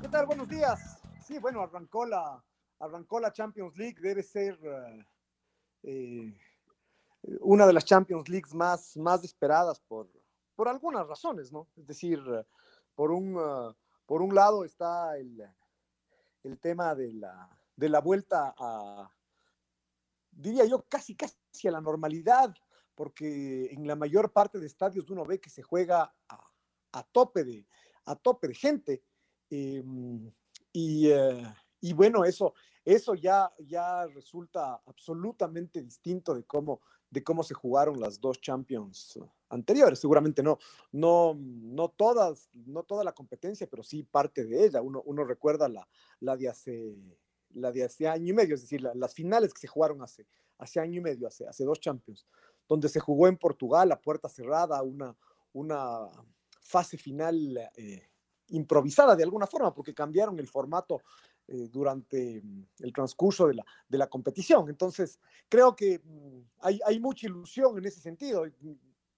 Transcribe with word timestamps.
¿Qué 0.00 0.06
tal? 0.06 0.26
Buenos 0.26 0.48
días. 0.48 1.00
Sí, 1.26 1.40
bueno, 1.40 1.62
arrancó 1.62 2.06
la, 2.06 2.40
arrancó 2.78 3.18
la 3.18 3.32
Champions 3.32 3.76
League, 3.76 3.96
debe 4.00 4.22
ser... 4.22 4.56
Eh, 5.82 6.32
una 7.40 7.66
de 7.66 7.72
las 7.72 7.84
Champions 7.84 8.28
Leagues 8.28 8.54
más, 8.54 8.96
más 8.96 9.24
esperadas 9.24 9.80
por, 9.80 10.08
por 10.54 10.68
algunas 10.68 11.08
razones, 11.08 11.50
¿no? 11.50 11.66
Es 11.76 11.88
decir, 11.88 12.20
por 12.94 13.10
un, 13.10 13.74
por 14.06 14.22
un 14.22 14.32
lado 14.32 14.64
está 14.64 15.18
el, 15.18 15.42
el 16.44 16.60
tema 16.60 16.94
de 16.94 17.14
la, 17.14 17.50
de 17.74 17.88
la 17.88 18.00
vuelta 18.00 18.54
a, 18.56 19.10
diría 20.30 20.66
yo, 20.66 20.84
casi, 20.88 21.16
casi 21.16 21.66
a 21.66 21.72
la 21.72 21.80
normalidad, 21.80 22.54
porque 22.94 23.72
en 23.72 23.88
la 23.88 23.96
mayor 23.96 24.32
parte 24.32 24.60
de 24.60 24.66
estadios 24.68 25.10
uno 25.10 25.24
ve 25.24 25.40
que 25.40 25.50
se 25.50 25.64
juega 25.64 26.14
a, 26.28 26.50
a 26.92 27.02
tope, 27.02 27.42
de, 27.42 27.66
a 28.10 28.16
tope 28.16 28.48
de 28.48 28.54
gente. 28.54 29.02
Em, 29.50 30.30
y, 30.72 31.10
uh, 31.10 31.42
y, 31.80 31.92
bueno, 31.92 32.24
eso, 32.24 32.54
eso 32.84 33.14
ya, 33.14 33.52
ya 33.58 34.06
resulta 34.06 34.82
absolutamente 34.86 35.82
distinto 35.82 36.34
de 36.34 36.44
cómo 36.44 36.80
de 37.10 37.24
cómo 37.24 37.42
se 37.42 37.54
jugaron 37.54 38.00
las 38.00 38.20
dos 38.20 38.40
Champions 38.40 39.18
anteriores. 39.48 39.98
Seguramente 39.98 40.42
no, 40.42 40.58
no, 40.92 41.34
no 41.38 41.88
todas, 41.88 42.50
no 42.52 42.82
toda 42.82 43.04
la 43.04 43.12
competencia, 43.12 43.66
pero 43.66 43.82
sí 43.82 44.02
parte 44.02 44.44
de 44.44 44.64
ella. 44.64 44.82
Uno, 44.82 45.02
uno 45.06 45.24
recuerda 45.24 45.68
la, 45.68 45.88
la, 46.20 46.36
de 46.36 46.48
hace, 46.48 46.96
la 47.54 47.72
de 47.72 47.84
hace 47.84 48.08
año 48.08 48.28
y 48.28 48.32
medio, 48.32 48.54
es 48.54 48.62
decir, 48.62 48.82
las 48.82 49.14
finales 49.14 49.54
que 49.54 49.60
se 49.60 49.68
jugaron 49.68 50.02
hace, 50.02 50.26
hace 50.58 50.80
año 50.80 50.98
y 50.98 51.02
medio, 51.02 51.26
hace, 51.28 51.46
hace 51.46 51.64
dos 51.64 51.80
Champions, 51.80 52.26
donde 52.68 52.88
se 52.88 53.00
jugó 53.00 53.28
en 53.28 53.38
Portugal 53.38 53.90
a 53.92 54.00
puerta 54.00 54.28
cerrada, 54.28 54.82
una, 54.82 55.16
una 55.52 56.08
fase 56.68 56.98
final 56.98 57.58
eh, 57.76 58.10
improvisada 58.48 59.16
de 59.16 59.24
alguna 59.24 59.46
forma, 59.46 59.74
porque 59.74 59.94
cambiaron 59.94 60.38
el 60.38 60.46
formato 60.46 61.02
eh, 61.46 61.68
durante 61.70 62.42
mm, 62.42 62.66
el 62.80 62.92
transcurso 62.92 63.48
de 63.48 63.54
la, 63.54 63.64
de 63.88 63.98
la, 63.98 64.06
competición. 64.06 64.68
Entonces, 64.68 65.18
creo 65.48 65.74
que 65.74 65.98
mm, 65.98 66.40
hay, 66.60 66.78
hay, 66.84 67.00
mucha 67.00 67.26
ilusión 67.26 67.78
en 67.78 67.86
ese 67.86 68.00
sentido, 68.00 68.44
mm, 68.44 68.72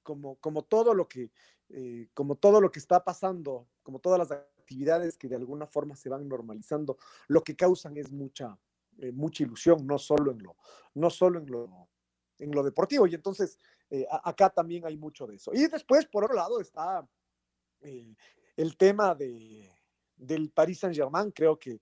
como, 0.04 0.36
como, 0.36 0.62
todo 0.62 0.94
lo 0.94 1.08
que, 1.08 1.32
eh, 1.70 2.08
como 2.14 2.36
todo 2.36 2.60
lo 2.60 2.70
que 2.70 2.78
está 2.78 3.02
pasando, 3.02 3.66
como 3.82 3.98
todas 3.98 4.18
las 4.20 4.30
actividades 4.30 5.18
que 5.18 5.28
de 5.28 5.36
alguna 5.36 5.66
forma 5.66 5.96
se 5.96 6.08
van 6.08 6.28
normalizando, 6.28 6.98
lo 7.26 7.42
que 7.42 7.56
causan 7.56 7.96
es 7.96 8.12
mucha, 8.12 8.56
mucha 9.12 9.42
ilusión, 9.42 9.86
no 9.86 9.98
solo 9.98 10.30
en 10.30 10.42
lo, 10.42 10.56
no 10.94 11.10
solo 11.10 11.40
en 11.40 11.50
lo, 11.50 11.88
en 12.38 12.52
lo 12.52 12.62
deportivo. 12.62 13.06
Y 13.06 13.14
entonces, 13.14 13.58
acá 14.22 14.50
también 14.50 14.86
hay 14.86 14.96
mucho 14.96 15.26
de 15.26 15.36
eso. 15.36 15.52
Y 15.52 15.66
después, 15.66 16.06
por 16.06 16.24
otro 16.24 16.36
lado, 16.36 16.60
está 16.60 17.04
eh, 17.82 18.14
el 18.56 18.76
tema 18.76 19.14
de, 19.14 19.70
del 20.16 20.50
Paris 20.50 20.80
Saint-Germain. 20.80 21.30
Creo 21.32 21.58
que 21.58 21.80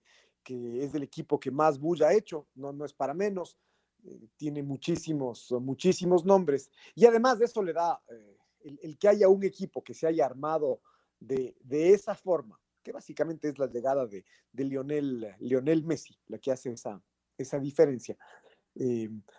que 0.49 0.83
es 0.83 0.95
el 0.95 1.03
equipo 1.03 1.39
que 1.39 1.51
más 1.51 1.79
bulla 1.79 2.09
ha 2.09 2.15
hecho, 2.15 2.47
no, 2.55 2.73
no 2.73 2.87
es 2.87 2.95
para 2.95 3.13
menos, 3.13 3.59
eh, 4.03 4.29
tiene 4.35 4.63
muchísimos, 4.63 5.53
muchísimos 5.61 6.25
nombres, 6.25 6.71
y 6.95 7.05
además 7.05 7.39
de 7.39 7.45
eso 7.45 7.63
le 7.63 7.75
da 7.75 8.01
eh, 8.09 8.39
el, 8.81 8.97
que 8.97 9.09
haya 9.09 9.29
un 9.29 9.45
equipo 9.45 9.85
que 9.85 9.93
se 9.93 10.07
haya 10.07 10.25
armado 10.25 10.81
de, 11.21 11.55
de 11.61 11.93
esa 11.93 12.15
forma, 12.15 12.59
que 12.83 12.93
básicamente 12.93 13.51
es 13.51 13.59
la 13.59 13.67
llegada 13.67 14.07
de, 14.07 14.25
de 14.51 14.65
Lionel, 14.65 15.37
Lionel 15.41 15.85
Messi, 15.85 16.19
la 16.29 16.39
que 16.39 16.51
hace 16.51 16.71
esa, 16.73 16.99
esa 17.37 17.59
diferencia. 17.59 18.17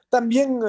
También, 0.09 0.59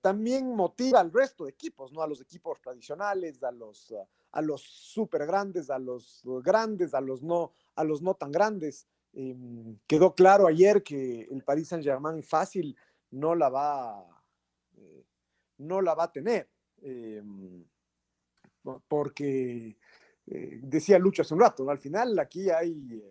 también 0.00 0.54
motiva 0.54 1.00
al 1.00 1.10
resto 1.10 1.44
de 1.44 1.50
equipos, 1.50 1.92
¿no? 1.92 2.02
A 2.02 2.06
los 2.06 2.20
equipos 2.20 2.60
tradicionales, 2.60 3.42
a 3.42 3.50
los, 3.50 3.92
a 4.32 4.42
los 4.42 4.62
super 4.62 5.26
grandes, 5.26 5.70
a 5.70 5.78
los 5.78 6.22
grandes, 6.42 6.94
a 6.94 7.00
los 7.00 7.22
no, 7.22 7.52
a 7.76 7.84
los 7.84 8.02
no 8.02 8.14
tan 8.14 8.32
grandes. 8.32 8.88
Eh, 9.12 9.36
quedó 9.86 10.14
claro 10.14 10.46
ayer 10.46 10.82
que 10.82 11.22
el 11.30 11.44
Paris 11.44 11.68
Saint 11.68 11.84
Germain 11.84 12.22
fácil 12.22 12.76
no 13.10 13.34
la 13.34 13.48
va, 13.48 14.06
eh, 14.76 15.04
no 15.58 15.80
la 15.80 15.94
va 15.94 16.04
a 16.04 16.12
tener, 16.12 16.48
eh, 16.80 17.22
porque 18.88 19.76
eh, 20.26 20.60
decía 20.62 20.98
Lucho 20.98 21.22
hace 21.22 21.34
un 21.34 21.40
rato, 21.40 21.68
al 21.68 21.78
final 21.78 22.18
aquí 22.18 22.48
hay, 22.48 23.02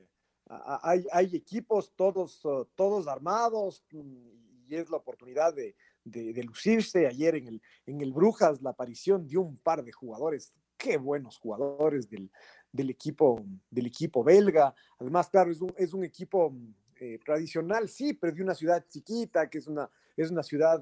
hay, 0.47 1.05
hay, 1.11 1.35
equipos 1.35 1.93
todos, 1.95 2.41
todos 2.75 3.07
armados 3.07 3.83
y 3.91 4.75
es 4.75 4.89
la 4.89 4.97
oportunidad 4.97 5.53
de, 5.53 5.75
de, 6.03 6.33
de 6.33 6.43
lucirse. 6.43 7.05
Ayer 7.07 7.35
en 7.35 7.47
el, 7.47 7.61
en 7.85 8.01
el 8.01 8.11
Brujas 8.11 8.61
la 8.61 8.71
aparición 8.71 9.27
de 9.27 9.37
un 9.37 9.57
par 9.57 9.83
de 9.83 9.91
jugadores, 9.91 10.53
qué 10.81 10.97
buenos 10.97 11.37
jugadores 11.37 12.09
del, 12.09 12.31
del 12.71 12.89
equipo, 12.89 13.45
del 13.69 13.85
equipo 13.85 14.23
belga. 14.23 14.73
Además, 14.97 15.29
claro, 15.29 15.51
es 15.51 15.61
un, 15.61 15.71
es 15.77 15.93
un 15.93 16.03
equipo 16.03 16.53
eh, 16.99 17.19
tradicional, 17.23 17.87
sí, 17.87 18.13
pero 18.13 18.33
de 18.33 18.41
una 18.41 18.55
ciudad 18.55 18.83
chiquita, 18.87 19.49
que 19.49 19.59
es 19.59 19.67
una, 19.67 19.89
es 20.17 20.31
una 20.31 20.41
ciudad 20.41 20.81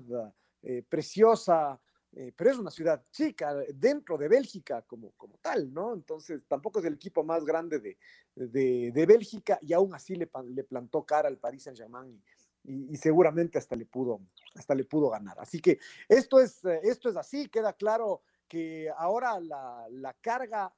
eh, 0.64 0.84
preciosa, 0.88 1.80
eh, 2.14 2.32
pero 2.36 2.50
es 2.50 2.58
una 2.58 2.72
ciudad 2.72 3.04
chica 3.12 3.54
dentro 3.74 4.18
de 4.18 4.30
Bélgica 4.30 4.82
como, 4.84 5.12
como 5.12 5.38
tal, 5.40 5.72
¿no? 5.74 5.94
Entonces, 5.94 6.44
tampoco 6.48 6.80
es 6.80 6.86
el 6.86 6.94
equipo 6.94 7.24
más 7.24 7.44
grande 7.44 7.80
de, 7.80 7.98
de, 8.36 8.92
de 8.94 9.06
Bélgica 9.06 9.60
y 9.62 9.74
aún 9.74 9.94
así 9.94 10.16
le, 10.16 10.30
le, 10.48 10.64
plantó 10.64 11.04
cara 11.06 11.28
al 11.28 11.38
Paris 11.38 11.64
Saint-Germain 11.64 12.22
y, 12.64 12.72
y, 12.72 12.94
y, 12.94 12.96
seguramente 12.96 13.58
hasta 13.58 13.76
le, 13.76 13.86
pudo, 13.86 14.22
hasta 14.56 14.74
le 14.76 14.86
pudo 14.86 15.10
ganar. 15.10 15.38
Así 15.40 15.60
que 15.60 15.78
esto 16.08 16.40
es, 16.40 16.64
esto 16.84 17.10
es 17.10 17.18
así, 17.18 17.48
queda 17.50 17.74
claro 17.74 18.24
que 18.50 18.90
ahora 18.98 19.40
la, 19.40 19.88
la 19.90 20.14
carga 20.16 20.74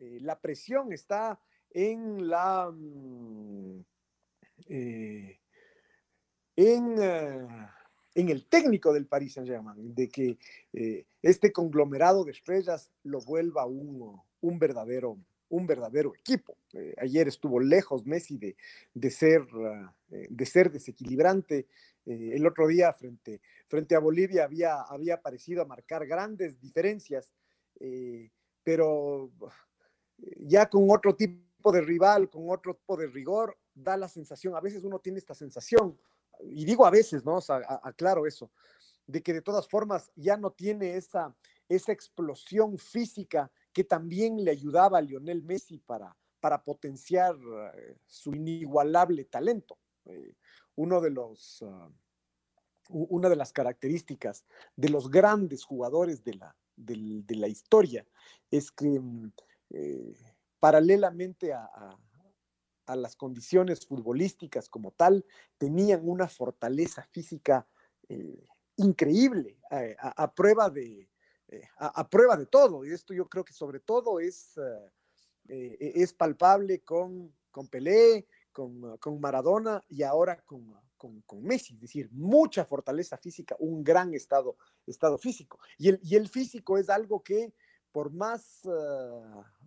eh, 0.00 0.18
la 0.20 0.38
presión 0.38 0.92
está 0.92 1.40
en 1.70 2.28
la 2.28 2.70
mm, 2.70 3.84
eh, 4.68 5.40
en, 6.56 6.84
uh, 6.98 7.68
en, 8.14 8.28
el 8.28 8.46
técnico 8.46 8.92
del 8.92 9.06
Paris 9.06 9.34
Saint 9.34 9.48
Germain, 9.48 9.94
de 9.94 10.08
que 10.08 10.38
eh, 10.72 11.06
este 11.22 11.52
conglomerado 11.52 12.24
de 12.24 12.32
estrellas 12.32 12.90
lo 13.02 13.20
vuelva 13.20 13.66
un, 13.66 14.20
un 14.40 14.58
verdadero 14.58 15.18
un 15.50 15.66
verdadero 15.66 16.14
equipo. 16.14 16.56
Eh, 16.72 16.94
ayer 16.98 17.28
estuvo 17.28 17.60
lejos 17.60 18.06
Messi 18.06 18.38
de, 18.38 18.56
de 18.94 19.10
ser, 19.10 19.42
uh, 19.54 19.88
de 20.08 20.46
ser 20.46 20.70
desequilibrante. 20.70 21.66
el 22.06 22.46
otro 22.46 22.66
día 22.66 22.92
frente, 22.92 23.40
frente 23.66 23.94
a 23.94 23.98
Bolivia 23.98 24.44
había, 24.44 24.80
había 24.80 25.20
parecido 25.20 25.62
a 25.62 25.66
marcar 25.66 26.06
grandes 26.06 26.58
diferencias, 26.58 27.34
pero 28.64 29.30
ya 30.38 30.68
con 30.68 30.90
otro 30.90 31.14
tipo 31.14 31.70
de 31.70 31.82
rival, 31.82 32.30
con 32.30 32.48
otro 32.48 32.74
tipo 32.74 32.96
de 32.96 33.08
rigor, 33.08 33.58
da 33.74 33.96
la 33.96 34.08
sensación, 34.08 34.56
a 34.56 34.60
veces 34.60 34.84
uno 34.84 34.98
tiene 34.98 35.18
esta 35.18 35.34
sensación, 35.34 35.98
y 36.42 36.64
digo 36.64 36.86
a 36.86 36.90
veces, 36.90 37.24
¿no? 37.24 37.36
O 37.36 37.40
sea, 37.40 37.60
aclaro 37.82 38.26
eso, 38.26 38.50
de 39.06 39.22
que 39.22 39.32
de 39.32 39.42
todas 39.42 39.68
formas 39.68 40.10
ya 40.16 40.36
no 40.36 40.50
tiene 40.50 40.96
esa, 40.96 41.34
esa 41.68 41.92
explosión 41.92 42.78
física 42.78 43.50
que 43.78 43.84
también 43.84 44.44
le 44.44 44.50
ayudaba 44.50 44.98
a 44.98 45.00
Lionel 45.00 45.44
Messi 45.44 45.78
para, 45.78 46.16
para 46.40 46.64
potenciar 46.64 47.36
uh, 47.36 47.70
su 48.08 48.34
inigualable 48.34 49.24
talento. 49.26 49.78
Eh, 50.04 50.34
uno 50.74 51.00
de 51.00 51.10
los, 51.10 51.62
uh, 51.62 51.92
una 52.88 53.28
de 53.28 53.36
las 53.36 53.52
características 53.52 54.44
de 54.74 54.88
los 54.88 55.08
grandes 55.12 55.62
jugadores 55.62 56.24
de 56.24 56.34
la, 56.34 56.56
de 56.74 57.36
la 57.36 57.46
historia, 57.46 58.04
es 58.50 58.72
que 58.72 58.98
mm, 58.98 59.30
eh, 59.70 60.12
paralelamente 60.58 61.52
a, 61.52 61.96
las 62.96 63.14
condiciones 63.14 63.86
futbolísticas 63.86 64.68
como 64.68 64.90
tal, 64.90 65.24
tenían 65.56 66.00
una 66.02 66.26
fortaleza 66.26 67.04
física 67.12 67.68
eh, 68.08 68.44
increíble, 68.74 69.60
a, 70.00 70.34
prueba 70.34 70.68
de, 70.68 71.08
a, 71.78 72.08
prueba 72.08 72.36
de 72.36 72.46
todo. 72.46 72.84
Y 72.84 72.92
esto 72.92 73.14
yo 73.14 73.28
creo 73.28 73.44
que 73.44 73.52
sobre 73.52 73.80
todo 73.80 74.20
es, 74.20 74.54
es 75.48 76.12
palpable 76.12 76.80
con, 76.80 77.32
con 77.50 77.68
Pelé, 77.68 78.26
con, 78.52 78.96
con 78.98 79.20
Maradona 79.20 79.84
y 79.88 80.02
ahora 80.02 80.42
con, 80.44 80.74
con, 80.98 81.42
Messi, 81.42 81.74
es 81.74 81.80
decir, 81.80 82.08
mucha 82.12 82.64
fortaleza 82.64 83.16
física, 83.16 83.56
un 83.60 83.82
gran 83.84 84.12
estado, 84.14 84.56
estado 84.86 85.16
físico. 85.16 85.58
Y 85.78 85.88
el, 85.88 86.00
y 86.02 86.16
el 86.16 86.28
físico 86.28 86.76
es 86.76 86.90
algo 86.90 87.22
que, 87.22 87.54
por 87.92 88.12
más 88.12 88.62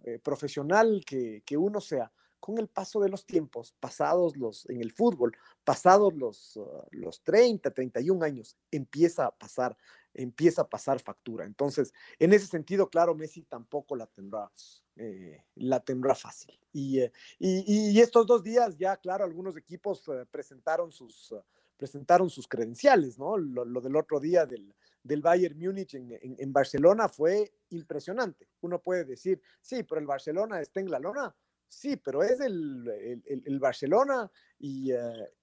eh, 0.04 0.20
profesional 0.20 1.04
que, 1.06 1.58
uno 1.58 1.82
sea, 1.82 2.12
con 2.40 2.58
el 2.58 2.68
paso 2.68 3.00
de 3.00 3.10
los 3.10 3.26
tiempos, 3.26 3.74
pasados 3.80 4.36
los, 4.36 4.70
en 4.70 4.82
el 4.82 4.92
fútbol, 4.92 5.36
pasados 5.64 6.14
los, 6.16 6.58
uh, 6.58 6.84
los 6.92 7.22
30, 7.24 7.72
31 7.72 8.26
años, 8.26 8.58
empieza 8.72 9.28
a 9.28 9.32
pasar, 9.32 9.78
empieza 10.14 10.64
a 10.64 10.70
pasar 10.70 11.00
factura. 11.00 11.46
Entonces, 11.46 11.94
en 12.20 12.34
ese 12.34 12.48
sentido, 12.48 12.90
claro, 12.90 13.16
Messi 13.16 13.44
tampoco 13.44 13.96
la 13.96 14.08
tendrá, 14.08 14.52
eh, 14.96 15.44
la 15.56 15.80
tendrá 15.80 16.16
fácil. 16.16 16.58
Eh, 16.74 17.12
y, 17.40 17.92
y, 17.92 18.00
estos 18.00 18.26
dos 18.26 18.44
días 18.44 18.78
ya, 18.78 18.98
claro, 18.98 19.24
algunos 19.24 19.58
equipos 19.58 20.08
eh, 20.08 20.26
presentaron, 20.30 20.92
sus, 20.92 21.34
presentaron 21.78 22.30
sus 22.30 22.48
credenciales, 22.48 23.18
¿no? 23.18 23.38
Lo, 23.38 23.82
del 23.82 23.96
otro 23.96 24.20
día 24.20 24.46
del, 24.46 24.74
del 25.04 25.22
Bayern 25.22 25.58
Múnich 25.58 25.96
en, 25.96 26.54
Barcelona 26.54 27.10
fue 27.10 27.54
impresionante. 27.70 28.48
Uno 28.62 28.82
puede 28.82 29.06
decir, 29.06 29.42
sí, 29.62 29.84
pero 29.84 30.00
el 30.00 30.08
Barcelona 30.08 30.62
está 30.62 30.80
en 30.80 30.92
la 30.92 31.00
lona. 31.00 31.36
Sí, 31.68 31.96
pero 31.96 32.22
es 32.22 32.42
el, 32.42 33.24
el, 33.46 33.60
Barcelona 33.60 34.30
y, 34.60 34.92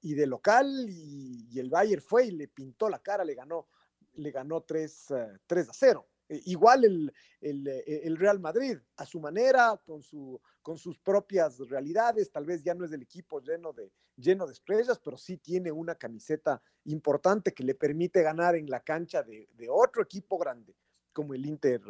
y, 0.02 0.14
de 0.14 0.26
local 0.26 0.86
y, 0.86 1.58
el 1.58 1.70
Bayern 1.70 2.02
fue 2.02 2.26
y 2.26 2.32
le 2.32 2.48
pintó 2.48 2.90
la 2.90 2.98
cara, 2.98 3.24
le 3.24 3.34
ganó, 3.34 3.66
le 4.18 4.30
ganó 4.30 4.62
3, 4.62 5.06
3 5.46 5.68
a 5.68 5.72
0. 5.72 6.06
Eh, 6.28 6.42
igual 6.46 6.84
el, 6.84 7.12
eh, 7.40 8.00
el, 8.04 8.16
Real 8.16 8.38
Madrid, 8.38 8.76
a 8.96 9.06
su 9.06 9.18
manera, 9.20 9.80
con, 9.84 10.02
su, 10.02 10.40
con 10.60 10.76
sus 10.76 10.98
propias 10.98 11.58
realidades, 11.68 12.30
tal 12.30 12.44
vez 12.44 12.62
ya 12.62 12.74
no 12.74 12.84
es 12.84 12.92
el 12.92 13.02
equipo 13.02 13.40
lleno 13.40 13.72
de, 13.72 13.90
lleno 14.16 14.46
de 14.46 14.52
estrellas, 14.52 15.00
pero 15.02 15.16
sí 15.16 15.38
tiene 15.38 15.72
una 15.72 15.94
camiseta 15.94 16.60
importante 16.84 17.54
que 17.54 17.64
le 17.64 17.74
permite 17.74 18.22
ganar 18.22 18.56
en 18.56 18.68
la 18.68 18.80
cancha 18.80 19.22
de, 19.22 19.48
de 19.54 19.68
otro 19.70 20.02
equipo 20.02 20.36
grande, 20.36 20.74
como 21.14 21.32
el 21.32 21.46
Inter, 21.46 21.80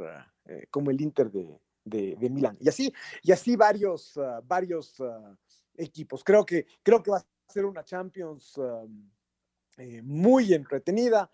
eh, 0.45 0.67
como 0.71 0.91
el 0.91 1.01
Inter 1.01 1.31
de, 1.33 1.59
de, 1.85 2.31
Milán. 2.31 2.57
Y 2.61 2.69
así, 2.69 2.93
y 3.23 3.33
así 3.33 3.57
varios, 3.57 4.19
varios 4.45 4.95
equipos. 5.75 6.23
Creo 6.23 6.45
que, 6.45 6.67
creo 6.83 7.03
que 7.03 7.11
va 7.11 7.19
a 7.19 7.53
ser 7.53 7.65
una 7.65 7.83
Champions 7.83 8.61
muy 10.03 10.53
entretenida. 10.53 11.31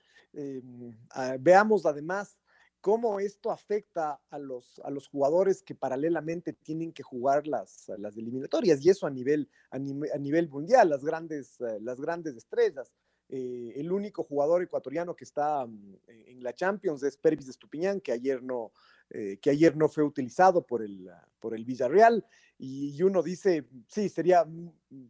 Ah, 1.10 1.36
veamos 1.38 1.86
además 1.86 2.36
cómo 2.84 3.19
esto 3.19 3.50
afecta 3.50 4.20
a 4.28 4.38
los, 4.38 4.78
a 4.84 4.90
los 4.90 5.08
jugadores 5.08 5.62
que 5.62 5.75
paralelamente 5.75 6.52
tienen 6.52 6.92
que 6.92 7.02
jugar 7.02 7.46
las, 7.46 7.90
las 7.96 8.14
eliminatorias 8.19 8.84
y 8.84 8.90
eso 8.90 9.06
a 9.06 9.10
nivel, 9.10 9.48
a, 9.70 9.78
nivel 9.78 10.50
mundial, 10.50 10.90
las 10.90 11.02
grandes, 11.02 11.58
eh, 11.62 11.78
las 11.81 11.98
grandes 11.98 12.36
estrellas. 12.36 12.92
Eh, 13.29 13.73
el 13.76 13.91
único 13.91 14.23
jugador 14.23 14.62
ecuatoriano 14.62 15.17
que 15.17 15.25
está 15.25 15.67
mm, 15.67 15.97
en 16.06 16.43
la 16.43 16.55
Champions 16.55 17.03
es 17.03 17.17
Pervis 17.17 17.49
Estupiñán, 17.49 18.00
que 18.00 18.12
ayer 18.12 18.43
no, 18.43 18.73
eh, 19.11 19.38
que 19.41 19.50
ayer 19.50 19.76
no 19.76 19.88
fue 19.88 20.05
utilizado 20.05 20.67
por 20.67 20.82
el, 20.82 21.11
por 21.41 21.55
el 21.55 21.65
Villarreal. 21.65 22.25
Y, 22.59 23.03
uno 23.03 23.23
dice, 23.23 23.67
sí, 23.88 24.09
sería 24.09 24.47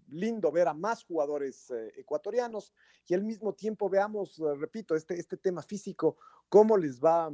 lindo 0.08 0.50
ver 0.50 0.68
a 0.68 0.74
más 0.74 1.04
jugadores 1.04 1.70
eh, 1.70 1.92
ecuatorianos 1.96 2.72
y 3.06 3.14
al 3.14 3.22
mismo 3.22 3.52
tiempo 3.52 3.90
veamos, 3.90 4.40
repito, 4.58 4.94
este, 4.94 5.18
este 5.18 5.36
tema 5.36 5.62
físico, 5.62 6.16
cómo 6.48 6.78
les 6.78 6.98
va, 6.98 7.30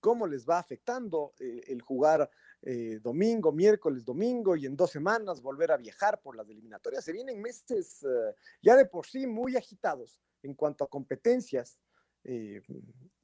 cómo 0.00 0.26
les 0.26 0.46
va 0.46 0.58
afectando 0.58 1.32
el 1.38 1.80
jugar 1.80 2.28
domingo, 3.02 3.52
miércoles, 3.52 4.04
domingo 4.04 4.56
y 4.56 4.64
en 4.64 4.74
dos 4.74 4.90
semanas 4.90 5.42
volver 5.42 5.70
a 5.70 5.76
viajar 5.76 6.20
por 6.22 6.34
las 6.34 6.48
eliminatorias. 6.48 7.04
Se 7.04 7.12
vienen 7.12 7.42
meses 7.42 8.04
ya 8.62 8.74
de 8.76 8.86
por 8.86 9.06
sí 9.06 9.26
muy 9.26 9.56
agitados 9.56 10.18
en 10.42 10.54
cuanto 10.54 10.84
a 10.84 10.88
competencias 10.88 11.78
eh, 12.24 12.62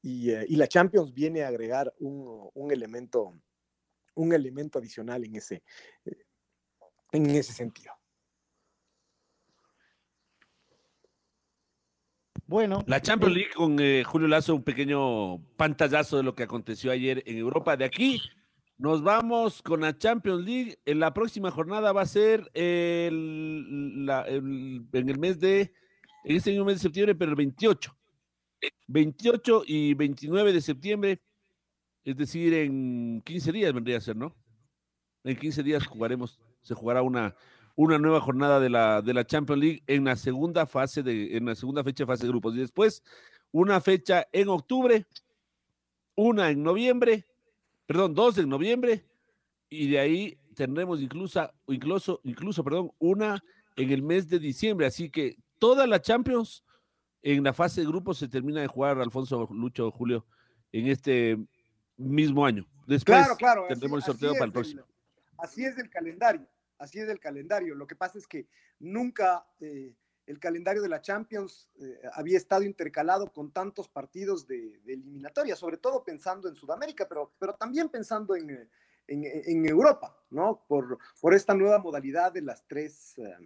eh, 0.02 0.46
y, 0.48 0.56
la 0.56 0.66
Champions 0.66 1.12
viene 1.12 1.42
a 1.42 1.48
agregar 1.48 1.92
un, 1.98 2.70
elemento, 2.70 3.34
un 4.14 4.32
elemento 4.32 4.78
adicional 4.78 5.24
en 5.24 5.36
ese, 5.36 5.62
eh, 6.04 6.24
en 7.12 7.30
ese 7.30 7.52
sentido. 7.52 7.92
Bueno. 12.46 12.82
La 12.86 13.00
Champions 13.00 13.34
League 13.34 13.52
con 13.54 13.78
Julio 14.04 14.26
Lazo, 14.28 14.56
un 14.56 14.64
pequeño 14.64 15.40
pantallazo 15.56 16.16
de 16.16 16.24
lo 16.24 16.34
que 16.34 16.42
aconteció 16.42 16.90
ayer 16.90 17.22
en 17.26 17.38
Europa. 17.38 17.76
De 17.76 17.84
aquí 17.84 18.20
nos 18.80 19.02
vamos 19.02 19.60
con 19.60 19.82
la 19.82 19.96
Champions 19.96 20.42
League. 20.42 20.78
En 20.86 21.00
la 21.00 21.12
próxima 21.12 21.50
jornada 21.50 21.92
va 21.92 22.00
a 22.00 22.06
ser 22.06 22.50
el, 22.54 24.08
en 24.92 25.08
el 25.10 25.18
mes 25.18 25.38
de, 25.38 25.74
en 26.24 26.36
este 26.36 26.50
mismo 26.50 26.64
mes 26.64 26.76
de 26.76 26.80
septiembre, 26.80 27.14
pero 27.14 27.30
el 27.32 27.36
28. 27.36 27.94
28 28.86 29.64
y 29.66 29.92
29 29.92 30.54
de 30.54 30.60
septiembre, 30.62 31.20
es 32.04 32.16
decir, 32.16 32.54
en 32.54 33.20
15 33.22 33.52
días 33.52 33.74
vendría 33.74 33.98
a 33.98 34.00
ser, 34.00 34.16
¿no? 34.16 34.34
En 35.24 35.36
15 35.36 35.62
días 35.62 35.86
jugaremos, 35.86 36.40
se 36.62 36.74
jugará 36.74 37.02
una, 37.02 37.36
una 37.76 37.98
nueva 37.98 38.22
jornada 38.22 38.60
de 38.60 38.70
la, 38.70 39.02
de 39.02 39.12
la 39.12 39.26
Champions 39.26 39.60
League 39.60 39.82
en 39.88 40.06
la 40.06 40.16
segunda 40.16 40.64
fase 40.64 41.02
de, 41.02 41.36
en 41.36 41.44
la 41.44 41.54
segunda 41.54 41.84
fecha 41.84 42.04
de 42.04 42.06
fase 42.06 42.22
de 42.22 42.30
grupos. 42.30 42.54
Y 42.54 42.60
después, 42.60 43.02
una 43.52 43.78
fecha 43.82 44.26
en 44.32 44.48
octubre, 44.48 45.06
una 46.14 46.48
en 46.48 46.62
noviembre, 46.62 47.26
perdón, 47.90 48.14
dos 48.14 48.38
en 48.38 48.48
noviembre, 48.48 49.04
y 49.68 49.90
de 49.90 49.98
ahí 49.98 50.38
tendremos 50.54 51.00
incluso, 51.00 51.52
incluso, 51.66 52.20
incluso, 52.22 52.62
perdón, 52.62 52.92
una 53.00 53.42
en 53.74 53.90
el 53.90 54.00
mes 54.00 54.28
de 54.28 54.38
diciembre. 54.38 54.86
Así 54.86 55.10
que 55.10 55.38
toda 55.58 55.88
la 55.88 56.00
Champions 56.00 56.64
en 57.20 57.42
la 57.42 57.52
fase 57.52 57.80
de 57.80 57.88
grupos 57.88 58.18
se 58.18 58.28
termina 58.28 58.60
de 58.60 58.68
jugar 58.68 59.00
Alfonso 59.00 59.48
Lucho 59.50 59.90
Julio 59.90 60.24
en 60.70 60.86
este 60.86 61.36
mismo 61.96 62.46
año. 62.46 62.64
Después 62.86 63.18
claro, 63.18 63.36
claro, 63.36 63.66
tendremos 63.68 63.98
el 63.98 64.12
sorteo 64.12 64.34
para 64.34 64.44
el 64.44 64.52
próximo. 64.52 64.84
así 65.38 65.64
es 65.64 65.76
el 65.76 65.90
calendario, 65.90 66.46
así 66.78 67.00
es 67.00 67.08
el 67.08 67.18
calendario. 67.18 67.74
Lo 67.74 67.88
que 67.88 67.96
pasa 67.96 68.18
es 68.18 68.28
que 68.28 68.46
nunca 68.78 69.44
eh, 69.58 69.96
el 70.30 70.38
calendario 70.38 70.80
de 70.80 70.88
la 70.88 71.02
Champions 71.02 71.68
eh, 71.80 72.00
había 72.12 72.36
estado 72.36 72.62
intercalado 72.62 73.32
con 73.32 73.50
tantos 73.50 73.88
partidos 73.88 74.46
de, 74.46 74.80
eliminatoria, 74.86 75.56
sobre 75.56 75.76
todo 75.76 76.04
pensando 76.04 76.48
en 76.48 76.54
Sudamérica, 76.54 77.08
pero, 77.08 77.32
pero 77.38 77.54
también 77.54 77.88
pensando 77.88 78.36
en, 78.36 78.70
en, 79.08 79.66
Europa, 79.66 80.16
¿no? 80.30 80.64
Por, 80.68 80.98
por 81.20 81.34
esta 81.34 81.52
nueva 81.52 81.78
modalidad 81.78 82.32
de 82.32 82.42
las 82.42 82.64
tres. 82.66 83.18
Eh, 83.18 83.36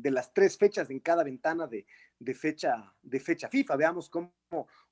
de 0.00 0.10
las 0.10 0.34
tres 0.34 0.58
fechas 0.58 0.90
en 0.90 0.98
cada 0.98 1.22
ventana 1.22 1.68
de, 1.68 1.86
fecha, 2.34 2.92
de 3.00 3.20
fecha 3.20 3.48
FIFA. 3.48 3.76
Veamos 3.76 4.10
cómo, 4.10 4.32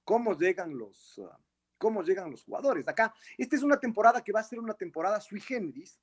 cómo, 0.05 0.39
llegan 0.39 0.79
los, 0.79 1.21
ah, 1.29 1.37
cómo 1.77 2.05
llegan 2.05 2.31
los 2.31 2.45
jugadores. 2.45 2.87
Acá, 2.87 3.13
esta 3.37 3.57
es 3.57 3.65
una 3.65 3.81
temporada 3.81 4.23
que 4.23 4.31
va 4.31 4.39
a 4.39 4.45
ser 4.45 4.61
una 4.61 4.75
temporada 4.75 5.21
sui 5.21 5.41
generis, 5.41 5.99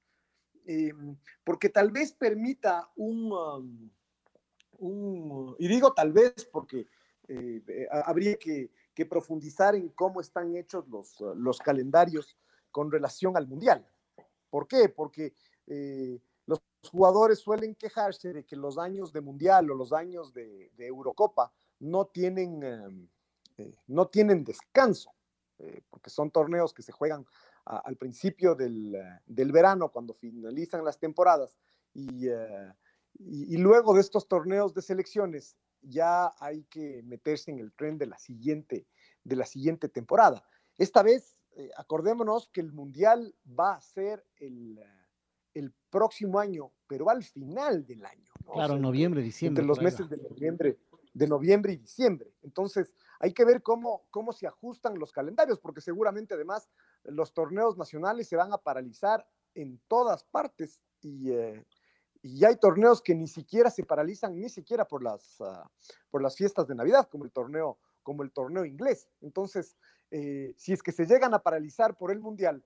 eh, 0.65 0.91
porque 1.45 1.69
tal 1.69 1.91
vez 1.91 2.11
permita 2.11 2.89
un, 2.97 3.31
um, 3.31 3.89
y 4.81 5.67
digo 5.67 5.93
tal 5.93 6.11
vez 6.11 6.47
porque 6.51 6.87
eh, 7.27 7.61
eh, 7.67 7.87
habría 7.91 8.37
que, 8.37 8.69
profundizar 9.09 9.75
en 9.75 9.87
cómo 9.89 10.19
están 10.19 10.57
hechos 10.57 10.85
los, 10.89 11.21
los 11.37 11.59
calendarios 11.59 12.35
con 12.69 12.91
relación 12.91 13.37
al 13.37 13.47
Mundial. 13.47 13.89
¿Por 14.49 14.67
qué? 14.67 14.89
Porque 14.89 15.33
los 16.45 16.59
jugadores 16.91 17.39
suelen 17.39 17.75
quejarse 17.75 18.33
de 18.33 18.43
que 18.43 18.55
los 18.55 18.77
años 18.77 19.13
de 19.13 19.21
Mundial 19.21 19.69
o 19.71 19.75
los 19.75 19.93
años 19.93 20.33
de, 20.33 20.71
Eurocopa 20.77 21.51
no 21.79 22.07
tienen, 22.07 22.63
em, 22.63 23.07
eh, 23.57 23.75
no 23.87 24.07
tienen 24.07 24.43
descanso, 24.43 25.11
eh, 25.59 25.81
porque 25.89 26.09
son 26.09 26.31
torneos 26.31 26.73
que 26.73 26.81
se 26.81 26.91
juegan 26.91 27.25
al 27.65 27.97
principio 27.97 28.55
del, 28.55 28.97
verano, 29.27 29.91
cuando 29.91 30.15
finalizan 30.15 30.83
las 30.83 30.97
temporadas, 30.97 31.55
eh, 31.93 32.73
y, 33.19 33.53
y, 33.53 33.57
luego 33.57 33.93
de 33.93 34.01
estos 34.01 34.27
torneos 34.27 34.73
de 34.73 34.81
selecciones 34.81 35.55
ya 35.81 36.33
hay 36.39 36.63
que 36.63 37.03
meterse 37.03 37.51
en 37.51 37.59
el 37.59 37.71
tren 37.73 37.97
de 37.97 38.07
la 38.07 38.17
siguiente, 38.17 38.87
de 39.23 39.35
la 39.35 39.45
siguiente 39.45 39.89
temporada. 39.89 40.43
Esta 40.77 41.03
vez, 41.03 41.37
acordémonos 41.77 42.49
que 42.49 42.61
el 42.61 42.71
Mundial 42.71 43.35
va 43.47 43.75
a 43.75 43.81
ser 43.81 44.25
el 44.37 44.79
el 45.53 45.73
próximo 45.89 46.39
año, 46.39 46.71
pero 46.87 47.09
al 47.09 47.23
final 47.23 47.85
del 47.85 48.05
año. 48.05 48.31
Claro, 48.53 48.77
noviembre, 48.77 49.21
diciembre. 49.21 49.61
Entre 49.61 49.67
los 49.67 49.81
meses 49.81 50.09
de 50.09 50.17
noviembre, 50.17 50.79
de 51.13 51.27
noviembre 51.27 51.73
y 51.73 51.77
diciembre. 51.77 52.33
Entonces, 52.41 52.93
hay 53.19 53.33
que 53.33 53.45
ver 53.45 53.61
cómo, 53.61 54.05
cómo 54.09 54.31
se 54.31 54.47
ajustan 54.47 54.97
los 54.97 55.11
calendarios, 55.11 55.59
porque 55.59 55.81
seguramente 55.81 56.33
además 56.33 56.69
los 57.03 57.33
torneos 57.33 57.77
nacionales 57.77 58.27
se 58.27 58.35
van 58.35 58.53
a 58.53 58.57
paralizar 58.57 59.27
en 59.55 59.79
todas 59.87 60.23
partes 60.23 60.81
y, 61.01 61.31
eh, 61.31 61.65
y 62.21 62.43
hay 62.45 62.57
torneos 62.57 63.01
que 63.01 63.15
ni 63.15 63.27
siquiera 63.27 63.69
se 63.69 63.83
paralizan, 63.83 64.39
ni 64.39 64.49
siquiera 64.49 64.85
por 64.85 65.03
las, 65.03 65.39
ah, 65.41 65.69
por 66.09 66.21
las 66.21 66.35
fiestas 66.35 66.67
de 66.67 66.75
Navidad, 66.75 67.07
como 67.09 67.25
el 67.25 67.31
torneo, 67.31 67.77
como 68.03 68.23
el 68.23 68.31
torneo 68.31 68.65
inglés. 68.65 69.07
Entonces, 69.21 69.77
eh, 70.11 70.53
si 70.57 70.73
es 70.73 70.83
que 70.83 70.91
se 70.91 71.05
llegan 71.05 71.33
a 71.33 71.39
paralizar 71.39 71.95
por 71.95 72.11
el 72.11 72.19
Mundial, 72.19 72.63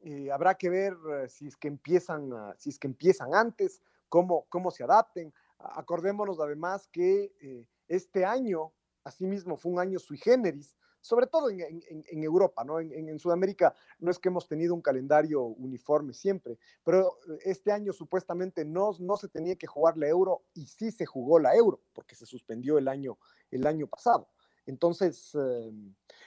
eh, 0.00 0.30
habrá 0.30 0.54
que 0.54 0.70
ver 0.70 0.96
eh, 1.12 1.28
si, 1.28 1.48
es 1.48 1.56
que 1.56 1.68
empiezan, 1.68 2.32
ah, 2.32 2.54
si 2.56 2.70
es 2.70 2.78
que 2.78 2.86
empiezan 2.86 3.34
antes, 3.34 3.82
cómo, 4.08 4.46
cómo 4.48 4.70
se 4.70 4.84
adapten. 4.84 5.32
Acordémonos 5.58 6.40
además 6.40 6.88
que 6.92 7.32
eh, 7.40 7.66
este 7.88 8.24
año, 8.24 8.72
asimismo, 9.04 9.56
fue 9.56 9.72
un 9.72 9.80
año 9.80 9.98
sui 9.98 10.18
generis, 10.18 10.76
sobre 11.08 11.26
todo 11.26 11.48
en, 11.48 12.22
Europa, 12.22 12.64
¿no? 12.64 12.80
En, 12.80 13.18
Sudamérica 13.18 13.74
no 13.98 14.10
es 14.10 14.18
que 14.18 14.28
hemos 14.28 14.46
tenido 14.46 14.74
un 14.74 14.82
calendario 14.82 15.42
uniforme 15.42 16.12
siempre, 16.12 16.58
pero 16.84 17.16
este 17.46 17.72
año 17.72 17.94
supuestamente 17.94 18.62
no, 18.66 18.90
no 19.00 19.16
se 19.16 19.28
tenía 19.28 19.56
que 19.56 19.66
jugar 19.66 19.96
la 19.96 20.06
euro 20.06 20.42
y 20.52 20.66
sí 20.66 20.90
se 20.90 21.06
jugó 21.06 21.38
la 21.38 21.54
euro, 21.56 21.80
porque 21.94 22.14
se 22.14 22.26
suspendió 22.26 22.76
el 22.76 22.88
año, 22.88 23.18
el 23.50 23.66
año 23.66 23.86
pasado. 23.86 24.28
Entonces, 24.66 25.34
eh, 25.34 25.72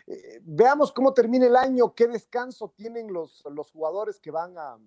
eh, 0.07 0.39
veamos 0.41 0.91
cómo 0.91 1.13
termina 1.13 1.45
el 1.45 1.57
año, 1.57 1.93
qué 1.93 2.07
descanso 2.07 2.73
tienen 2.75 3.13
los, 3.13 3.43
los 3.51 3.69
jugadores 3.69 4.19
que 4.19 4.31
van, 4.31 4.57
a, 4.57 4.79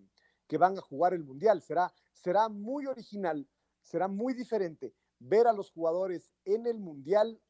que 0.49 0.59
van 0.59 0.77
a 0.77 0.81
jugar 0.81 1.15
el 1.15 1.23
Mundial. 1.23 1.63
Será, 1.63 1.95
será 2.13 2.49
muy 2.49 2.87
original, 2.87 3.49
será 3.81 4.09
muy 4.09 4.35
diferente 4.35 4.93
ver 5.21 5.47
a 5.47 5.53
los 5.53 5.71
jugadores 5.71 6.33
en 6.45 6.67
el 6.67 6.81
Mundial 6.81 7.41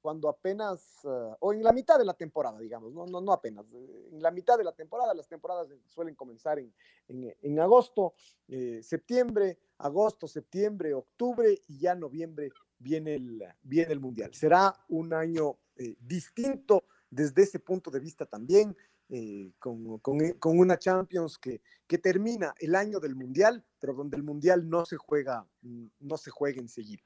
cuando 0.00 0.28
apenas, 0.28 1.00
eh, 1.04 1.34
o 1.40 1.52
en 1.52 1.62
la 1.62 1.72
mitad 1.72 1.98
de 1.98 2.04
la 2.04 2.14
temporada, 2.14 2.58
digamos, 2.58 2.92
no, 2.92 3.06
no, 3.06 3.20
no 3.20 3.32
apenas, 3.32 3.64
eh, 3.72 4.08
en 4.12 4.22
la 4.22 4.30
mitad 4.30 4.58
de 4.58 4.64
la 4.64 4.72
temporada, 4.72 5.14
las 5.14 5.28
temporadas 5.28 5.68
suelen 5.86 6.14
comenzar 6.14 6.58
en, 6.58 6.72
en, 7.08 7.60
agosto, 7.60 8.14
eh, 8.48 8.80
septiembre, 8.82 9.58
agosto, 9.78 10.26
septiembre, 10.26 10.94
octubre 10.94 11.60
y 11.68 11.78
ya 11.78 11.94
noviembre 11.94 12.50
viene 12.78 13.14
el, 13.14 13.42
viene 13.62 13.92
el 13.92 14.00
Mundial. 14.00 14.32
Será 14.34 14.74
un 14.88 15.12
año 15.12 15.56
eh, 15.76 15.96
distinto 16.00 16.84
desde 17.10 17.42
ese 17.42 17.58
punto 17.58 17.90
de 17.90 18.00
vista 18.00 18.26
también, 18.26 18.76
eh, 19.08 19.52
con, 19.58 19.98
con, 19.98 20.18
con, 20.38 20.58
una 20.58 20.78
Champions 20.78 21.38
que, 21.38 21.60
que, 21.86 21.98
termina 21.98 22.54
el 22.58 22.74
año 22.74 23.00
del 23.00 23.14
Mundial, 23.14 23.62
pero 23.78 23.94
donde 23.94 24.16
el 24.16 24.22
Mundial 24.22 24.68
no 24.68 24.84
se 24.86 24.96
juega, 24.96 25.46
no 25.62 26.16
se 26.16 26.30
juega 26.30 26.60
enseguida. 26.60 27.02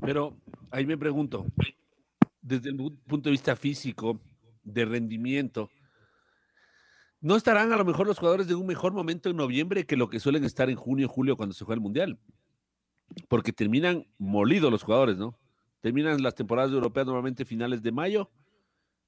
Pero 0.00 0.36
ahí 0.70 0.86
me 0.86 0.96
pregunto, 0.96 1.44
desde 2.42 2.70
el 2.70 2.76
punto 2.76 3.28
de 3.28 3.30
vista 3.30 3.56
físico, 3.56 4.20
de 4.64 4.84
rendimiento, 4.84 5.70
¿no 7.20 7.36
estarán 7.36 7.72
a 7.72 7.76
lo 7.76 7.84
mejor 7.84 8.06
los 8.06 8.18
jugadores 8.18 8.46
de 8.46 8.54
un 8.54 8.66
mejor 8.66 8.92
momento 8.92 9.30
en 9.30 9.36
noviembre 9.36 9.86
que 9.86 9.96
lo 9.96 10.10
que 10.10 10.20
suelen 10.20 10.44
estar 10.44 10.68
en 10.68 10.76
junio, 10.76 11.08
julio 11.08 11.36
cuando 11.36 11.54
se 11.54 11.64
juega 11.64 11.76
el 11.76 11.80
Mundial? 11.80 12.18
Porque 13.28 13.52
terminan 13.52 14.06
molidos 14.18 14.70
los 14.70 14.82
jugadores, 14.82 15.16
¿no? 15.16 15.38
Terminan 15.80 16.22
las 16.22 16.34
temporadas 16.34 16.72
europeas 16.72 17.06
normalmente 17.06 17.44
finales 17.44 17.82
de 17.82 17.92
mayo 17.92 18.30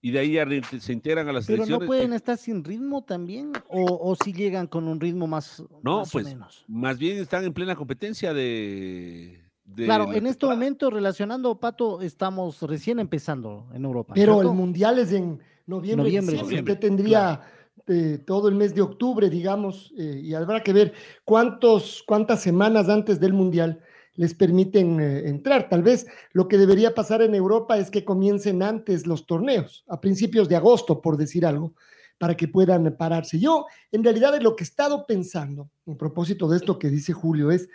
y 0.00 0.10
de 0.10 0.18
ahí 0.18 0.32
ya 0.32 0.46
se 0.80 0.92
integran 0.92 1.28
a 1.28 1.32
las 1.32 1.46
Pero 1.46 1.64
selecciones. 1.64 1.80
no 1.80 1.86
pueden 1.86 2.12
estar 2.12 2.36
sin 2.36 2.62
ritmo 2.62 3.02
también, 3.02 3.52
o, 3.68 4.10
o 4.10 4.14
si 4.16 4.34
llegan 4.34 4.66
con 4.66 4.86
un 4.86 5.00
ritmo 5.00 5.26
más, 5.26 5.62
no, 5.82 6.00
más 6.00 6.12
pues, 6.12 6.26
o 6.26 6.28
menos. 6.28 6.64
Más 6.68 6.98
bien 6.98 7.16
están 7.16 7.44
en 7.44 7.54
plena 7.54 7.74
competencia 7.74 8.34
de. 8.34 9.43
De 9.64 9.84
claro, 9.86 10.12
en 10.12 10.26
este 10.26 10.46
momento, 10.46 10.90
relacionando, 10.90 11.58
Pato, 11.58 12.02
estamos 12.02 12.60
recién 12.62 12.98
empezando 12.98 13.66
en 13.72 13.84
Europa. 13.84 14.14
Pero 14.14 14.34
¿cierto? 14.34 14.50
el 14.50 14.56
mundial 14.56 14.98
es 14.98 15.12
en 15.12 15.40
noviembre. 15.66 16.04
Noviembre, 16.04 16.04
diciembre. 16.04 16.36
noviembre, 16.36 16.72
Usted 16.72 16.78
tendría 16.80 17.40
eh, 17.86 18.18
todo 18.24 18.48
el 18.48 18.54
mes 18.54 18.74
de 18.74 18.82
octubre, 18.82 19.28
digamos, 19.28 19.92
eh, 19.98 20.20
y 20.22 20.34
habrá 20.34 20.62
que 20.62 20.72
ver 20.72 20.92
cuántos, 21.24 22.02
cuántas 22.06 22.40
semanas 22.40 22.88
antes 22.88 23.20
del 23.20 23.32
mundial 23.32 23.80
les 24.14 24.32
permiten 24.34 25.00
eh, 25.00 25.28
entrar. 25.28 25.68
Tal 25.68 25.82
vez 25.82 26.06
lo 26.32 26.48
que 26.48 26.56
debería 26.56 26.94
pasar 26.94 27.20
en 27.20 27.34
Europa 27.34 27.76
es 27.76 27.90
que 27.90 28.04
comiencen 28.04 28.62
antes 28.62 29.06
los 29.06 29.26
torneos, 29.26 29.84
a 29.88 30.00
principios 30.00 30.48
de 30.48 30.56
agosto, 30.56 31.02
por 31.02 31.16
decir 31.16 31.44
algo, 31.44 31.74
para 32.16 32.36
que 32.36 32.48
puedan 32.48 32.96
pararse. 32.96 33.38
Yo, 33.38 33.66
en 33.92 34.02
realidad, 34.02 34.38
lo 34.40 34.56
que 34.56 34.64
he 34.64 34.66
estado 34.66 35.04
pensando, 35.06 35.68
a 35.86 35.94
propósito 35.94 36.48
de 36.48 36.56
esto 36.56 36.78
que 36.78 36.88
dice 36.88 37.12
Julio, 37.12 37.50
es 37.50 37.68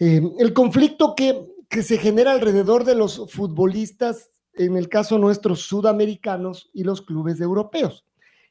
eh, 0.00 0.22
el 0.38 0.52
conflicto 0.52 1.14
que, 1.14 1.46
que 1.68 1.82
se 1.82 1.98
genera 1.98 2.32
alrededor 2.32 2.84
de 2.84 2.94
los 2.94 3.30
futbolistas, 3.30 4.30
en 4.54 4.76
el 4.76 4.88
caso 4.88 5.18
nuestros 5.18 5.60
sudamericanos 5.60 6.70
y 6.72 6.84
los 6.84 7.02
clubes 7.02 7.40
europeos. 7.40 8.04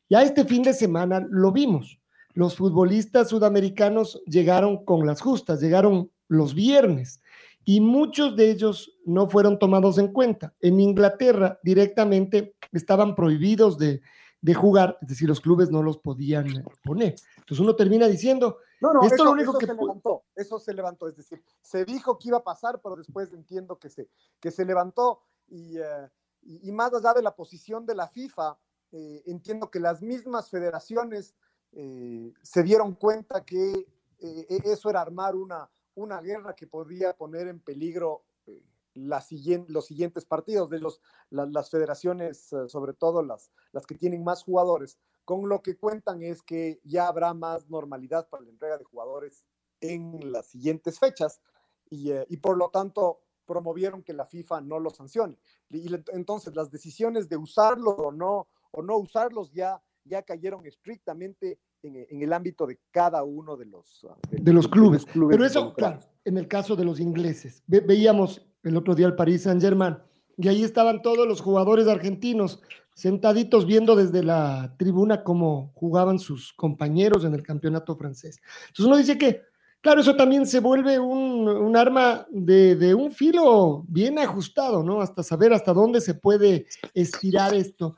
Ya 0.09 0.21
este 0.21 0.45
fin 0.45 0.63
de 0.63 0.73
semana 0.73 1.25
lo 1.29 1.51
vimos. 1.51 1.99
Los 2.33 2.55
futbolistas 2.55 3.29
sudamericanos 3.29 4.21
llegaron 4.25 4.85
con 4.85 5.05
las 5.05 5.21
justas, 5.21 5.59
llegaron 5.59 6.11
los 6.27 6.53
viernes 6.53 7.21
y 7.65 7.81
muchos 7.81 8.35
de 8.35 8.51
ellos 8.51 8.97
no 9.05 9.27
fueron 9.27 9.59
tomados 9.59 9.97
en 9.97 10.07
cuenta. 10.07 10.53
En 10.61 10.79
Inglaterra 10.79 11.59
directamente 11.63 12.55
estaban 12.71 13.15
prohibidos 13.15 13.77
de, 13.77 14.01
de 14.41 14.53
jugar, 14.53 14.97
es 15.01 15.09
decir, 15.09 15.27
los 15.27 15.41
clubes 15.41 15.69
no 15.69 15.83
los 15.83 15.97
podían 15.97 16.63
poner. 16.83 17.15
Entonces 17.37 17.59
uno 17.59 17.75
termina 17.75 18.07
diciendo, 18.07 18.57
no, 18.81 18.93
no, 18.93 19.01
esto 19.03 19.15
eso, 19.15 19.25
lo 19.25 19.31
único 19.31 19.51
eso 19.51 19.59
que 19.59 19.65
se 19.67 19.73
levantó, 19.73 20.23
eso 20.35 20.59
se 20.59 20.73
levantó, 20.73 21.07
es 21.07 21.15
decir, 21.17 21.43
se 21.61 21.85
dijo 21.85 22.17
que 22.17 22.29
iba 22.29 22.37
a 22.37 22.43
pasar, 22.43 22.79
pero 22.81 22.95
después 22.95 23.33
entiendo 23.33 23.77
que 23.77 23.89
se, 23.89 24.09
que 24.39 24.51
se 24.51 24.65
levantó 24.65 25.21
y, 25.47 25.79
uh, 25.79 26.09
y, 26.41 26.69
y 26.69 26.71
más 26.71 26.93
allá 26.93 27.13
de 27.13 27.21
la 27.21 27.35
posición 27.35 27.85
de 27.85 27.95
la 27.95 28.07
FIFA, 28.07 28.57
eh, 28.91 29.23
entiendo 29.27 29.69
que 29.69 29.79
las 29.79 30.01
mismas 30.01 30.49
federaciones 30.49 31.35
eh, 31.71 32.33
se 32.41 32.63
dieron 32.63 32.95
cuenta 32.95 33.45
que 33.45 33.87
eh, 34.19 34.61
eso 34.65 34.89
era 34.89 35.01
armar 35.01 35.35
una, 35.35 35.69
una 35.95 36.19
guerra 36.21 36.55
que 36.55 36.67
podría 36.67 37.15
poner 37.15 37.47
en 37.47 37.59
peligro 37.59 38.23
eh, 38.47 38.63
la 38.95 39.21
siguiente, 39.21 39.71
los 39.71 39.85
siguientes 39.85 40.25
partidos 40.25 40.69
de 40.69 40.79
los, 40.79 41.01
la, 41.29 41.45
las 41.45 41.69
federaciones, 41.69 42.49
sobre 42.67 42.93
todo 42.93 43.21
las, 43.21 43.51
las 43.71 43.85
que 43.85 43.95
tienen 43.95 44.23
más 44.23 44.43
jugadores, 44.43 44.97
con 45.29 45.47
lo 45.47 45.61
que 45.61 45.77
cuentan 45.77 46.23
es 46.23 46.41
que 46.41 46.79
ya 46.83 47.07
habrá 47.07 47.35
más 47.35 47.69
normalidad 47.69 48.27
para 48.29 48.41
la 48.41 48.49
entrega 48.49 48.79
de 48.79 48.83
jugadores 48.83 49.45
en 49.79 50.31
las 50.31 50.47
siguientes 50.47 50.97
fechas 50.97 51.39
y, 51.87 52.11
uh, 52.11 52.25
y 52.29 52.37
por 52.37 52.57
lo 52.57 52.69
tanto 52.69 53.19
promovieron 53.45 54.01
que 54.01 54.13
la 54.13 54.25
FIFA 54.25 54.61
no 54.61 54.79
lo 54.79 54.89
sancione. 54.89 55.37
Y, 55.69 55.87
y 55.87 56.03
entonces 56.13 56.55
las 56.55 56.71
decisiones 56.71 57.29
de 57.29 57.37
usarlos 57.37 57.93
o 57.99 58.11
no, 58.11 58.47
o 58.71 58.81
no 58.81 58.97
usarlos 58.97 59.51
ya, 59.51 59.79
ya 60.03 60.23
cayeron 60.23 60.65
estrictamente 60.65 61.59
en, 61.83 62.07
en, 62.09 62.23
el 62.23 62.33
ámbito 62.33 62.65
de 62.65 62.79
cada 62.89 63.23
uno 63.23 63.55
de 63.55 63.67
los, 63.67 64.03
uh, 64.05 64.15
de, 64.31 64.39
de 64.39 64.51
los, 64.51 64.67
clubes. 64.67 65.01
De 65.01 65.05
los 65.05 65.13
clubes. 65.13 65.37
Pero 65.37 65.45
eso, 65.45 65.73
claro, 65.75 65.99
en 66.25 66.39
el 66.39 66.47
caso 66.47 66.75
de 66.75 66.85
los 66.85 66.99
ingleses, 66.99 67.61
ve, 67.67 67.81
veíamos 67.81 68.49
el 68.63 68.75
otro 68.75 68.95
día 68.95 69.05
el 69.05 69.15
Paris 69.15 69.43
Saint 69.43 69.61
Germain 69.61 69.95
y 70.37 70.47
ahí 70.47 70.63
estaban 70.63 71.03
todos 71.03 71.27
los 71.27 71.39
jugadores 71.39 71.87
argentinos 71.87 72.63
sentaditos 72.99 73.65
viendo 73.65 73.95
desde 73.95 74.23
la 74.23 74.75
tribuna 74.77 75.23
cómo 75.23 75.71
jugaban 75.73 76.19
sus 76.19 76.51
compañeros 76.53 77.23
en 77.23 77.33
el 77.33 77.43
campeonato 77.43 77.95
francés. 77.95 78.41
Entonces 78.67 78.85
uno 78.85 78.97
dice 78.97 79.17
que, 79.17 79.41
claro, 79.79 80.01
eso 80.01 80.15
también 80.15 80.45
se 80.45 80.59
vuelve 80.59 80.99
un, 80.99 81.47
un 81.47 81.77
arma 81.77 82.27
de, 82.29 82.75
de, 82.75 82.93
un 82.93 83.11
filo 83.11 83.85
bien 83.87 84.19
ajustado, 84.19 84.83
¿no? 84.83 85.01
Hasta 85.01 85.23
saber 85.23 85.53
hasta 85.53 85.71
dónde 85.71 86.01
se 86.01 86.13
puede 86.13 86.67
estirar 86.93 87.53
esto. 87.53 87.95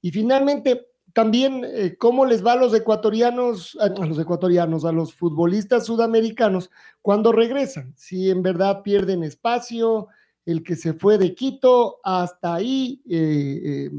Y 0.00 0.10
finalmente, 0.10 0.88
también 1.12 1.62
eh, 1.64 1.96
cómo 1.98 2.24
les 2.24 2.44
va 2.44 2.52
a 2.52 2.56
los 2.56 2.74
ecuatorianos, 2.74 3.76
a, 3.78 3.84
a, 3.84 4.06
los 4.06 4.18
ecuatorianos, 4.18 4.86
a 4.86 4.92
los 4.92 5.14
futbolistas 5.14 5.84
sudamericanos 5.84 6.70
cuando 7.02 7.30
regresan, 7.30 7.92
si 7.96 8.30
en 8.30 8.42
verdad 8.42 8.82
pierden 8.82 9.22
espacio, 9.22 10.08
el 10.46 10.62
que 10.62 10.76
se 10.76 10.92
fue 10.92 11.18
de 11.18 11.34
Quito 11.34 12.00
hasta 12.02 12.54
ahí, 12.54 13.02
eh, 13.08 13.60
eh, 13.64 13.90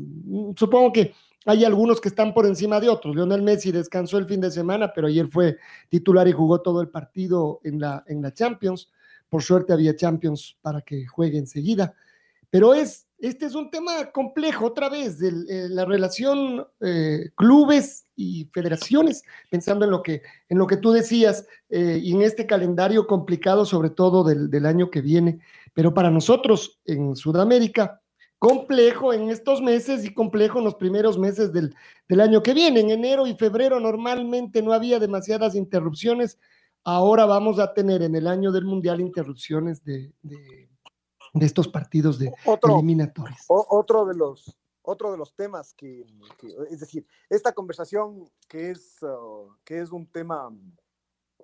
supongo 0.55 0.93
que 0.93 1.13
hay 1.45 1.63
algunos 1.63 2.01
que 2.01 2.09
están 2.09 2.33
por 2.33 2.45
encima 2.45 2.79
de 2.79 2.89
otros. 2.89 3.15
Lionel 3.15 3.41
Messi 3.41 3.71
descansó 3.71 4.17
el 4.17 4.25
fin 4.25 4.41
de 4.41 4.51
semana, 4.51 4.91
pero 4.93 5.07
ayer 5.07 5.27
fue 5.27 5.57
titular 5.89 6.27
y 6.27 6.31
jugó 6.31 6.61
todo 6.61 6.81
el 6.81 6.89
partido 6.89 7.59
en 7.63 7.79
la, 7.79 8.03
en 8.07 8.21
la 8.21 8.33
Champions. 8.33 8.91
Por 9.29 9.43
suerte 9.43 9.73
había 9.73 9.95
Champions 9.95 10.57
para 10.61 10.81
que 10.81 11.05
juegue 11.05 11.37
enseguida. 11.37 11.93
Pero 12.49 12.73
es, 12.73 13.07
este 13.19 13.45
es 13.45 13.53
un 13.53 13.69
tema 13.69 14.11
complejo, 14.11 14.65
otra 14.65 14.89
vez, 14.89 15.19
de, 15.19 15.29
eh, 15.29 15.69
la 15.69 15.85
relación 15.85 16.65
clubes 17.35 18.07
y 18.15 18.49
federaciones, 18.53 19.23
pensando 19.49 19.85
en 19.85 19.91
lo 19.91 20.01
que, 20.01 20.21
en 20.47 20.57
lo 20.57 20.65
que 20.65 20.77
tú 20.77 20.91
decías, 20.91 21.45
y 21.69 22.13
en 22.13 22.21
este 22.21 22.45
calendario 22.45 23.07
complicado, 23.07 23.65
sobre 23.65 23.89
todo 23.89 24.23
del, 24.23 24.49
del, 24.49 24.65
año 24.65 24.89
que 24.89 25.01
viene. 25.01 25.39
Pero 25.75 25.93
para 25.93 26.09
nosotros 26.09 26.81
en 26.85 27.15
Sudamérica, 27.15 28.01
complejo 28.39 29.13
en 29.13 29.29
estos 29.29 29.61
meses 29.61 30.03
y 30.03 30.11
complejo 30.11 30.57
en 30.57 30.65
los 30.65 30.75
primeros 30.75 31.19
meses 31.19 31.53
del, 31.53 31.75
del 32.09 32.21
año 32.21 32.41
que 32.41 32.55
viene. 32.55 32.79
En 32.79 32.89
enero 32.89 33.27
y 33.27 33.35
febrero 33.35 33.79
normalmente 33.79 34.63
no 34.63 34.73
había 34.73 34.99
demasiadas 34.99 35.53
interrupciones. 35.53 36.39
Ahora 36.83 37.27
vamos 37.27 37.59
a 37.59 37.73
tener 37.75 38.01
en 38.01 38.15
el 38.15 38.25
año 38.25 38.51
del 38.51 38.65
Mundial 38.65 38.99
interrupciones 38.99 39.83
de, 39.83 40.11
de 40.23 40.69
de 41.35 41.45
estos 41.45 41.67
partidos 41.67 42.17
de 42.17 42.33
otro, 42.45 42.75
eliminatorios. 42.75 43.41
Otro 43.47 44.05
de 44.05 44.15
los, 44.15 44.57
otro 44.81 45.11
de 45.11 45.17
los 45.17 45.35
temas 45.35 45.73
que, 45.73 46.05
es 46.71 46.79
decir, 46.79 47.05
esta 47.29 47.51
conversación 47.51 48.29
que 48.47 48.71
es, 48.71 48.97
uh, 49.03 49.53
que 49.65 49.81
es 49.81 49.91
un 49.91 50.07
tema 50.07 50.49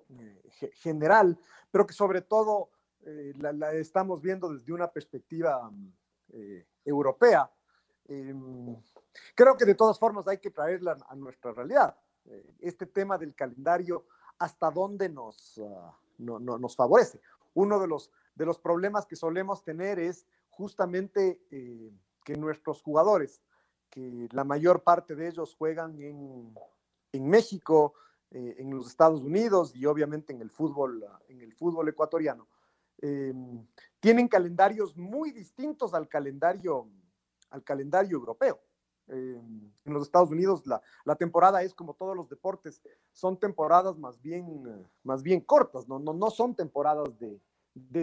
eh, 0.08 0.42
general, 0.76 1.38
pero 1.70 1.86
que 1.86 1.92
sobre 1.92 2.22
todo 2.22 2.70
eh, 3.04 3.32
la, 3.38 3.72
estamos 3.72 4.22
viendo 4.22 4.52
desde 4.52 4.72
una 4.72 4.90
perspectiva 4.90 5.70
eh, 6.32 6.66
europea. 6.84 7.50
Em, 8.08 8.76
creo 9.34 9.56
que 9.56 9.64
de 9.64 9.74
todas 9.74 9.98
formas 9.98 10.26
hay 10.28 10.38
que 10.38 10.50
traerla 10.50 10.96
a 11.08 11.14
nuestra 11.14 11.52
realidad. 11.52 11.96
este 12.60 12.86
tema 12.86 13.18
del 13.18 13.34
calendario, 13.34 14.06
hasta 14.38 14.70
dónde 14.70 15.08
nos, 15.08 15.58
uh, 15.58 15.90
no, 16.18 16.38
nos 16.38 16.76
favorece. 16.76 17.20
Uno 17.54 17.80
de 17.80 17.88
los, 17.88 18.12
de 18.36 18.46
los 18.46 18.60
problemas 18.60 19.06
que 19.06 19.16
solemos 19.16 19.64
tener 19.64 19.98
es 19.98 20.24
justamente 20.50 21.40
que 22.24 22.36
nuestros 22.36 22.80
jugadores, 22.80 23.42
que 23.90 24.28
la 24.30 24.44
mayor 24.44 24.82
parte 24.82 25.16
de 25.16 25.28
ellos 25.28 25.56
juegan 25.56 26.00
en, 26.00 26.54
en 27.12 27.28
México, 27.28 27.94
eh, 28.34 28.56
en 28.60 28.70
los 28.70 28.86
Estados 28.86 29.22
Unidos 29.22 29.76
y 29.76 29.84
obviamente 29.84 30.32
en 30.32 30.40
el 30.40 30.48
fútbol, 30.48 31.04
en 31.28 31.42
el 31.42 31.52
fútbol 31.52 31.90
ecuatoriano, 31.90 32.48
em, 33.02 33.66
tienen 34.00 34.28
calendarios 34.28 34.96
muy 34.96 35.30
distintos 35.30 35.92
al 35.92 36.08
calendario, 36.08 36.88
al 37.50 37.62
calendario 37.62 38.16
europeo. 38.16 38.58
Em, 39.08 39.70
en 39.84 39.92
los 39.92 40.04
Estados 40.04 40.30
Unidos 40.30 40.66
la, 40.66 40.80
la, 41.04 41.16
temporada 41.16 41.62
es 41.62 41.74
como 41.74 41.92
todos 41.94 42.16
los 42.16 42.28
deportes, 42.30 42.80
son 43.10 43.38
temporadas 43.38 43.98
más 43.98 44.22
bien, 44.22 44.88
más 45.02 45.22
bien 45.22 45.40
cortas, 45.40 45.86
no, 45.88 45.98
no, 45.98 46.14
no 46.14 46.30
son 46.30 46.54
temporadas 46.54 47.18
de 47.18 47.40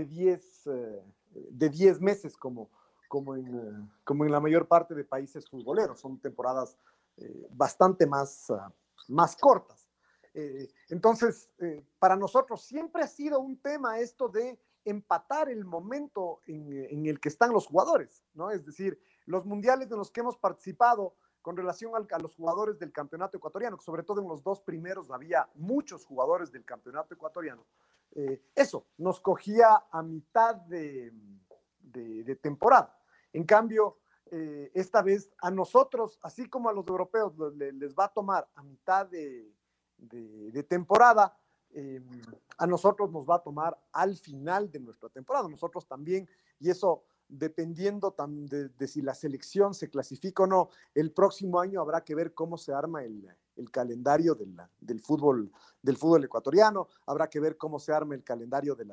10 0.06 0.64
de 0.66 1.04
de 1.32 1.70
diez 1.70 2.00
meses 2.02 2.36
como, 2.38 2.70
como 3.08 3.36
en, 3.36 3.48
eh, 3.48 3.90
como 4.04 4.26
en 4.26 4.32
la 4.32 4.40
mayor 4.40 4.68
parte 4.68 4.96
de 4.96 5.04
países 5.04 5.50
futboleros. 5.50 6.00
Son 6.00 6.20
temporadas 6.20 6.78
eh, 7.18 7.48
bastante 7.52 8.06
más, 8.06 8.50
ah, 8.50 8.72
más 9.08 9.36
cortas. 9.36 9.88
Eh, 10.34 10.70
entonces, 10.90 11.50
para 11.98 12.16
nosotros 12.16 12.62
siempre 12.62 13.02
ha 13.02 13.08
sido 13.08 13.40
un 13.40 13.58
tema 13.58 14.00
esto 14.00 14.30
de 14.30 14.60
empatar 14.86 15.50
el 15.50 15.66
momento 15.66 16.42
en, 16.46 17.06
el 17.06 17.20
que 17.20 17.30
están 17.30 17.52
los 17.52 17.68
jugadores, 17.68 18.24
¿no? 18.34 18.52
Es 18.52 18.66
decir, 18.66 19.00
los 19.26 19.46
mundiales 19.46 19.90
de 19.90 19.98
los 19.98 20.12
que 20.12 20.22
hemos 20.22 20.38
participado 20.38 21.16
con 21.42 21.56
relación 21.56 21.94
a 21.96 22.20
los 22.20 22.36
jugadores 22.36 22.80
del 22.80 22.92
campeonato 22.92 23.38
ecuatoriano, 23.38 23.80
sobre 23.80 24.04
todo 24.04 24.22
en 24.22 24.28
los 24.28 24.44
dos 24.44 24.62
primeros 24.62 25.10
había 25.10 25.50
muchos 25.56 26.06
jugadores 26.06 26.52
del 26.52 26.66
campeonato 26.66 27.14
ecuatoriano. 27.14 27.66
eso 28.56 28.88
nos 28.98 29.22
cogía 29.22 29.86
a 29.92 30.02
mitad 30.04 30.56
de, 30.56 31.14
de 31.80 32.36
temporada. 32.36 32.98
En 33.32 33.46
cambio, 33.46 34.00
eh, 34.32 34.72
esta 34.76 35.02
vez 35.02 35.32
a 35.42 35.50
nosotros, 35.50 36.20
así 36.22 36.48
como 36.48 36.70
a 36.70 36.74
los 36.74 36.88
europeos, 36.88 37.34
les, 37.56 37.96
va 37.96 38.06
a 38.06 38.14
tomar 38.14 38.48
a 38.54 38.62
mitad 38.62 39.08
de, 39.08 39.52
temporada, 40.68 41.36
em, 41.74 42.04
a 42.58 42.68
nosotros 42.68 43.12
nos 43.12 43.28
va 43.28 43.36
a 43.36 43.44
tomar 43.44 43.78
al 43.92 44.18
final 44.18 44.72
de 44.72 44.80
nuestra 44.80 45.10
temporada. 45.10 45.48
Nosotros 45.48 45.88
también, 45.88 46.28
y 46.60 46.70
eso 46.70 47.04
dependiendo 47.30 48.16
de, 48.50 48.88
si 48.88 49.02
la 49.02 49.14
selección 49.14 49.76
se 49.76 49.90
clasifica 49.90 50.44
o 50.44 50.48
no, 50.48 50.70
el 50.96 51.12
próximo 51.12 51.60
año 51.60 51.80
habrá 51.80 52.04
que 52.04 52.16
ver 52.16 52.34
cómo 52.34 52.58
se 52.58 52.74
arma 52.74 53.04
el, 53.04 53.24
calendario 53.72 54.36
del, 54.80 55.00
fútbol, 55.00 55.52
del 55.82 55.96
fútbol 55.96 56.24
ecuatoriano, 56.24 56.88
habrá 57.06 57.30
que 57.30 57.40
ver 57.40 57.56
cómo 57.56 57.78
se 57.78 57.94
arma 57.94 58.16
el 58.16 58.24
calendario 58.24 58.74
de 58.74 58.86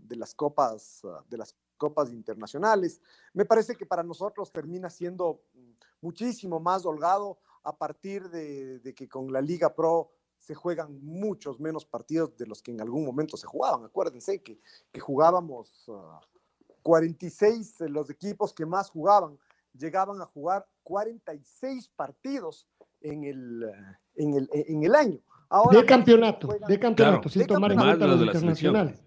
de 0.00 0.16
las 0.16 0.34
copas, 0.34 1.02
de 1.30 1.38
las 1.38 1.56
copas 1.78 2.10
internacionales. 2.10 3.00
Me 3.32 3.46
parece 3.46 3.74
que 3.74 3.86
para 3.86 4.02
nosotros 4.02 4.52
termina 4.52 4.90
siendo 4.90 5.40
muchísimo 6.02 6.60
más 6.60 6.84
holgado 6.84 7.38
a 7.62 7.76
partir 7.76 8.28
de, 8.28 8.94
que 8.94 9.08
con 9.08 9.32
la 9.32 9.40
Liga 9.40 9.74
Pro 9.74 10.10
se 10.38 10.54
juegan 10.54 10.98
muchos 11.02 11.60
menos 11.60 11.84
partidos 11.84 12.36
de 12.36 12.46
los 12.46 12.62
que 12.62 12.70
en 12.70 12.80
algún 12.80 13.04
momento 13.04 13.36
se 13.36 13.46
jugaban. 13.46 13.84
Acuérdense 13.84 14.42
que, 14.42 14.60
que 14.92 15.00
jugábamos 15.00 15.90
46, 16.82 17.80
uh, 17.80 17.84
los 17.88 18.08
equipos 18.10 18.54
que 18.54 18.64
más 18.64 18.90
jugaban 18.90 19.38
llegaban 19.74 20.20
a 20.20 20.26
jugar 20.26 20.66
46 20.82 21.90
partidos 21.94 22.66
en 23.00 23.24
el, 23.24 23.70
en 24.16 24.34
el, 24.34 24.48
en 24.52 24.82
el 24.84 24.94
año. 24.94 25.20
Ahora, 25.48 25.78
de 25.78 25.86
campeonato, 25.86 26.48
de 26.66 26.78
campeonato, 26.78 27.28
sin 27.28 27.46
tomar 27.46 27.72
en 27.72 27.78
cuenta 27.78 28.06
los 28.06 28.20
internacionales. 28.20 29.02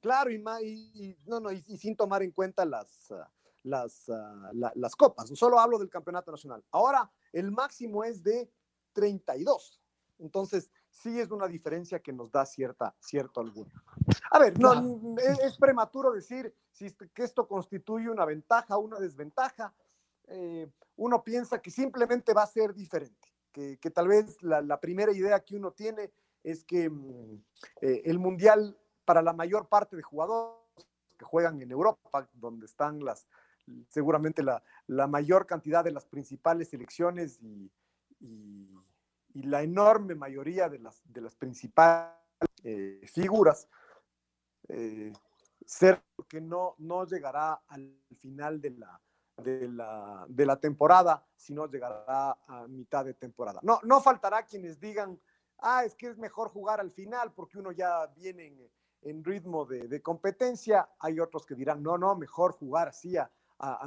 Claro, 0.00 0.30
y, 0.30 1.16
no, 1.26 1.40
no, 1.40 1.52
y, 1.52 1.60
sin 1.76 1.94
tomar 1.94 2.22
en 2.22 2.30
cuenta 2.30 2.64
las, 2.64 3.10
ah, 3.10 3.30
las, 3.62 4.08
ah, 4.08 4.50
las 4.74 4.96
copas. 4.96 5.28
Solo 5.34 5.58
hablo 5.58 5.78
del 5.78 5.90
campeonato 5.90 6.30
nacional. 6.30 6.64
Ahora, 6.70 7.10
el 7.32 7.50
máximo 7.50 8.02
es 8.04 8.22
de 8.22 8.50
32. 8.92 9.79
Entonces, 10.20 10.70
sí 10.90 11.18
es 11.18 11.30
una 11.30 11.46
diferencia 11.46 12.00
que 12.00 12.12
nos 12.12 12.30
da 12.30 12.46
cierta, 12.46 12.94
cierto 13.00 13.40
alguno. 13.40 13.70
A 14.30 14.38
ver, 14.38 14.58
no, 14.58 15.16
es, 15.18 15.56
prematuro 15.58 16.12
decir 16.12 16.54
si, 16.72 16.90
que 17.14 17.22
esto 17.22 17.48
constituye 17.48 18.08
una 18.08 18.24
ventaja 18.24 18.76
o 18.76 18.80
una 18.80 18.98
desventaja. 18.98 19.74
Eh, 20.28 20.70
uno 20.96 21.24
piensa 21.24 21.60
que 21.60 21.70
simplemente 21.70 22.32
va 22.34 22.42
a 22.42 22.46
ser 22.46 22.74
diferente, 22.74 23.28
que, 23.50 23.78
que 23.78 23.90
tal 23.90 24.08
vez 24.08 24.40
la, 24.42 24.60
la, 24.60 24.78
primera 24.78 25.12
idea 25.12 25.40
que 25.40 25.56
uno 25.56 25.72
tiene 25.72 26.12
es 26.44 26.64
que 26.64 26.88
mm, 26.88 27.42
eh, 27.80 28.02
el 28.04 28.18
Mundial 28.18 28.78
para 29.04 29.22
la 29.22 29.32
mayor 29.32 29.68
parte 29.68 29.96
de 29.96 30.02
jugadores 30.02 30.60
que 31.18 31.24
juegan 31.24 31.60
en 31.60 31.70
Europa, 31.70 32.28
donde 32.32 32.66
están 32.66 33.04
las, 33.04 33.26
seguramente 33.88 34.42
la, 34.42 34.62
mayor 35.06 35.46
cantidad 35.46 35.84
de 35.84 35.92
las 35.92 36.06
principales 36.06 36.70
selecciones 36.70 37.40
y, 37.42 37.70
la 39.34 39.62
enorme 39.62 40.14
mayoría 40.14 40.68
de 40.68 40.78
las, 40.78 41.00
de 41.04 41.20
las 41.20 41.34
principales 41.34 42.14
eh, 42.64 43.00
figuras, 43.04 43.68
eh, 44.68 45.12
ser 45.64 46.02
que 46.28 46.40
no, 46.40 46.74
no 46.78 47.06
llegará 47.06 47.62
al 47.68 47.96
final 48.18 48.60
de 48.60 48.70
la, 48.70 49.00
de 49.36 49.68
la, 49.68 50.24
de 50.28 50.46
la 50.46 50.58
temporada, 50.58 51.26
sino 51.36 51.66
llegará 51.66 52.38
a 52.46 52.66
mitad 52.68 53.04
de 53.04 53.14
temporada. 53.14 53.60
No, 53.62 53.80
no 53.84 54.00
faltará 54.00 54.44
quienes 54.44 54.80
digan, 54.80 55.20
ah, 55.58 55.84
es 55.84 55.94
que 55.94 56.08
es 56.08 56.18
mejor 56.18 56.48
jugar 56.48 56.80
al 56.80 56.90
final 56.90 57.32
porque 57.32 57.58
uno 57.58 57.72
ya 57.72 58.06
viene 58.08 58.46
en, 58.46 58.70
en 59.02 59.24
ritmo 59.24 59.64
de, 59.64 60.02
competencia. 60.02 60.88
Hay 60.98 61.20
otros 61.20 61.46
que 61.46 61.54
dirán, 61.54 61.82
no, 61.82 61.96
no, 61.98 62.14
mejor 62.16 62.52
jugar 62.52 62.88
así 62.88 63.16
a, 63.16 63.30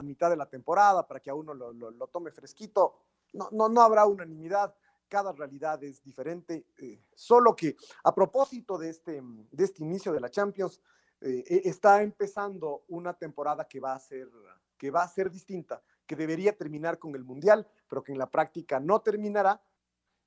mitad 0.03 0.29
de 0.29 0.37
la 0.37 0.47
temporada 0.47 1.07
para 1.07 1.19
que 1.19 1.31
a 1.31 1.35
uno 1.35 1.53
lo, 1.53 2.07
tome 2.07 2.31
fresquito. 2.31 2.99
No, 3.33 3.49
no, 3.51 3.69
no 3.69 3.81
habrá 3.81 4.05
unanimidad. 4.05 4.75
Cada 5.13 5.31
realidad 5.31 5.83
es 5.83 6.01
diferente. 6.01 6.65
Eh, 6.79 7.03
solo 7.13 7.55
que 7.55 7.75
a 8.03 8.15
propósito 8.15 8.79
de 8.79 8.89
este, 8.89 9.21
de 9.21 9.63
este 9.63 9.83
inicio 9.83 10.11
de 10.11 10.19
la 10.19 10.31
Champions, 10.31 10.81
eh, 11.21 11.43
e, 11.47 11.69
está 11.69 12.01
empezando 12.01 12.83
una 12.87 13.13
temporada 13.13 13.67
que 13.67 13.79
va 13.79 13.93
a 13.93 13.99
ser 13.99 14.27
que 14.75 14.89
va 14.89 15.03
a 15.03 15.07
ser 15.07 15.29
distinta, 15.29 15.83
que 16.07 16.15
debería 16.15 16.57
terminar 16.57 16.97
con 16.97 17.13
el 17.13 17.23
Mundial, 17.23 17.67
pero 17.87 18.03
que 18.03 18.11
en 18.11 18.17
la 18.17 18.31
práctica 18.31 18.79
no 18.79 19.01
terminará 19.01 19.61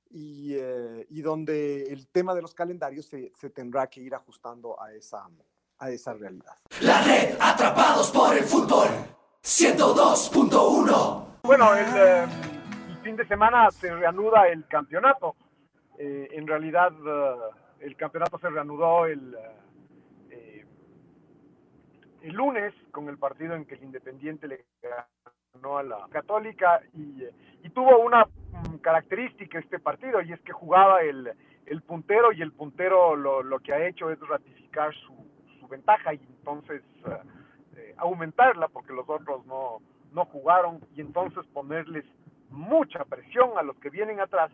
eh, 0.09 1.05
y, 1.09 1.21
donde 1.21 1.83
el 1.91 2.07
tema 2.07 2.33
de 2.33 2.41
los 2.41 2.53
calendarios 2.53 3.07
se, 3.07 3.49
tendrá 3.49 3.87
que 3.87 3.99
ir 3.99 4.15
ajustando 4.15 4.81
a 4.81 4.93
esa, 4.93 5.29
a 5.79 5.91
esa 5.91 6.13
realidad. 6.13 6.55
La 6.79 7.03
red 7.03 7.35
Atrapados 7.41 8.09
por 8.09 8.37
el 8.37 8.45
Fútbol 8.45 8.87
102.1 9.43 11.41
Bueno, 11.43 11.75
eh, 11.75 12.23
el, 12.23 12.56
fin 13.07 13.15
de 13.15 13.27
semana 13.27 13.71
se 13.71 13.93
reanuda 13.93 14.47
el 14.49 14.67
campeonato. 14.67 15.35
Eh, 15.97 16.27
en 16.31 16.45
realidad 16.45 16.91
el 17.79 17.95
campeonato 17.95 18.37
se 18.37 18.49
reanudó 18.49 19.05
el, 19.05 19.35
el 22.21 22.33
lunes 22.33 22.73
con 22.91 23.07
el 23.07 23.17
partido 23.17 23.55
en 23.55 23.65
que 23.65 23.75
el 23.75 23.83
Independiente 23.83 24.47
le 24.47 24.65
ganó 25.53 25.77
a 25.77 25.83
la 25.83 26.07
Católica 26.11 26.81
y, 26.93 27.23
y 27.63 27.69
tuvo 27.69 27.97
una 27.99 28.27
Mm, 28.57 28.77
característica 28.77 29.59
este 29.59 29.79
partido 29.79 30.21
y 30.21 30.31
es 30.31 30.41
que 30.41 30.51
jugaba 30.51 31.01
el, 31.01 31.31
el 31.65 31.81
puntero 31.81 32.31
y 32.31 32.41
el 32.41 32.51
puntero 32.51 33.15
lo, 33.15 33.59
que 33.59 33.73
ha 33.73 33.87
hecho 33.87 34.09
es 34.09 34.19
ratificar 34.19 34.93
su, 34.95 35.13
su 35.59 35.67
ventaja 35.67 36.13
y 36.13 36.19
entonces 36.37 36.81
eh, 37.05 37.17
eh, 37.75 37.95
aumentarla 37.97 38.67
porque 38.69 38.93
los 38.93 39.07
otros 39.07 39.45
no, 39.45 39.79
no 40.13 40.25
jugaron 40.25 40.79
y 40.95 41.01
entonces 41.01 41.45
ponerles 41.53 42.05
mucha 42.49 43.03
presión 43.05 43.51
a 43.57 43.63
los 43.63 43.77
que 43.77 43.89
vienen 43.89 44.19
atrás. 44.19 44.51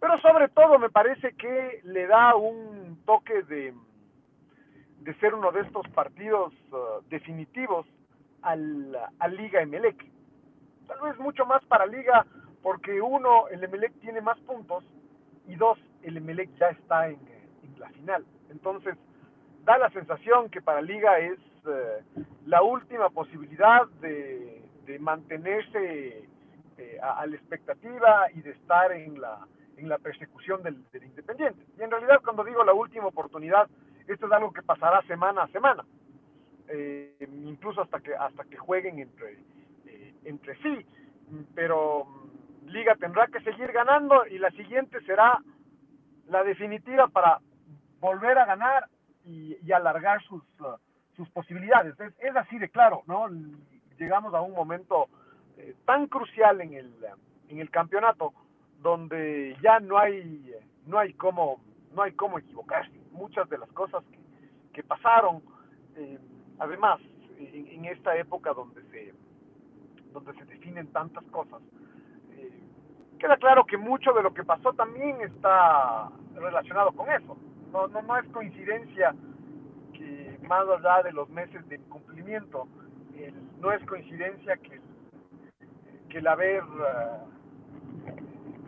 Pero 0.00 0.20
sobre 0.20 0.48
todo 0.48 0.78
me 0.78 0.90
parece 0.90 1.34
que 1.34 1.80
le 1.84 2.06
da 2.06 2.34
un 2.34 3.00
toque 3.06 3.42
de, 3.42 3.74
de 5.00 5.14
ser 5.14 5.34
uno 5.34 5.52
de 5.52 5.60
estos 5.62 5.88
partidos 5.90 6.52
eh, 6.52 6.76
definitivos 7.08 7.86
al, 8.42 8.96
a 9.18 9.28
Liga 9.28 9.62
Emelec. 9.62 9.96
Tal 10.86 11.00
vez 11.00 11.18
mucho 11.18 11.46
más 11.46 11.64
para 11.64 11.86
Liga 11.86 12.26
porque 12.62 13.00
uno, 13.00 13.48
el 13.48 13.62
Emelec 13.62 13.92
tiene 14.00 14.22
más 14.22 14.38
puntos 14.40 14.84
y 15.46 15.54
dos, 15.54 15.78
el 16.02 16.16
Emelec 16.16 16.48
ya 16.58 16.68
está 16.68 17.08
en, 17.08 17.18
la 17.78 17.88
final. 17.90 18.24
Entonces, 18.50 18.96
da 19.64 19.76
la 19.76 19.90
sensación 19.90 20.48
que 20.48 20.62
para 20.62 20.80
Liga 20.80 21.18
es 21.18 21.38
eh, 21.66 22.24
la 22.46 22.62
última 22.62 23.10
posibilidad 23.10 23.86
de, 24.00 24.62
mantenerse 25.00 26.28
eh, 26.78 26.98
a, 27.02 27.26
la 27.26 27.36
expectativa 27.36 28.30
y 28.34 28.42
de 28.42 28.50
estar 28.50 28.92
en 28.92 29.20
la, 29.20 29.46
en 29.76 29.88
la 29.88 29.98
persecución 29.98 30.62
del, 30.62 30.84
Independiente. 30.94 31.64
Y 31.78 31.82
en 31.82 31.90
realidad 31.90 32.20
cuando 32.22 32.44
digo 32.44 32.64
la 32.64 32.72
última 32.72 33.06
oportunidad, 33.06 33.68
esto 34.06 34.26
es 34.26 34.32
algo 34.32 34.52
que 34.52 34.62
pasará 34.62 35.02
semana 35.02 35.44
a 35.44 35.48
semana, 35.48 35.84
eh, 36.68 37.14
incluso 37.44 37.82
hasta 37.82 38.00
que, 38.00 38.14
hasta 38.14 38.44
que 38.44 38.56
jueguen 38.56 38.98
entre, 38.98 39.38
eh, 39.86 40.14
entre 40.24 40.56
sí, 40.56 40.86
pero 41.54 42.04
mm, 42.04 42.68
Liga 42.68 42.94
tendrá 42.96 43.26
que 43.28 43.40
seguir 43.40 43.72
ganando 43.72 44.26
y 44.26 44.38
la 44.38 44.50
siguiente 44.52 45.00
será 45.04 45.38
la 46.28 46.42
definitiva 46.42 47.08
para 47.08 47.40
volver 48.00 48.38
a 48.38 48.46
ganar 48.46 48.88
y, 49.24 49.72
alargar 49.72 50.22
sus, 50.24 50.42
uh, 50.60 50.76
sus 51.16 51.28
posibilidades. 51.30 51.94
Es, 52.18 52.36
así 52.36 52.58
de 52.58 52.68
claro, 52.68 53.02
¿no? 53.06 53.28
Llegamos 53.98 54.34
a 54.34 54.40
un 54.40 54.52
momento 54.52 55.08
eh, 55.56 55.74
tan 55.84 56.08
crucial 56.08 56.60
en 56.60 56.74
el, 56.74 56.92
en 57.48 57.60
el 57.60 57.70
campeonato 57.70 58.32
donde 58.82 59.56
ya 59.62 59.78
no 59.80 59.98
hay, 59.98 60.52
no 60.86 60.98
hay 60.98 61.12
cómo, 61.14 61.60
no 61.94 62.02
hay 62.02 62.12
cómo 62.12 62.38
equivocarse. 62.38 62.92
Muchas 63.12 63.48
de 63.48 63.58
las 63.58 63.70
cosas 63.70 64.02
que, 64.72 64.82
pasaron, 64.82 65.42
eh, 65.96 66.18
además, 66.58 67.00
en, 67.38 67.84
esta 67.84 68.16
época 68.16 68.52
donde 68.52 68.82
se, 68.90 69.14
donde 70.12 70.34
se 70.34 70.44
definen 70.46 70.88
tantas 70.88 71.22
cosas, 71.26 71.62
eh, 72.32 72.60
queda 73.18 73.36
claro 73.36 73.64
que 73.64 73.76
mucho 73.76 74.12
de 74.12 74.22
lo 74.22 74.34
que 74.34 74.42
pasó 74.42 74.72
también 74.72 75.20
está 75.20 76.10
relacionado 76.34 76.92
con 76.92 77.10
eso. 77.10 77.36
No, 77.70 77.86
no, 77.86 78.02
no 78.02 78.18
es 78.18 78.26
coincidencia 78.30 79.14
que 79.92 80.38
más 80.48 80.66
allá 80.68 81.04
de 81.04 81.12
los 81.12 81.28
meses 81.30 81.66
de 81.68 81.76
incumplimiento, 81.76 82.66
no 83.60 83.72
es 83.72 83.82
coincidencia 83.86 84.56
que, 84.56 84.80
que 86.14 86.20
el 86.20 86.28
haber 86.28 86.62
eh, 86.62 88.14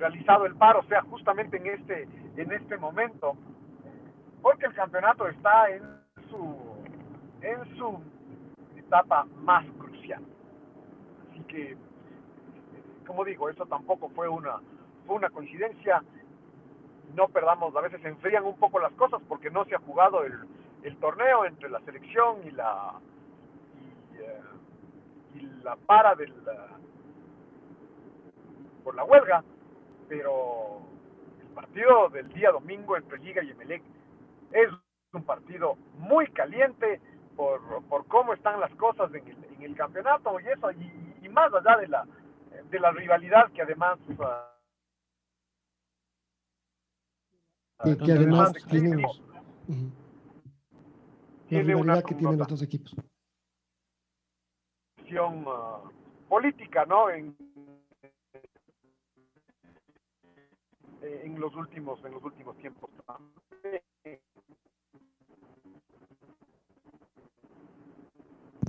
realizado 0.00 0.46
el 0.46 0.56
paro 0.56 0.82
sea 0.88 1.02
justamente 1.02 1.58
en 1.58 1.68
este, 1.68 2.08
en 2.36 2.50
este 2.50 2.76
momento, 2.76 3.36
porque 4.42 4.66
el 4.66 4.74
campeonato 4.74 5.28
está 5.28 5.70
en 5.70 5.82
su, 6.28 6.56
en 7.42 7.76
su 7.76 8.02
etapa 8.76 9.28
más 9.36 9.64
crucial. 9.78 10.24
Así 11.30 11.40
que, 11.44 11.76
como 13.06 13.24
digo, 13.24 13.48
eso 13.48 13.64
tampoco 13.66 14.08
fue 14.08 14.28
una, 14.28 14.58
fue 15.06 15.14
una 15.14 15.30
coincidencia. 15.30 16.02
No 17.14 17.28
perdamos, 17.28 17.76
a 17.76 17.80
veces 17.80 18.02
se 18.02 18.08
enfrían 18.08 18.42
un 18.42 18.56
poco 18.56 18.80
las 18.80 18.92
cosas 18.94 19.22
porque 19.28 19.50
no 19.50 19.64
se 19.66 19.76
ha 19.76 19.78
jugado 19.78 20.24
el, 20.24 20.34
el 20.82 20.96
torneo 20.96 21.44
entre 21.44 21.68
la 21.68 21.78
selección 21.82 22.38
y 22.44 22.50
la 22.50 22.94
y, 23.72 24.18
eh, 24.18 25.48
la 25.62 25.76
para 25.76 26.16
del 26.16 26.34
por 28.86 28.94
la 28.94 29.02
huelga, 29.02 29.42
pero 30.08 30.80
el 31.40 31.48
partido 31.48 32.08
del 32.08 32.32
día 32.32 32.52
domingo 32.52 32.96
entre 32.96 33.18
Liga 33.18 33.42
y 33.42 33.50
Emelec 33.50 33.82
es 34.52 34.68
un 35.12 35.24
partido 35.24 35.74
muy 35.98 36.28
caliente 36.28 37.00
por, 37.34 37.82
por 37.88 38.06
cómo 38.06 38.32
están 38.32 38.60
las 38.60 38.72
cosas 38.76 39.12
en 39.12 39.26
el, 39.26 39.44
en 39.56 39.62
el 39.62 39.74
campeonato 39.74 40.38
y 40.38 40.46
eso 40.46 40.70
y, 40.70 41.28
más 41.28 41.52
allá 41.52 41.78
de 41.78 41.88
la 41.88 42.06
de 42.70 42.78
la 42.78 42.92
rivalidad 42.92 43.50
que 43.52 43.62
además 43.62 43.98
uh, 44.08 44.16
que 48.04 48.12
además 48.12 48.52
la 51.50 51.60
rivalidad 51.60 52.04
que 52.04 52.14
tienen 52.14 52.38
los 52.38 52.46
dos 52.48 52.62
equipos. 52.62 52.94
Uh, 55.10 55.90
política, 56.28 56.84
¿no? 56.86 57.10
En, 57.10 57.36
en 61.02 61.40
los 61.40 61.54
últimos 61.54 61.98
en 62.04 62.12
los 62.12 62.22
últimos 62.22 62.56
tiempos. 62.58 62.90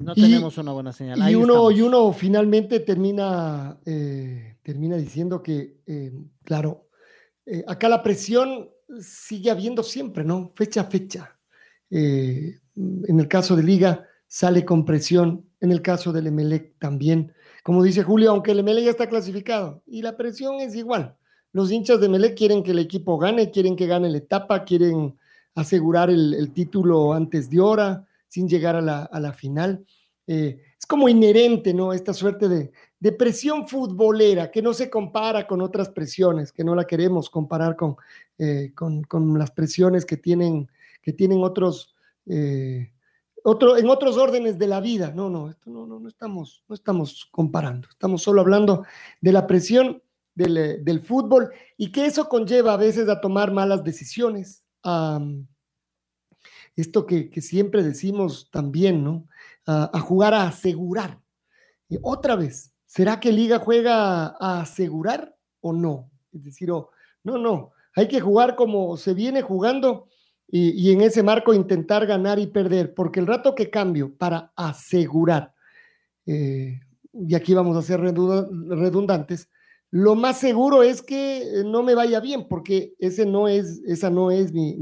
No 0.01 0.13
tenemos 0.13 0.57
una 0.57 0.71
buena 0.71 0.93
señal. 0.93 1.29
y 1.29 1.35
uno, 1.35 1.71
y 1.71 1.81
uno 1.81 2.13
finalmente 2.13 2.79
termina, 2.79 3.79
eh, 3.85 4.57
termina 4.61 4.95
diciendo 4.95 5.41
que, 5.41 5.81
eh, 5.85 6.13
claro, 6.43 6.87
eh, 7.45 7.63
acá 7.67 7.89
la 7.89 8.03
presión 8.03 8.69
sigue 8.99 9.49
habiendo 9.49 9.83
siempre, 9.83 10.23
¿no? 10.23 10.51
Fecha 10.55 10.81
a 10.81 10.83
fecha. 10.85 11.37
Eh, 11.89 12.59
en 12.75 13.19
el 13.19 13.27
caso 13.27 13.55
de 13.55 13.63
Liga 13.63 14.05
sale 14.27 14.65
con 14.65 14.85
presión, 14.85 15.45
en 15.59 15.71
el 15.71 15.81
caso 15.81 16.11
del 16.11 16.27
Emelec 16.27 16.77
también. 16.79 17.33
Como 17.63 17.83
dice 17.83 18.03
Julio, 18.03 18.31
aunque 18.31 18.51
el 18.51 18.59
Emelec 18.59 18.85
ya 18.85 18.91
está 18.91 19.09
clasificado 19.09 19.81
y 19.87 20.01
la 20.01 20.15
presión 20.15 20.59
es 20.59 20.75
igual. 20.75 21.17
Los 21.57 21.71
hinchas 21.71 21.99
de 21.99 22.05
Emelec 22.05 22.37
quieren 22.37 22.61
que 22.61 22.69
el 22.69 22.77
equipo 22.77 23.17
gane, 23.17 23.49
quieren 23.49 23.75
que 23.75 23.87
gane 23.87 24.11
la 24.11 24.19
etapa, 24.19 24.63
quieren 24.63 25.17
asegurar 25.55 26.11
el, 26.11 26.51
título 26.53 27.13
antes 27.13 27.49
de 27.49 27.59
hora, 27.59 28.05
sin 28.27 28.47
llegar 28.47 28.75
a 28.75 28.79
la, 29.19 29.33
final. 29.33 29.83
Eh, 30.27 30.61
es 30.79 30.85
como 30.85 31.09
inherente, 31.09 31.73
¿no? 31.73 31.93
Esta 31.93 32.13
suerte 32.13 32.47
de, 32.47 33.11
presión 33.13 33.67
futbolera 33.67 34.51
que 34.51 34.61
no 34.61 34.71
se 34.71 34.87
compara 34.87 35.47
con 35.47 35.61
otras 35.61 35.89
presiones, 35.89 36.51
que 36.51 36.63
no 36.63 36.75
la 36.75 36.85
queremos 36.85 37.27
comparar 37.27 37.75
con, 37.75 37.95
eh, 38.37 38.71
las 39.35 39.49
presiones 39.49 40.05
que 40.05 40.17
tienen 40.17 40.69
que 41.01 41.11
tienen 41.11 41.41
otros, 41.41 41.95
eh, 42.27 42.91
en 43.43 43.89
otros 43.89 44.15
órdenes 44.17 44.59
de 44.59 44.67
la 44.67 44.79
vida. 44.79 45.11
No, 45.11 45.27
no, 45.27 45.49
esto 45.49 45.71
no, 45.71 45.87
no, 45.87 45.99
no, 45.99 46.07
estamos, 46.07 46.63
no 46.67 46.75
estamos 46.75 47.27
comparando, 47.31 47.87
estamos 47.89 48.21
solo 48.21 48.41
hablando 48.41 48.83
de 49.21 49.31
la 49.31 49.47
presión 49.47 50.03
del, 50.37 50.57
eh, 50.57 50.77
del 50.81 51.01
fútbol 51.01 51.51
y 51.77 51.91
que 51.91 52.05
eso 52.05 52.29
conlleva 52.29 52.73
a 52.73 52.77
veces 52.77 53.09
a 53.09 53.19
tomar 53.19 53.51
malas 53.51 53.83
decisiones. 53.83 54.63
esto 56.75 57.05
que, 57.07 57.41
siempre 57.41 57.81
decimos 57.83 58.49
también, 58.51 59.03
¿no? 59.03 59.27
A, 59.65 59.99
jugar 59.99 60.33
a 60.33 60.47
asegurar. 60.47 61.19
Otra 62.01 62.35
vez, 62.35 62.73
¿será 62.85 63.19
que 63.19 63.31
Liga 63.31 63.59
juega 63.59 64.27
a 64.39 64.61
asegurar 64.61 65.35
o 65.59 65.73
no? 65.73 66.09
Es 66.31 66.43
decir, 66.43 66.71
oh, 66.71 66.91
no, 67.23 67.37
no, 67.37 67.71
hay 67.95 68.07
que 68.07 68.21
jugar 68.21 68.55
como 68.55 68.95
se 68.95 69.13
viene 69.13 69.41
jugando 69.41 70.07
y, 70.47 70.91
en 70.91 71.01
ese 71.01 71.23
marco 71.23 71.53
intentar 71.53 72.05
ganar 72.05 72.39
y 72.39 72.47
perder, 72.47 72.93
porque 72.93 73.19
el 73.19 73.27
rato 73.27 73.55
que 73.55 73.69
cambio 73.69 74.15
para 74.15 74.53
asegurar, 74.55 75.53
eh, 76.27 76.79
y 77.11 77.35
aquí 77.35 77.53
vamos 77.53 77.75
a 77.75 77.81
ser 77.81 77.99
redundantes, 77.99 79.49
lo 79.91 80.15
más 80.15 80.39
seguro 80.39 80.83
es 80.83 81.01
que 81.01 81.63
no 81.65 81.83
me 81.83 81.95
vaya 81.95 82.19
bien, 82.19 82.47
porque 82.47 82.93
ese 82.99 83.25
no 83.25 83.47
es, 83.47 83.81
esa 83.85 84.09
no 84.09 84.31
es 84.31 84.51
mi, 84.53 84.75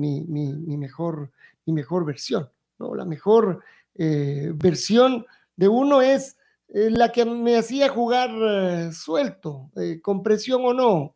mejor, 0.78 1.32
mi 1.66 1.74
mejor 1.74 2.06
versión. 2.06 2.50
¿no? 2.80 2.96
La 2.96 3.06
mejor 3.06 3.64
eh, 3.96 4.52
versión 4.56 5.26
de 5.56 5.68
uno 5.68 6.02
es 6.02 6.38
eh, 6.70 6.90
la 6.90 7.12
que 7.12 7.24
me 7.26 7.58
hacía 7.58 7.90
jugar 7.90 8.92
suelto, 8.94 9.70
con 10.02 10.24
presión 10.24 10.62
o 10.66 10.74
no 10.74 11.16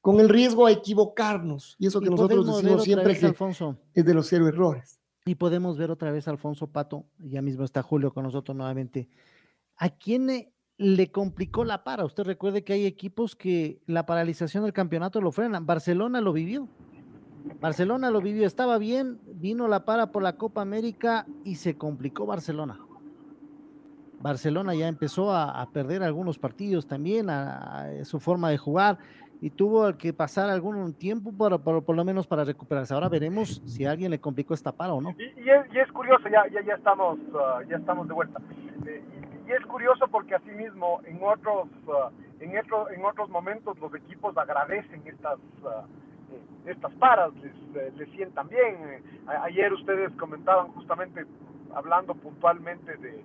con 0.00 0.20
el 0.20 0.28
riesgo 0.28 0.66
a 0.66 0.72
equivocarnos. 0.72 1.76
Y 1.78 1.86
eso 1.86 2.00
que 2.00 2.10
nosotros 2.10 2.46
decimos 2.46 2.84
siempre 2.84 3.18
que 3.18 3.26
Alfonso. 3.26 3.76
es 3.94 4.04
de 4.04 4.14
los 4.14 4.26
cero 4.28 4.48
errores. 4.48 5.00
Y 5.26 5.34
podemos 5.34 5.76
ver 5.76 5.90
otra 5.90 6.10
vez 6.10 6.26
a 6.26 6.30
Alfonso 6.30 6.68
Pato, 6.68 7.04
ya 7.18 7.42
mismo 7.42 7.64
está 7.64 7.82
Julio 7.82 8.12
con 8.12 8.24
nosotros 8.24 8.56
nuevamente. 8.56 9.08
¿A 9.76 9.90
quién 9.90 10.52
le 10.80 11.12
complicó 11.12 11.62
la 11.62 11.84
para? 11.84 12.06
Usted 12.06 12.24
recuerde 12.24 12.64
que 12.64 12.72
hay 12.72 12.86
equipos 12.86 13.36
que 13.36 13.78
la 13.86 14.06
paralización 14.06 14.64
del 14.64 14.72
campeonato 14.72 15.20
lo 15.20 15.30
frenan. 15.30 15.66
Barcelona 15.66 16.22
lo 16.22 16.32
vivió. 16.32 16.68
Barcelona 17.60 18.10
lo 18.10 18.22
vivió, 18.22 18.46
estaba 18.46 18.78
bien, 18.78 19.18
vino 19.26 19.68
la 19.68 19.84
para 19.84 20.10
por 20.10 20.22
la 20.22 20.36
Copa 20.36 20.62
América 20.62 21.26
y 21.44 21.56
se 21.56 21.76
complicó 21.76 22.24
Barcelona. 22.24 22.78
Barcelona 24.20 24.74
ya 24.74 24.88
empezó 24.88 25.34
a, 25.34 25.68
perder 25.70 26.02
algunos 26.02 26.38
partidos 26.38 26.86
también, 26.86 27.28
a, 27.28 28.04
su 28.04 28.18
forma 28.18 28.48
de 28.48 28.56
jugar 28.56 28.98
y 29.42 29.50
tuvo 29.50 29.96
que 29.98 30.14
pasar 30.14 30.48
algún 30.48 30.94
tiempo 30.94 31.32
para, 31.32 31.58
por 31.58 31.94
lo 31.94 32.04
menos 32.06 32.26
para 32.26 32.44
recuperarse. 32.44 32.94
Ahora 32.94 33.10
veremos 33.10 33.62
si 33.66 33.84
alguien 33.84 34.10
le 34.10 34.18
complicó 34.18 34.54
esta 34.54 34.72
para 34.72 34.94
o 34.94 35.00
no. 35.02 35.14
Y, 35.18 35.78
es, 35.78 35.92
curioso, 35.92 36.24
ya, 36.30 36.46
ya, 36.50 36.64
ya, 36.64 36.74
estamos, 36.74 37.18
uh, 37.18 37.68
ya 37.68 37.76
estamos 37.76 38.08
de 38.08 38.14
vuelta. 38.14 38.40
Eh, 38.86 39.02
y, 39.50 39.52
es 39.52 39.66
curioso 39.66 40.08
porque 40.08 40.34
asimismo 40.34 41.00
en 41.04 41.18
otros, 41.22 41.68
uh, 41.86 42.10
en, 42.40 42.52
en 42.56 43.04
otros 43.04 43.28
momentos 43.28 43.78
los 43.78 43.94
equipos 43.94 44.36
agradecen 44.36 45.02
estas, 45.06 45.38
uh, 45.62 46.68
estas 46.68 46.92
paras, 46.94 47.32
les, 47.36 47.94
les 47.96 48.10
sientan 48.10 48.48
bien. 48.48 49.02
ayer 49.26 49.72
ustedes 49.72 50.12
comentaban 50.16 50.68
justamente, 50.68 51.24
hablando 51.74 52.14
puntualmente 52.14 52.96
de, 52.96 53.24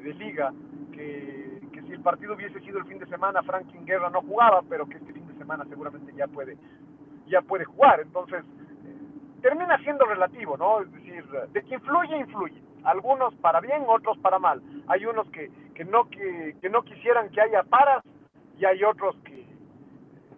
de 0.00 0.14
liga, 0.14 0.52
que 0.92 1.60
si 1.90 1.94
el 1.94 2.02
partido 2.02 2.34
hubiese 2.34 2.60
sido 2.60 2.78
el 2.78 2.84
fin 2.84 2.98
de 2.98 3.06
semana, 3.06 3.42
Franklin 3.42 3.84
Guerra 3.84 4.10
no 4.10 4.22
jugaba, 4.22 4.62
pero 4.68 4.86
que 4.86 4.96
este 4.96 5.12
fin 5.12 5.26
de 5.26 5.34
semana 5.34 5.64
seguramente 5.64 6.12
ya 6.14 6.28
puede, 6.28 6.56
ya 7.26 7.42
puede 7.42 7.64
jugar. 7.64 8.00
Entonces, 8.00 8.44
eh, 8.44 9.40
termina 9.42 9.76
siendo 9.78 10.04
relativo, 10.04 10.56
¿no? 10.56 10.82
Es 10.82 10.92
decir, 10.92 11.24
de 11.52 11.62
que 11.64 11.74
influye, 11.74 12.16
influye. 12.16 12.62
Algunos 12.84 13.34
para 13.36 13.60
bien, 13.60 13.84
otros 13.86 14.18
para 14.18 14.38
mal. 14.38 14.62
Hay 14.88 15.04
unos 15.04 15.28
que, 15.30 15.50
que, 15.74 15.84
no, 15.84 16.08
que, 16.08 16.56
que 16.60 16.70
no 16.70 16.82
quisieran 16.82 17.30
que 17.30 17.40
haya 17.40 17.62
paras 17.62 18.02
y 18.58 18.64
hay 18.64 18.82
otros 18.84 19.16
que, 19.24 19.46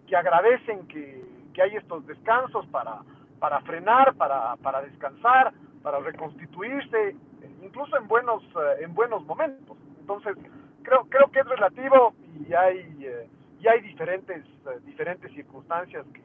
que 0.07 0.15
agradecen 0.15 0.87
que, 0.87 1.23
que 1.53 1.61
hay 1.61 1.75
estos 1.75 2.05
descansos 2.07 2.65
para, 2.67 3.01
para 3.39 3.61
frenar, 3.61 4.15
para, 4.15 4.55
para 4.57 4.81
descansar, 4.81 5.53
para 5.81 5.99
reconstituirse, 5.99 7.15
incluso 7.61 7.97
en 7.97 8.07
buenos, 8.07 8.43
eh, 8.43 8.83
en 8.83 8.93
buenos 8.93 9.25
momentos. 9.25 9.77
Entonces, 9.99 10.35
creo, 10.81 11.05
creo 11.09 11.31
que 11.31 11.39
es 11.39 11.45
relativo 11.45 12.13
y 12.47 12.53
hay, 12.53 13.05
eh, 13.05 13.27
y 13.59 13.67
hay 13.67 13.81
diferentes, 13.81 14.45
eh, 14.45 14.79
diferentes 14.85 15.31
circunstancias 15.33 16.05
que, 16.13 16.21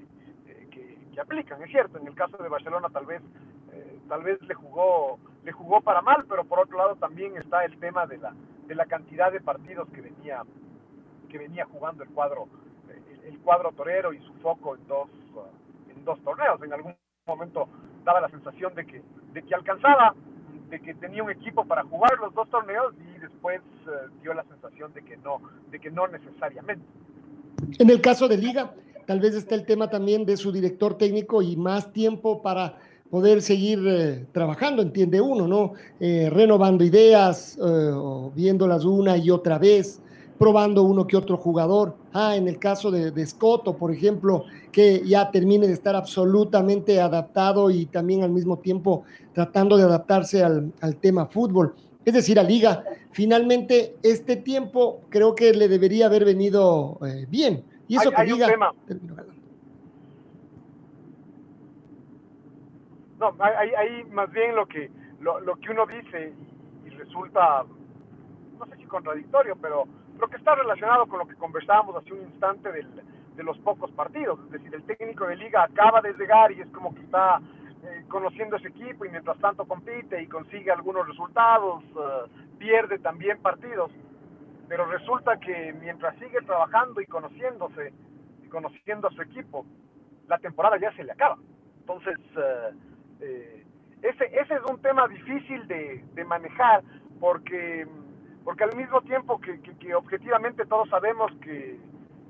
que, 0.70 0.98
que, 1.12 1.20
aplican. 1.20 1.61
Es 1.64 1.70
cierto, 1.70 1.98
en 1.98 2.07
el 2.07 2.14
caso 2.14 2.37
de 2.37 2.48
Barcelona 2.48 2.88
tal 2.90 3.04
vez, 3.04 3.20
tal 4.09 4.22
vez 4.22 4.40
le 4.42 4.54
jugó, 4.54 5.18
le 5.44 5.53
jugó 5.53 5.81
para 5.81 6.03
mal, 6.03 6.24
pero 6.29 6.44
por 6.44 6.61
otro 6.61 6.79
lado 6.79 6.96
también 6.96 7.37
está 7.37 7.64
el 7.64 7.79
tema 7.79 8.07
de 8.07 8.18
la, 8.18 8.35
de 8.66 8.74
la 8.74 8.87
cantidad 8.87 9.33
de 9.33 9.40
partidos 9.40 9.88
que 9.90 10.01
venía, 10.01 10.42
que 11.29 11.38
venía 11.38 11.64
jugando 11.66 12.03
el 12.03 12.11
cuadro, 12.11 12.48
el, 12.88 13.33
el 13.33 13.38
cuadro 13.40 13.72
torero 13.72 14.12
y 14.12 14.18
su 14.20 14.33
foco 14.35 14.77
en 14.77 14.87
dos, 14.87 15.09
en 15.94 16.05
dos 16.05 16.20
torneos. 16.22 16.62
En 16.62 16.72
algún 16.72 16.94
momento 17.27 17.68
daba 18.05 18.20
la 18.20 18.29
sensación 18.31 18.74
de 18.74 18.87
que, 18.87 19.03
de 19.33 19.42
que 19.42 19.55
alcanzaba, 19.55 20.14
de 20.70 20.81
que 20.81 20.94
tenía 20.94 21.22
un 21.22 21.31
equipo 21.31 21.64
para 21.64 21.85
jugar 21.85 22.18
los 22.20 22.35
dos 22.35 22.48
torneos 22.51 22.94
y 22.98 23.18
después 23.20 23.61
uh, 23.87 24.20
dio 24.20 24.35
la 24.35 24.44
sensación 24.44 24.92
de 24.92 25.03
que 25.03 25.16
no, 25.18 25.40
de 25.70 25.81
que 25.81 25.90
no 25.90 26.07
necesariamente. 26.09 26.85
En 27.79 27.90
el 27.90 28.01
caso 28.01 28.29
de 28.29 28.37
Liga, 28.37 28.74
tal 29.07 29.20
vez 29.20 29.35
está 29.35 29.55
el 29.55 29.64
tema 29.64 29.88
también 29.88 30.27
de 30.27 30.37
su 30.37 30.53
director 30.53 30.96
técnico 30.96 31.42
y 31.42 31.57
más 31.57 31.92
tiempo 31.92 32.42
para 32.42 32.79
poder 33.11 33.42
seguir 33.42 33.81
eh, 33.87 34.27
trabajando, 34.33 34.83
entiende 34.83 35.21
uno, 35.21 35.49
¿no? 35.49 35.73
Eh, 35.99 36.29
renovando 36.31 36.85
ideas, 36.85 37.59
eh, 37.62 37.92
viéndolas 38.35 38.85
una 38.85 39.16
y 39.16 39.31
otra 39.31 39.59
vez, 39.59 40.01
probando 40.38 40.83
uno 40.83 41.07
que 41.07 41.16
otro 41.16 41.37
jugador. 41.37 41.97
Ah, 42.12 42.37
en 42.37 42.49
el 42.49 42.59
caso 42.59 42.90
de, 42.90 43.11
de 43.11 43.27
Scotto, 43.27 43.77
por 43.77 43.92
ejemplo, 43.92 44.44
que 44.71 45.03
ya 45.05 45.31
termine 45.31 45.66
de 45.66 45.73
estar 45.73 45.97
absolutamente 45.97 47.01
adaptado 47.01 47.71
y 47.71 47.87
también 47.87 48.23
al 48.23 48.31
mismo 48.31 48.59
tiempo 48.59 49.05
tratando 49.33 49.77
de 49.77 49.85
adaptarse 49.85 50.42
al, 50.42 50.73
al 50.81 50.97
tema 50.97 51.27
fútbol. 51.27 51.75
Es 52.05 52.14
decir, 52.14 52.38
a 52.38 52.42
Liga, 52.42 52.85
finalmente 53.11 53.97
este 54.03 54.37
tiempo 54.37 55.01
creo 55.11 55.35
que 55.35 55.53
le 55.53 55.68
debería 55.68 56.07
haber 56.07 56.25
venido 56.25 56.99
eh, 57.07 57.27
bien. 57.29 57.64
Y 57.87 57.97
eso 57.97 58.11
hay, 58.11 58.14
que 58.14 58.21
hay 58.23 58.29
Liga... 58.31 58.47
un 58.47 58.53
tema. 58.53 59.25
No, 63.18 63.35
hay, 63.40 63.70
hay 63.74 64.04
más 64.04 64.31
bien 64.31 64.54
lo 64.54 64.66
que, 64.66 64.90
lo, 65.20 65.40
lo 65.40 65.57
que 65.57 65.70
uno 65.70 65.87
dice 65.87 66.33
y, 66.85 66.90
resulta, 66.90 67.64
no 68.59 68.66
sé 68.66 68.76
si 68.76 68.85
contradictorio, 68.85 69.57
pero 69.57 69.87
lo 70.18 70.28
que 70.28 70.37
está 70.37 70.54
relacionado 70.54 71.07
con 71.07 71.20
lo 71.20 71.26
que 71.26 71.35
conversábamos 71.37 71.96
hace 71.96 72.12
un 72.12 72.22
instante 72.22 72.72
del, 72.72 72.88
de 73.38 73.42
los 73.44 73.57
pocos 73.59 73.90
partidos. 73.92 74.38
Es 74.46 74.50
decir, 74.50 74.74
el 74.74 74.83
técnico 74.83 75.26
de 75.26 75.37
liga 75.37 75.62
acaba 75.62 76.00
de 76.00 76.12
llegar 76.14 76.52
y 76.52 76.61
es 76.61 76.68
como 76.70 76.94
que 76.94 77.02
está 77.02 77.40
eh, 77.85 78.04
conociendo 78.09 78.57
ese 78.57 78.68
equipo 78.68 79.04
y 79.04 79.11
mientras 79.11 79.38
tanto 79.38 79.64
compite 79.64 80.20
y 80.20 80.26
consigue 80.26 80.72
algunos 80.72 81.07
resultados, 81.07 81.85
uh, 81.94 82.28
pierde 82.59 82.98
también 82.98 83.40
partidos. 83.40 83.92
Pero 84.68 84.87
resulta 84.87 85.38
que 85.38 85.72
mientras 85.81 86.16
sigue 86.18 86.40
trabajando 86.42 87.00
y 87.00 87.07
conociéndose 87.07 87.92
y 88.42 88.48
conociendo 88.48 89.07
a 89.07 89.12
su 89.12 89.22
equipo, 89.22 89.64
la 90.26 90.38
temporada 90.38 90.76
ya 90.78 90.92
se 90.94 91.04
le 91.04 91.12
acaba. 91.12 91.38
Entonces, 91.81 92.18
uh, 92.37 92.74
eh, 93.20 93.64
ese, 94.02 94.24
ese 94.26 94.54
es 94.54 94.62
un 94.70 94.81
tema 94.81 95.09
difícil 95.09 95.66
de, 95.66 96.04
de 96.14 96.24
manejar 96.24 96.83
porque 97.20 97.87
porque 98.48 98.64
al 98.64 98.74
mismo 98.76 99.02
tiempo 99.02 99.38
que, 99.38 99.61
que, 99.61 99.94
objetivamente 99.94 100.64
todos 100.64 100.88
sabemos 100.88 101.31
que, 101.42 101.78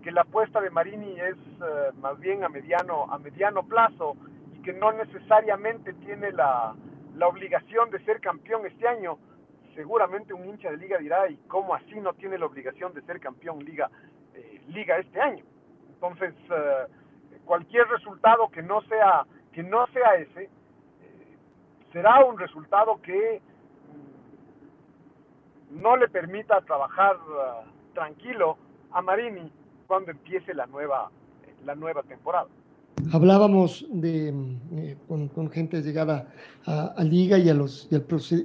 que, 0.03 0.11
la 0.11 0.23
apuesta 0.23 0.61
de 0.61 0.69
Marini 0.69 1.15
es 1.21 1.37
uh, 1.61 1.97
más 2.01 2.19
bien 2.19 2.43
a 2.43 2.49
mediano, 2.49 3.05
a 3.05 3.19
mediano 3.21 3.63
plazo 3.63 4.17
y 4.53 4.61
que 4.63 4.73
no 4.73 4.91
necesariamente 4.91 5.93
tiene 5.93 6.33
la, 6.33 6.75
la, 7.15 7.29
obligación 7.29 7.91
de 7.91 8.05
ser 8.05 8.21
campeón 8.21 8.67
este 8.67 8.89
año, 8.89 9.17
seguramente 9.77 10.35
un 10.35 10.45
hincha 10.45 10.73
de 10.73 10.79
liga 10.79 10.99
dirá, 10.99 11.31
¿y 11.31 11.37
cómo 11.47 11.73
así 11.73 12.01
no 12.01 12.13
tiene 12.15 12.37
la 12.37 12.47
obligación 12.47 12.93
de 12.95 13.03
ser 13.03 13.21
campeón 13.21 13.65
liga, 13.65 13.89
eh, 14.35 14.61
liga 14.67 14.99
este 14.99 15.21
año? 15.21 15.45
Entonces, 15.89 16.35
uh, 16.51 17.45
cualquier 17.45 17.87
resultado 17.87 18.49
que 18.49 18.63
no 18.63 18.81
sea, 18.83 19.25
que 19.53 19.63
no 19.63 19.87
sea 19.93 20.17
ese, 20.17 20.51
será 21.99 22.25
un 22.25 22.39
resultado 22.39 23.01
que 23.03 23.41
no 25.73 25.97
le 25.97 26.09
permita 26.09 26.61
trabajar 26.61 27.17
uh, 27.17 27.93
tranquilo 27.93 28.57
a 28.93 29.03
Marini 29.03 29.51
cuando 29.89 30.13
empiece 30.13 30.55
la 30.55 30.67
nueva, 30.67 31.11
la 31.65 31.75
nueva 31.75 32.05
temporada. 32.05 32.47
Hablábamos 33.13 33.85
de, 33.91 34.29
eh, 34.77 34.97
con, 35.09 35.27
con, 35.27 35.51
gente 35.51 35.83
llegada 35.83 36.29
a, 36.67 37.03
Liga 37.03 37.37
y 37.37 37.49
a, 37.49 37.55
los, 37.55 37.89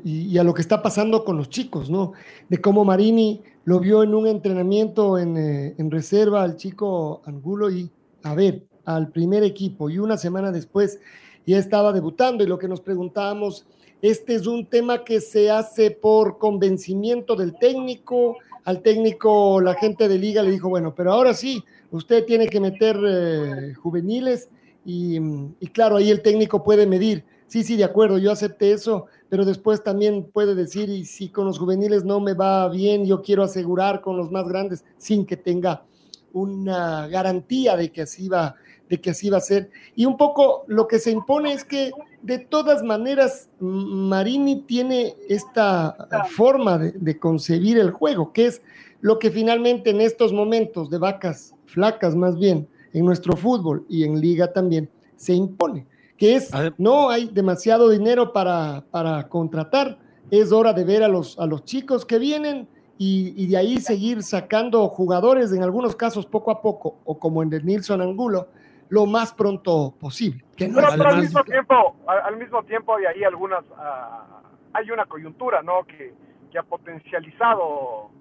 y, 0.03 0.35
a 0.39 0.43
lo 0.43 0.53
que 0.55 0.61
está 0.61 0.81
pasando 0.81 1.23
con 1.23 1.37
los 1.37 1.49
chicos, 1.49 1.91
¿no? 1.91 2.13
De 2.49 2.59
cómo 2.59 2.83
Marini 2.83 3.43
lo 3.65 3.79
vio 3.79 4.01
en 4.01 4.15
un 4.15 4.25
entrenamiento 4.25 5.19
en, 5.19 5.37
eh, 5.37 5.75
en 5.77 5.91
reserva 5.91 6.41
al 6.41 6.55
chico 6.55 7.21
Angulo 7.25 7.69
y, 7.69 7.91
a 8.23 8.33
ver, 8.33 8.63
al 8.85 9.09
primer 9.09 9.43
equipo 9.43 9.91
y 9.91 9.99
una 9.99 10.17
semana 10.17 10.51
después 10.51 10.99
ya 11.45 11.58
estaba 11.58 11.91
debutando 11.93 12.43
y 12.43 12.47
lo 12.47 12.58
que 12.58 12.67
nos 12.67 12.82
preguntábamos 12.82 13.65
este 14.03 14.36
es 14.36 14.47
un 14.47 14.65
tema 14.65 15.06
que 15.06 15.21
se 15.21 15.49
hace 15.49 15.89
por 15.89 16.38
convencimiento 16.38 17.38
del 17.38 17.58
técnico. 17.58 18.36
Al 18.65 18.82
técnico, 18.82 19.62
la 19.62 19.75
gente 19.75 20.10
de 20.10 20.17
liga 20.17 20.43
le 20.43 20.51
dijo, 20.51 20.67
bueno, 20.67 20.93
pero 20.93 21.13
ahora 21.13 21.34
sí, 21.34 21.63
usted 21.89 22.25
tiene 22.25 22.47
que 22.47 22.60
meter 22.60 22.99
eh, 23.01 23.73
juveniles 23.75 24.49
y, 24.84 25.15
y, 25.58 25.67
claro, 25.67 25.95
ahí 25.95 26.12
el 26.12 26.21
técnico 26.21 26.65
puede 26.65 26.86
medir. 26.86 27.23
Sí, 27.47 27.63
sí, 27.63 27.77
de 27.77 27.86
acuerdo, 27.86 28.17
yo 28.17 28.29
acepté 28.29 28.73
eso, 28.73 29.06
pero 29.29 29.45
después 29.45 29.82
también 29.82 30.25
puede 30.25 30.53
decir, 30.53 30.89
y 30.89 31.06
si 31.06 31.29
con 31.29 31.45
los 31.45 31.58
juveniles 31.58 32.03
no 32.03 32.19
me 32.19 32.34
va 32.34 32.67
bien, 32.67 33.06
yo 33.06 33.21
quiero 33.21 33.43
asegurar 33.43 34.01
con 34.01 34.17
los 34.17 34.29
más 34.32 34.45
grandes 34.49 34.84
sin 34.97 35.25
que 35.25 35.38
tenga 35.38 35.86
una 36.34 37.08
garantía 37.08 37.77
de 37.77 37.89
que 37.89 38.01
así 38.01 38.27
va 38.27 38.56
de 38.89 39.02
que 39.02 39.12
así 39.12 39.30
va 39.30 39.38
a 39.38 39.41
ser. 39.41 39.69
Y 39.96 40.06
un 40.06 40.17
poco 40.17 40.65
lo 40.67 40.88
que 40.88 41.00
se 41.00 41.12
impone 41.12 41.54
es 41.54 41.63
que 41.63 41.91
de 42.22 42.39
todas 42.39 42.84
maneras 42.84 43.50
Marini 43.60 44.62
tiene 44.62 45.15
esta 45.30 45.96
forma 46.30 46.78
de, 46.78 46.91
de, 46.91 47.19
concebir 47.19 47.78
el 47.78 47.91
juego, 47.91 48.32
que 48.34 48.46
es 48.48 48.62
lo 49.02 49.19
que 49.19 49.32
finalmente 49.32 49.89
en 49.89 50.02
estos 50.02 50.32
momentos 50.32 50.89
de 50.89 50.98
vacas 50.98 51.54
flacas 51.65 52.15
más 52.15 52.38
bien, 52.38 52.67
en 52.93 53.06
nuestro 53.06 53.36
fútbol 53.36 53.86
y 53.89 54.04
en 54.04 54.22
liga 54.22 54.54
también, 54.54 54.89
se 55.15 55.34
impone, 55.34 55.86
que 56.17 56.36
es, 56.36 56.52
no 56.78 57.10
hay 57.10 57.28
demasiado 57.28 57.89
dinero 57.89 58.32
para, 58.32 58.86
para 58.91 59.28
contratar, 59.28 59.98
es 60.32 60.52
hora 60.52 60.74
de 60.74 60.84
ver 60.84 61.04
a 61.04 61.08
los, 61.08 61.38
a 61.39 61.46
los 61.46 61.65
chicos 61.65 62.06
que 62.06 62.19
vienen 62.19 62.67
y, 62.98 63.34
y, 63.36 63.48
de 63.48 63.58
ahí 63.58 63.80
seguir 63.80 64.22
sacando 64.24 64.88
jugadores, 64.88 65.52
en 65.52 65.63
algunos 65.63 65.96
casos 65.96 66.26
poco 66.26 66.52
a 66.52 66.62
poco, 66.62 67.00
o 67.04 67.17
como 67.17 67.41
en 67.41 67.52
el 67.52 67.65
Nilson 67.65 68.02
Angulo, 68.02 68.48
lo 68.93 69.08
más 69.08 69.34
pronto 69.34 69.95
posible. 69.99 70.45
Que 70.56 70.67
no 70.67 70.75
pero, 70.75 70.89
pero 70.91 71.10
al, 71.10 71.21
mismo 71.21 71.43
tiempo, 71.43 71.95
al, 72.06 72.38
mismo 72.38 72.63
tiempo 72.63 72.95
hay 72.95 73.06
ahí 73.06 73.23
algunas, 73.23 73.65
uh, 73.71 74.47
hay 74.71 74.91
una 74.91 75.08
coyuntura, 75.08 75.63
¿no? 75.63 75.84
Que, 75.86 76.13
que 76.51 76.60
ha 76.60 76.63
potencializado 76.63 78.12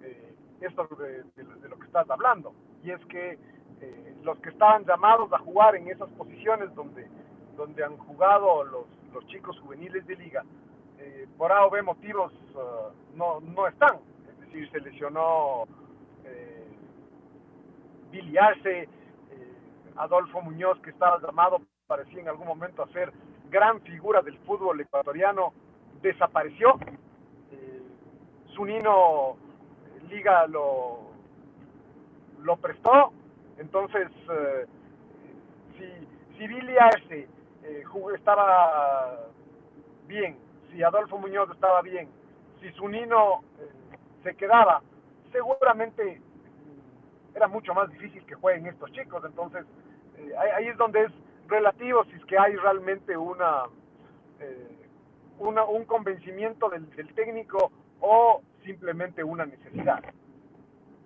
eh, 0.00 0.34
esto 0.62 0.88
de, 0.98 1.22
de, 1.36 1.60
de, 1.60 1.68
lo 1.68 1.78
que 1.78 1.84
estás 1.84 2.08
hablando. 2.08 2.54
Y 2.82 2.92
es 2.92 3.04
que 3.06 3.38
eh, 3.82 4.16
los 4.22 4.38
que 4.38 4.48
estaban 4.48 4.86
llamados 4.86 5.30
a 5.34 5.38
jugar 5.38 5.76
en 5.76 5.88
esas 5.88 6.08
posiciones 6.12 6.74
donde, 6.74 7.06
donde 7.54 7.84
han 7.84 7.98
jugado 7.98 8.64
los, 8.64 8.86
los 9.12 9.26
chicos 9.26 9.60
juveniles 9.60 10.06
de 10.06 10.16
liga, 10.16 10.44
eh, 10.98 11.26
por 11.36 11.52
A 11.52 11.66
o 11.66 11.70
B 11.70 11.82
motivos 11.82 12.32
uh, 12.54 12.90
no, 13.14 13.40
no 13.40 13.66
están. 13.66 13.98
Es 14.30 14.40
decir, 14.40 14.70
se 14.70 14.80
lesionó 14.80 15.64
eh, 16.24 16.68
Billy 18.10 18.38
Arce, 18.38 18.88
Adolfo 19.96 20.40
Muñoz, 20.40 20.78
que 20.80 20.90
estaba 20.90 21.20
llamado, 21.20 21.60
parecía 21.86 22.20
en 22.20 22.28
algún 22.28 22.46
momento 22.46 22.82
a 22.82 22.88
ser 22.88 23.12
gran 23.50 23.80
figura 23.82 24.22
del 24.22 24.38
fútbol 24.38 24.80
ecuatoriano, 24.80 25.52
desapareció. 26.02 26.78
Eh, 27.50 27.82
Zunino 28.54 29.36
Liga 30.08 30.46
lo, 30.46 31.00
lo 32.42 32.56
prestó, 32.56 33.12
entonces 33.58 34.08
eh, 34.30 34.66
si, 35.76 36.38
si 36.38 36.46
Billy 36.46 36.74
eh, 37.10 37.26
estaba 38.14 39.26
bien, 40.06 40.38
si 40.70 40.82
Adolfo 40.82 41.18
Muñoz 41.18 41.50
estaba 41.50 41.82
bien, 41.82 42.08
si 42.60 42.70
Zunino 42.72 43.42
eh, 43.58 43.96
se 44.22 44.36
quedaba, 44.36 44.82
seguramente 45.32 46.20
era 47.34 47.48
mucho 47.48 47.74
más 47.74 47.90
difícil 47.90 48.24
que 48.24 48.34
jueguen 48.34 48.66
estos 48.66 48.90
chicos, 48.92 49.22
entonces 49.24 49.64
ahí 50.56 50.68
es 50.68 50.76
donde 50.76 51.04
es 51.04 51.12
relativo 51.48 52.04
si 52.04 52.12
es 52.12 52.24
que 52.24 52.38
hay 52.38 52.56
realmente 52.56 53.16
una, 53.16 53.64
eh, 54.40 54.76
un 55.38 55.84
convencimiento 55.84 56.68
del, 56.68 56.88
del, 56.96 57.12
técnico 57.14 57.70
o 58.00 58.42
simplemente 58.64 59.22
una 59.22 59.46
necesidad. 59.46 60.02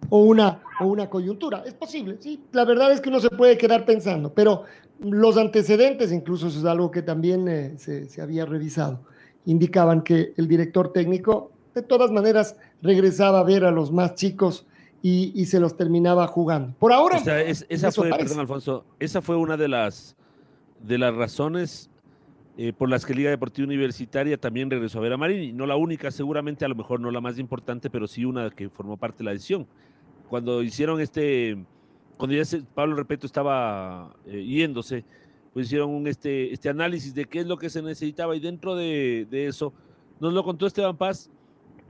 o 0.09 0.23
una, 0.23 0.63
o 0.81 0.87
una 0.87 1.09
coyuntura. 1.09 1.63
Es 1.67 1.75
posible, 1.75 2.17
sí. 2.21 2.45
La 2.53 2.65
verdad 2.65 2.93
es 2.93 3.01
que 3.01 3.09
uno 3.09 3.21
se 3.21 3.31
puede 3.31 3.59
quedar 3.59 3.85
pensando, 3.85 4.33
pero 4.33 4.65
los 5.01 5.37
antecedentes, 5.37 6.13
incluso 6.13 6.49
eso 6.49 6.59
es 6.59 6.65
algo 6.65 6.91
que 6.91 7.03
también 7.03 7.49
eh, 7.49 7.79
se, 7.79 8.09
se 8.09 8.23
había 8.23 8.45
revisado, 8.47 9.01
indicaban 9.45 10.03
que 10.03 10.35
el 10.37 10.49
director 10.49 10.93
técnico 10.93 11.53
de 11.75 11.83
todas 11.83 12.11
maneras 12.11 12.57
regresaba 12.83 13.41
a 13.41 13.45
ver 13.45 13.65
a 13.65 13.71
los 13.71 13.93
más 13.93 14.15
chicos 14.15 14.67
y, 15.03 15.33
y 15.35 15.47
se 15.47 15.61
los 15.61 15.77
terminaba 15.77 16.27
jugando. 16.27 16.75
Por 16.79 16.93
ahora, 16.93 17.19
O 17.19 17.21
sea, 17.25 17.41
es- 17.43 17.65
esa 17.69 17.91
fue, 17.93 18.09
parece. 18.11 18.29
perdón, 18.29 18.41
Alfonso, 18.41 18.85
esa 18.99 19.21
fue 19.23 19.37
una 19.37 19.57
de 19.57 19.69
las 19.69 20.17
de 20.83 20.97
las 20.99 21.15
razones 21.15 21.91
eh, 22.57 22.73
por 22.73 22.89
las 22.89 23.05
que 23.07 23.15
Liga 23.15 23.31
Deportiva 23.31 23.67
Universitaria 23.67 24.37
también 24.39 24.71
regresó 24.71 24.99
a 24.99 25.03
ver 25.03 25.13
a 25.13 25.17
Marini. 25.17 25.53
No 25.53 25.67
la 25.67 25.77
única, 25.77 26.11
seguramente, 26.11 26.65
a 26.65 26.69
lo 26.69 26.75
mejor 26.75 27.01
no 27.01 27.11
la 27.11 27.21
más 27.21 27.39
importante, 27.39 27.89
pero 27.91 28.07
sí 28.07 28.25
una 28.25 28.51
que 28.51 28.69
formó 28.69 28.97
parte 28.97 29.19
de 29.19 29.25
la 29.25 29.31
decisión. 29.33 29.67
Cuando 30.29 30.63
hicieron 30.63 31.01
este, 31.01 31.57
cuando 32.17 32.37
ya 32.37 32.45
se- 32.45 32.63
Pablo 32.63 32.97
Repeto 32.97 33.27
estaba 33.27 34.15
eh, 34.27 34.45
yéndose, 34.45 35.05
pues 35.53 35.67
hicieron 35.67 35.91
un, 35.91 36.07
este, 36.07 36.53
este 36.53 36.69
análisis 36.69 37.15
de 37.15 37.25
qué 37.25 37.41
es 37.41 37.47
lo 37.47 37.57
que 37.57 37.71
se 37.71 37.83
necesitaba 37.83 38.37
y 38.37 38.41
dentro 38.41 38.75
de, 38.77 39.27
de 39.31 39.47
eso 39.47 39.73
nos 40.21 40.33
lo 40.33 40.45
contó 40.45 40.67
Esteban 40.67 40.97
Paz, 40.97 41.31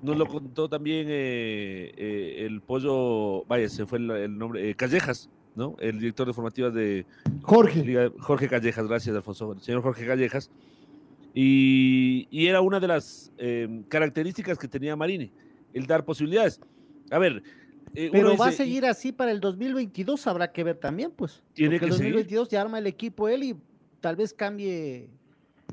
nos 0.03 0.17
lo 0.17 0.27
contó 0.27 0.69
también 0.69 1.07
eh, 1.09 1.93
eh, 1.97 2.47
el 2.47 2.61
pollo, 2.63 3.45
vaya, 3.47 3.69
se 3.69 3.87
fue 3.87 3.99
el, 3.99 4.11
el 4.11 4.39
nombre, 4.39 4.71
eh, 4.71 4.75
Callejas, 4.75 5.29
¿no? 5.55 5.77
El 5.81 5.99
director 5.99 6.27
de 6.27 6.33
formativas 6.33 6.73
de 6.75 7.07
Jorge. 7.43 7.85
Liga- 7.85 8.11
Jorge 8.19 8.49
Callejas, 8.49 8.87
gracias, 8.87 9.15
Alfonso. 9.15 9.53
El 9.53 9.61
señor 9.61 9.83
Jorge 9.83 10.07
Callejas. 10.07 10.51
Y, 11.35 12.27
y 12.31 12.47
era 12.47 12.61
una 12.61 12.81
de 12.81 12.89
las 12.89 13.33
características 13.89 14.59
que 14.59 14.69
tenía 14.69 14.97
Marini, 14.97 15.31
el 15.73 15.87
dar 15.87 16.05
posibilidades. 16.05 16.61
A 17.11 17.19
ver, 17.19 17.43
Pero 17.95 18.37
va 18.37 18.49
a 18.49 18.53
seguir 18.53 18.85
así 18.87 19.13
para 19.13 19.31
el 19.31 19.41
2022, 19.41 20.27
habrá 20.27 20.51
que 20.53 20.65
ver 20.65 20.77
también, 20.77 21.13
pues. 21.13 21.43
Tiene 21.55 21.79
que 21.79 21.87
el 21.87 21.93
seguir. 21.93 22.13
2022 22.15 22.49
ya 22.49 22.61
arma 22.63 22.79
el 22.79 22.87
equipo 22.87 23.29
él 23.29 23.45
y 23.45 23.57
tal 24.01 24.17
vez 24.17 24.33
cambie. 24.35 25.09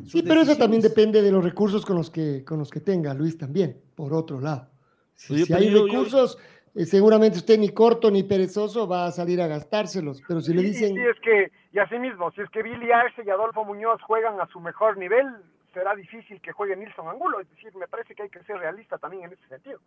Sí, 0.06 0.22
pero 0.24 0.42
eso 0.42 0.56
también 0.58 0.82
depende 0.82 1.22
de 1.22 1.32
los 1.32 1.44
recursos 1.44 1.86
con 1.86 1.96
los 1.96 2.10
que, 2.10 2.44
con 2.46 2.60
los 2.60 2.70
que 2.70 2.80
tenga 2.80 3.14
Luis 3.14 3.38
también, 3.38 3.82
por 3.96 4.14
otro 4.14 4.40
lado. 4.40 4.70
Si, 5.16 5.34
Oye, 5.34 5.44
si 5.46 5.54
pero 5.54 5.60
hay 5.66 5.72
yo- 5.72 5.78
yo- 5.80 5.86
recursos, 5.88 6.38
eh, 6.76 6.86
seguramente 6.86 7.38
usted 7.40 7.58
ni 7.58 7.70
corto 7.70 8.12
ni 8.12 8.24
perezoso 8.24 8.88
va 8.88 9.08
a 9.08 9.12
salir 9.12 9.42
a 9.42 9.48
gastárselos, 9.48 10.22
pero 10.28 10.42
si 10.42 10.54
le 10.54 10.62
dicen, 10.62 10.94
si 10.96 11.02
es 11.02 11.20
que, 11.22 11.52
y 11.74 11.80
así 11.80 11.98
mismo, 12.00 12.32
si 12.32 12.42
es 12.42 12.50
que 12.50 12.62
Billy 12.64 12.92
Arce 12.92 13.24
y 13.26 13.30
Adolfo 13.30 13.66
Muñoz 13.66 14.02
juegan 14.04 14.40
a 14.40 14.48
su 14.48 14.60
mejor 14.60 14.98
nivel, 14.98 15.26
será 15.74 15.96
difícil 15.96 16.40
que 16.42 16.52
juegue 16.52 16.76
Nilson 16.76 17.08
Angulo. 17.08 17.40
Es 17.40 17.50
decir, 17.50 17.74
me 17.76 17.88
parece 17.88 18.16
que 18.16 18.24
hay 18.24 18.30
que 18.30 18.44
ser 18.44 18.58
realista 18.58 18.98
también 18.98 19.24
en 19.26 19.34
ese 19.34 19.48
sentido. 19.48 19.80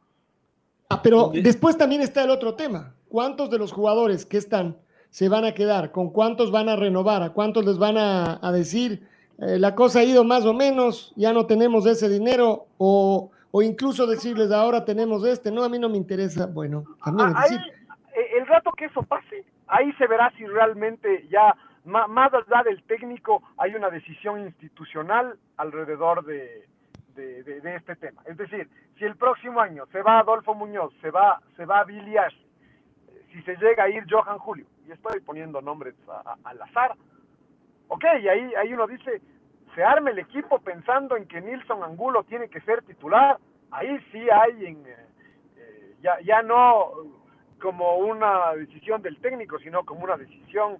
Ah, 0.88 1.00
pero 1.02 1.28
De- 1.28 1.42
después 1.42 1.76
también 1.78 2.02
está 2.02 2.24
el 2.24 2.30
otro 2.30 2.54
tema. 2.54 2.94
¿Cuántos 3.08 3.50
de 3.50 3.58
los 3.58 3.72
jugadores 3.72 4.26
que 4.26 4.36
están 4.36 4.76
se 5.10 5.28
van 5.28 5.44
a 5.44 5.54
quedar? 5.54 5.92
¿Con 5.92 6.10
cuántos 6.10 6.50
van 6.50 6.68
a 6.68 6.76
renovar? 6.76 7.22
¿A 7.22 7.30
cuántos 7.30 7.64
les 7.64 7.78
van 7.78 7.96
a, 7.96 8.38
a 8.44 8.52
decir 8.52 9.08
eh, 9.40 9.58
la 9.58 9.74
cosa 9.74 10.00
ha 10.00 10.04
ido 10.04 10.24
más 10.24 10.44
o 10.46 10.52
menos, 10.54 11.12
ya 11.16 11.32
no 11.32 11.46
tenemos 11.46 11.86
ese 11.86 12.08
dinero? 12.08 12.66
O, 12.78 13.30
o 13.50 13.62
incluso 13.62 14.06
decirles 14.06 14.50
ahora 14.52 14.84
tenemos 14.84 15.24
este. 15.24 15.50
No, 15.50 15.64
a 15.64 15.68
mí 15.68 15.78
no 15.78 15.88
me 15.88 15.96
interesa. 15.96 16.46
Bueno, 16.46 16.84
también 17.04 17.30
Ah, 17.34 17.42
Ahí, 17.42 17.50
decir, 17.56 17.72
eh, 18.14 18.38
el 18.38 18.46
rato 18.46 18.70
que 18.72 18.84
eso 18.86 19.02
pase, 19.02 19.44
ahí 19.66 19.92
se 19.94 20.06
verá 20.06 20.30
si 20.36 20.46
realmente 20.46 21.26
ya, 21.30 21.54
más 21.84 22.32
allá 22.32 22.62
del 22.64 22.82
técnico, 22.84 23.42
hay 23.56 23.74
una 23.74 23.90
decisión 23.90 24.40
institucional 24.40 25.38
alrededor 25.56 26.24
de, 26.24 26.68
de, 27.14 27.42
de- 27.42 27.60
de 27.60 27.76
este 27.76 27.96
tema. 27.96 28.22
Es 28.26 28.36
decir, 28.36 28.68
si 28.98 29.04
el 29.04 29.16
próximo 29.16 29.60
año 29.60 29.84
se 29.90 30.02
va 30.02 30.18
Adolfo 30.20 30.54
Muñoz, 30.54 30.92
se 31.00 31.10
va, 31.10 31.40
se 31.56 31.64
va 31.64 31.82
Billy 31.84 32.16
Arce, 32.18 32.36
eh, 33.08 33.22
si 33.32 33.42
se 33.42 33.56
llega 33.56 33.84
a 33.84 33.88
ir 33.88 34.04
Johan 34.10 34.38
Julio, 34.38 34.66
y 34.86 34.92
estoy 34.92 35.20
poniendo 35.20 35.60
nombres 35.62 35.94
al 36.44 36.60
azar, 36.62 36.94
ok, 37.90 38.04
y 38.22 38.28
ahí, 38.28 38.52
ahí 38.54 38.72
uno 38.72 38.86
dice, 38.86 39.20
se 39.74 39.82
arme 39.84 40.10
el 40.12 40.18
equipo 40.18 40.58
pensando 40.60 41.16
en 41.16 41.26
que 41.26 41.40
Nilson 41.40 41.82
Angulo 41.84 42.24
tiene 42.24 42.48
que 42.48 42.60
ser 42.62 42.82
titular, 42.82 43.38
ahí 43.70 43.98
sí 44.10 44.18
hay 44.30 44.66
en... 44.66 44.76
eh, 44.86 44.96
eh, 45.56 45.94
ya, 46.02 46.18
ya 46.24 46.42
no 46.42 46.90
como 47.60 47.96
una 47.98 48.54
decisión 48.56 49.02
del 49.02 49.18
técnico, 49.20 49.58
sino 49.58 49.84
como 49.84 50.04
una 50.04 50.16
decisión 50.16 50.78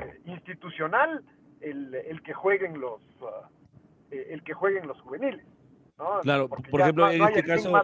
eh, 0.00 0.20
institucional 0.26 1.22
el, 1.60 1.92
el 1.94 2.22
que 2.22 2.32
jueguen 2.32 2.80
los 2.80 3.00
eh, 4.12 4.28
el 4.30 4.42
que 4.44 4.54
jueguen 4.54 4.86
los 4.86 5.00
juveniles. 5.02 5.44
¿no? 5.98 6.20
Claro, 6.22 6.48
Porque 6.48 6.70
por 6.70 6.80
ejemplo, 6.80 7.06
no- 7.06 7.10
en 7.12 7.18
no 7.18 7.28
este 7.28 7.42
caso-. 7.44 7.82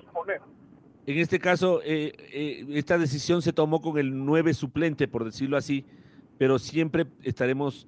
En 1.09 1.19
este 1.19 1.39
caso, 1.39 1.81
eh, 1.85 2.13
eh, 2.33 2.65
esta 2.71 2.99
decisión 2.99 3.41
se 3.43 3.53
tomó 3.53 3.81
con 3.81 3.97
el 3.99 4.25
9 4.25 4.55
suplente, 4.55 5.07
por 5.07 5.25
decirlo 5.25 5.57
así, 5.57 5.85
pero 6.39 6.59
siempre 6.59 7.07
estaremos 7.23 7.87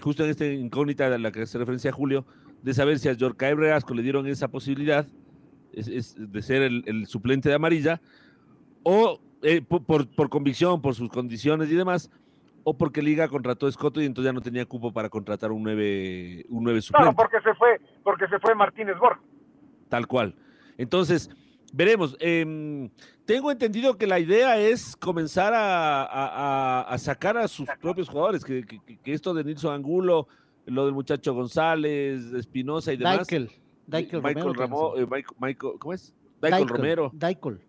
justo 0.00 0.24
en 0.24 0.30
esta 0.30 0.46
incógnita 0.46 1.06
a 1.06 1.18
la 1.18 1.30
que 1.32 1.46
se 1.46 1.58
referencia 1.58 1.92
Julio, 1.92 2.24
de 2.62 2.74
saber 2.74 2.98
si 2.98 3.08
a 3.08 3.12
Yorcae 3.12 3.54
Reasco 3.54 3.94
le 3.94 4.02
dieron 4.02 4.26
esa 4.26 4.48
posibilidad 4.48 5.06
es- 5.72 5.88
es 5.88 6.14
de 6.18 6.42
ser 6.42 6.62
el, 6.62 6.82
el 6.86 7.06
suplente 7.06 7.48
de 7.48 7.54
amarilla, 7.54 8.00
o 8.82 9.20
eh, 9.42 9.60
por, 9.62 9.84
por- 9.84 10.08
por 10.08 10.28
convicción, 10.28 10.80
por 10.82 10.94
sus 10.94 11.08
condiciones 11.10 11.70
y 11.70 11.74
demás, 11.74 12.10
o 12.64 12.76
porque 12.76 13.02
Liga 13.02 13.28
contrató 13.28 13.66
a 13.66 13.68
Escoto 13.68 14.00
y 14.02 14.06
entonces 14.06 14.28
ya 14.28 14.32
no 14.32 14.40
tenía 14.40 14.64
cupo 14.66 14.92
para 14.92 15.08
contratar 15.08 15.52
un 15.52 15.62
9, 15.62 16.46
un 16.48 16.64
9 16.64 16.80
suplente. 16.82 17.14
Claro, 17.14 17.16
porque 17.16 17.40
se 17.48 17.54
fue, 17.54 17.80
porque 18.02 18.26
se 18.28 18.38
fue 18.40 18.54
Martínez 18.54 18.96
Borja. 18.98 19.20
Tal 19.88 20.06
cual. 20.06 20.34
Entonces, 20.76 21.30
veremos. 21.72 22.16
Em, 22.20 22.90
tengo 23.24 23.50
entendido 23.50 23.96
que 23.96 24.06
la 24.06 24.18
idea 24.18 24.58
es 24.58 24.96
comenzar 24.96 25.52
a, 25.54 26.02
a- 26.02 26.80
a- 26.82 26.82
a 26.82 26.98
sacar 26.98 27.36
a 27.36 27.46
sus 27.48 27.68
propios 27.80 28.08
jugadores, 28.08 28.44
que, 28.44 28.64
que- 28.64 28.98
que 28.98 29.12
esto 29.12 29.34
de 29.34 29.44
Nilson 29.44 29.74
Angulo, 29.74 30.28
lo 30.66 30.84
del 30.86 30.94
muchacho 30.94 31.34
González, 31.34 32.22
Espinosa 32.34 32.92
y 32.92 32.96
demás. 32.96 33.18
Daikel. 33.18 33.50
Daikel 33.86 34.22
Michael 34.22 34.54
Romero. 34.54 34.96
Eh, 34.98 35.06
Michael- 35.06 35.36
Michael- 35.40 35.72
¿cómo 35.78 35.94
es? 35.94 36.12
Michael 36.42 36.68
Romero. 36.68 37.10
Daikel. 37.14 37.60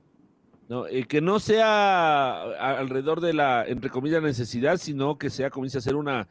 ¿no? 0.67 0.85
Eh, 0.85 1.05
que 1.07 1.19
no 1.19 1.39
sea 1.39 2.43
alrededor 2.77 3.21
de 3.21 3.33
la, 3.33 3.65
entre 3.65 3.89
comillas, 3.89 4.21
necesidad, 4.21 4.77
sino 4.77 5.17
que 5.17 5.29
sea, 5.31 5.49
comience 5.49 5.79
a 5.79 5.81
ser 5.81 5.95
una, 5.95 6.27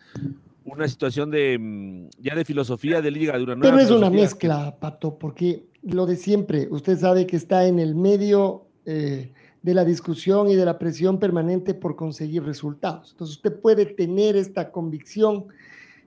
una 0.72 0.88
situación 0.88 1.30
de 1.30 1.58
mm, 1.58 2.08
ya 2.20 2.34
de 2.34 2.44
filosofía 2.44 3.00
de 3.00 3.10
liga, 3.10 3.36
de 3.36 3.44
una 3.44 3.54
nueva 3.56 3.76
pero 3.76 3.84
es 3.84 3.90
una 3.90 4.10
mezcla, 4.10 4.76
Pato, 4.78 5.18
porque 5.18 5.66
lo 5.82 6.06
de 6.06 6.16
siempre, 6.16 6.68
usted 6.70 6.98
sabe 6.98 7.26
que 7.26 7.36
está 7.36 7.66
en 7.66 7.78
el 7.78 7.94
medio 7.94 8.66
eh, 8.86 9.32
de 9.62 9.74
la 9.74 9.84
discusión 9.84 10.48
y 10.48 10.54
de 10.54 10.64
la 10.64 10.78
presión 10.78 11.18
permanente 11.18 11.74
por 11.74 11.96
conseguir 11.96 12.44
resultados. 12.44 13.12
Entonces 13.12 13.36
usted 13.36 13.60
puede 13.60 13.86
tener 13.86 14.36
esta 14.36 14.70
convicción. 14.70 15.46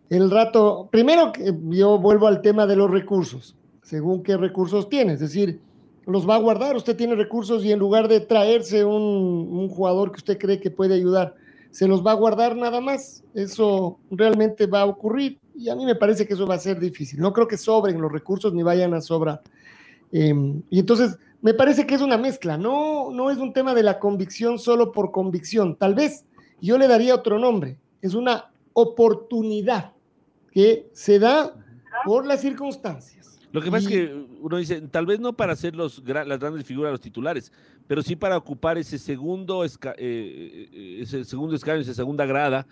El 0.10 0.32
rato, 0.32 0.89
primero 0.91 1.32
que 1.32 1.54
yo 1.69 1.97
vuelvo 1.97 2.28
al 2.28 2.41
tema 2.41 2.65
de 2.65 2.76
los 2.76 2.89
recursos, 2.89 3.56
según 3.84 4.24
qué 4.24 4.38
recursos 4.38 4.89
tiene, 4.89 5.13
es 5.13 5.19
decir, 5.19 5.60
los 6.06 6.28
va 6.28 6.36
a 6.36 6.39
guardar, 6.39 6.76
usted 6.76 6.95
tiene 6.95 7.15
recursos 7.15 7.63
y 7.63 7.71
en 7.71 7.80
lugar 7.80 8.08
de 8.08 8.19
traerse 8.19 8.84
un, 8.84 9.04
un 9.52 9.69
jugador 9.69 10.12
que 10.12 10.17
usted 10.17 10.38
cree 10.38 10.60
que 10.60 10.71
puede 10.71 10.95
ayudar, 10.95 11.36
se 11.72 11.88
los 11.88 12.06
va 12.06 12.12
a 12.12 12.16
guardar 12.16 12.56
nada 12.56 12.82
más, 12.82 13.24
eso 13.34 13.98
realmente 14.12 14.68
va 14.68 14.82
a 14.82 14.86
ocurrir 14.86 15.40
y 15.56 15.70
a 15.70 15.76
mí 15.76 15.86
me 15.86 15.96
parece 15.96 16.28
que 16.28 16.34
eso 16.34 16.46
va 16.46 16.56
a 16.56 16.60
ser 16.60 16.80
difícil, 16.80 17.20
no 17.20 17.34
creo 17.34 17.48
que 17.48 17.58
sobren 17.58 18.00
los 18.00 18.12
recursos 18.12 18.54
ni 18.54 18.62
vayan 18.62 18.94
a 18.94 19.02
sobrar. 19.02 19.42
Eh, 20.12 20.34
y 20.70 20.80
entonces 20.80 21.18
me 21.42 21.54
parece 21.54 21.88
que 21.88 21.96
es 21.96 22.02
una 22.02 22.18
mezcla, 22.18 22.58
no, 22.58 23.12
no 23.12 23.32
es 23.32 23.38
un 23.38 23.54
tema 23.54 23.74
de 23.74 23.84
la 23.84 24.00
convicción 24.00 24.60
solo 24.60 24.92
por 24.92 25.12
convicción, 25.12 25.76
tal 25.76 25.96
vez 25.96 26.26
yo 26.60 26.78
le 26.78 26.88
daría 26.88 27.16
otro 27.16 27.40
nombre, 27.40 27.78
es 28.02 28.14
una 28.14 28.52
oportunidad 28.74 29.94
que 30.52 30.90
se 30.94 31.20
da 31.20 31.56
por 32.06 32.26
las 32.26 32.42
circunstancias. 32.42 33.21
Lo 33.52 33.62
que 33.62 33.70
pasa 33.70 33.90
es 33.90 33.96
que 33.96 34.26
uno 34.40 34.58
dice, 34.58 34.82
tal 34.88 35.06
vez 35.06 35.20
no 35.20 35.34
para 35.34 35.56
ser 35.56 35.76
los, 35.76 36.02
las 36.06 36.40
grandes 36.40 36.66
figuras, 36.66 36.92
los 36.92 37.02
titulares, 37.02 37.52
pero 37.88 38.02
sí 38.02 38.15
para 38.15 38.38
ocupar 38.38 38.78
ese 38.78 38.98
segundo, 38.98 39.65
esca- 39.65 39.96
eh, 39.98 40.69
eh, 40.71 41.00
ese 41.02 41.25
segundo 41.25 41.56
escaño, 41.56 41.82
esa 41.82 41.94
segunda 41.94 42.25
grada 42.25 42.65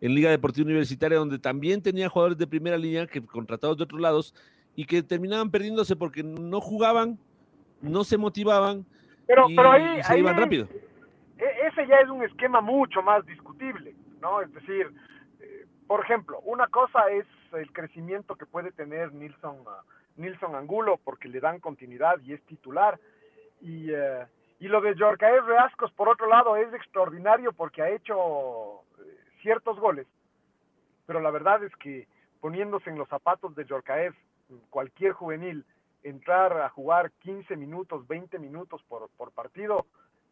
en 0.00 0.14
Liga 0.14 0.30
Deportiva 0.30 0.66
Universitaria, 0.66 1.18
donde 1.18 1.38
también 1.38 1.80
tenía 1.80 2.08
jugadores 2.08 2.36
de 2.38 2.46
primera 2.46 2.76
línea 2.76 3.06
que 3.06 3.22
contratados 3.22 3.76
de 3.76 3.84
otros 3.84 4.00
lados 4.00 4.34
y 4.74 4.84
que 4.84 5.02
terminaban 5.02 5.50
perdiéndose 5.50 5.94
porque 5.96 6.22
no 6.22 6.60
jugaban, 6.60 7.18
no 7.80 8.02
se 8.04 8.18
motivaban 8.18 8.84
Pero, 9.26 9.48
y, 9.48 9.54
pero 9.56 9.70
ahí, 9.70 10.00
y 10.00 10.02
se 10.02 10.12
ahí 10.12 10.20
iban 10.20 10.36
rápido. 10.36 10.68
e- 11.38 11.68
ese 11.68 11.86
ya 11.86 11.96
es 12.00 12.10
un 12.10 12.24
esquema 12.24 12.60
mucho 12.60 13.00
más 13.00 13.24
discutible, 13.26 13.94
¿no? 14.20 14.42
Es 14.42 14.52
decir, 14.52 14.90
eh, 15.40 15.66
por 15.86 16.02
ejemplo, 16.04 16.40
una 16.44 16.66
cosa 16.66 17.08
es 17.12 17.26
el 17.54 17.72
crecimiento 17.72 18.34
que 18.34 18.44
puede 18.44 18.72
tener 18.72 19.12
Nilson, 19.14 19.56
ah, 19.66 19.82
Nilson 20.16 20.54
Angulo 20.54 20.98
porque 21.02 21.28
le 21.28 21.40
dan 21.40 21.60
continuidad 21.60 22.18
y 22.20 22.32
es 22.32 22.42
titular. 22.42 22.98
Y, 23.60 23.90
eh, 23.90 24.26
y 24.58 24.68
lo 24.68 24.80
de 24.80 24.96
Jorcaez 24.96 25.44
Reascos, 25.44 25.92
por 25.92 26.08
otro 26.08 26.28
lado, 26.28 26.56
es 26.56 26.72
extraordinario 26.72 27.52
porque 27.52 27.82
ha 27.82 27.90
hecho 27.90 28.82
eh, 28.98 29.18
ciertos 29.42 29.78
goles. 29.78 30.06
Pero 31.06 31.20
la 31.20 31.30
verdad 31.30 31.62
es 31.62 31.74
que 31.76 32.06
poniéndose 32.40 32.90
en 32.90 32.98
los 32.98 33.08
zapatos 33.08 33.54
de 33.54 33.66
Jorcaez, 33.66 34.14
cualquier 34.70 35.12
juvenil, 35.12 35.64
entrar 36.02 36.60
a 36.60 36.68
jugar 36.68 37.10
15 37.22 37.56
minutos, 37.56 38.06
20 38.06 38.38
minutos 38.38 38.82
por, 38.88 39.08
por 39.16 39.32
partido, 39.32 39.86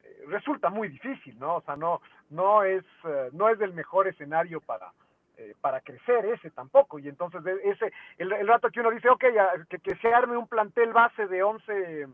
eh, 0.04 0.24
resulta 0.28 0.70
muy 0.70 0.88
difícil, 0.88 1.38
¿no? 1.38 1.56
O 1.56 1.60
sea, 1.62 1.76
no, 1.76 2.00
no, 2.30 2.62
es, 2.62 2.84
eh, 3.04 3.30
no 3.32 3.48
es 3.48 3.60
el 3.60 3.72
mejor 3.74 4.06
escenario 4.06 4.60
para, 4.60 4.92
eh, 5.36 5.54
para 5.60 5.80
crecer 5.80 6.24
ese 6.26 6.50
tampoco. 6.50 6.98
Y 6.98 7.08
entonces 7.08 7.40
ese, 7.64 7.92
el, 8.18 8.46
rato 8.46 8.70
que 8.70 8.80
uno 8.80 8.90
dice, 8.90 9.08
ok, 9.08 9.24
que, 9.68 9.78
que, 9.80 9.96
se 9.96 10.14
arme 10.14 10.36
un 10.36 10.46
plantel 10.46 10.92
base 10.92 11.26
de 11.26 11.42
11, 11.42 12.06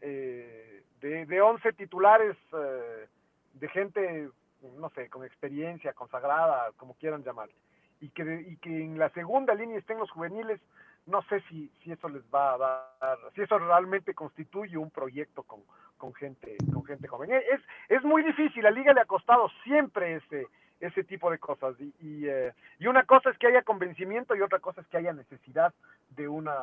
eh, 0.00 0.82
de, 1.00 1.26
de 1.26 1.40
11 1.42 1.72
titulares 1.74 2.36
eh, 2.54 3.08
de 3.54 3.68
gente, 3.68 4.30
no 4.78 4.88
sé, 4.90 5.10
con 5.10 5.24
experiencia, 5.24 5.92
consagrada, 5.92 6.70
como 6.76 6.94
quieran 6.94 7.22
llamarle. 7.22 7.54
Y 8.00 8.08
que, 8.10 8.22
y 8.48 8.56
que 8.56 8.70
en 8.70 8.98
la 8.98 9.10
segunda 9.10 9.54
línea 9.54 9.78
estén 9.78 9.98
los 9.98 10.10
juveniles, 10.10 10.60
no 11.06 11.22
sé 11.22 11.40
si, 11.48 11.68
si 11.82 11.92
eso 11.92 12.08
les 12.08 12.22
va 12.34 12.54
a 12.54 12.58
dar, 12.58 13.18
si 13.34 13.42
eso 13.42 13.58
realmente 13.58 14.14
constituye 14.14 14.76
un 14.76 14.90
proyecto 14.90 15.42
con, 15.42 15.60
con 15.96 16.14
gente, 16.14 16.56
con 16.72 16.84
gente 16.84 17.06
joven. 17.06 17.32
Es, 17.32 17.60
es 17.88 18.02
muy 18.02 18.22
difícil, 18.22 18.62
la 18.62 18.70
liga 18.70 18.92
le 18.92 19.00
ha 19.00 19.06
costado 19.06 19.48
siempre 19.62 20.16
ese, 20.16 20.46
ese 20.80 21.04
tipo 21.04 21.30
de 21.30 21.38
cosas. 21.38 21.74
Y, 21.80 21.92
y, 22.00 22.26
eh, 22.28 22.52
y, 22.78 22.86
una 22.86 23.04
cosa 23.04 23.30
es 23.30 23.38
que 23.38 23.46
haya 23.46 23.62
convencimiento 23.62 24.34
y 24.34 24.42
otra 24.42 24.58
cosa 24.58 24.80
es 24.80 24.86
que 24.88 24.98
haya 24.98 25.12
necesidad 25.12 25.72
de 26.10 26.28
una 26.28 26.54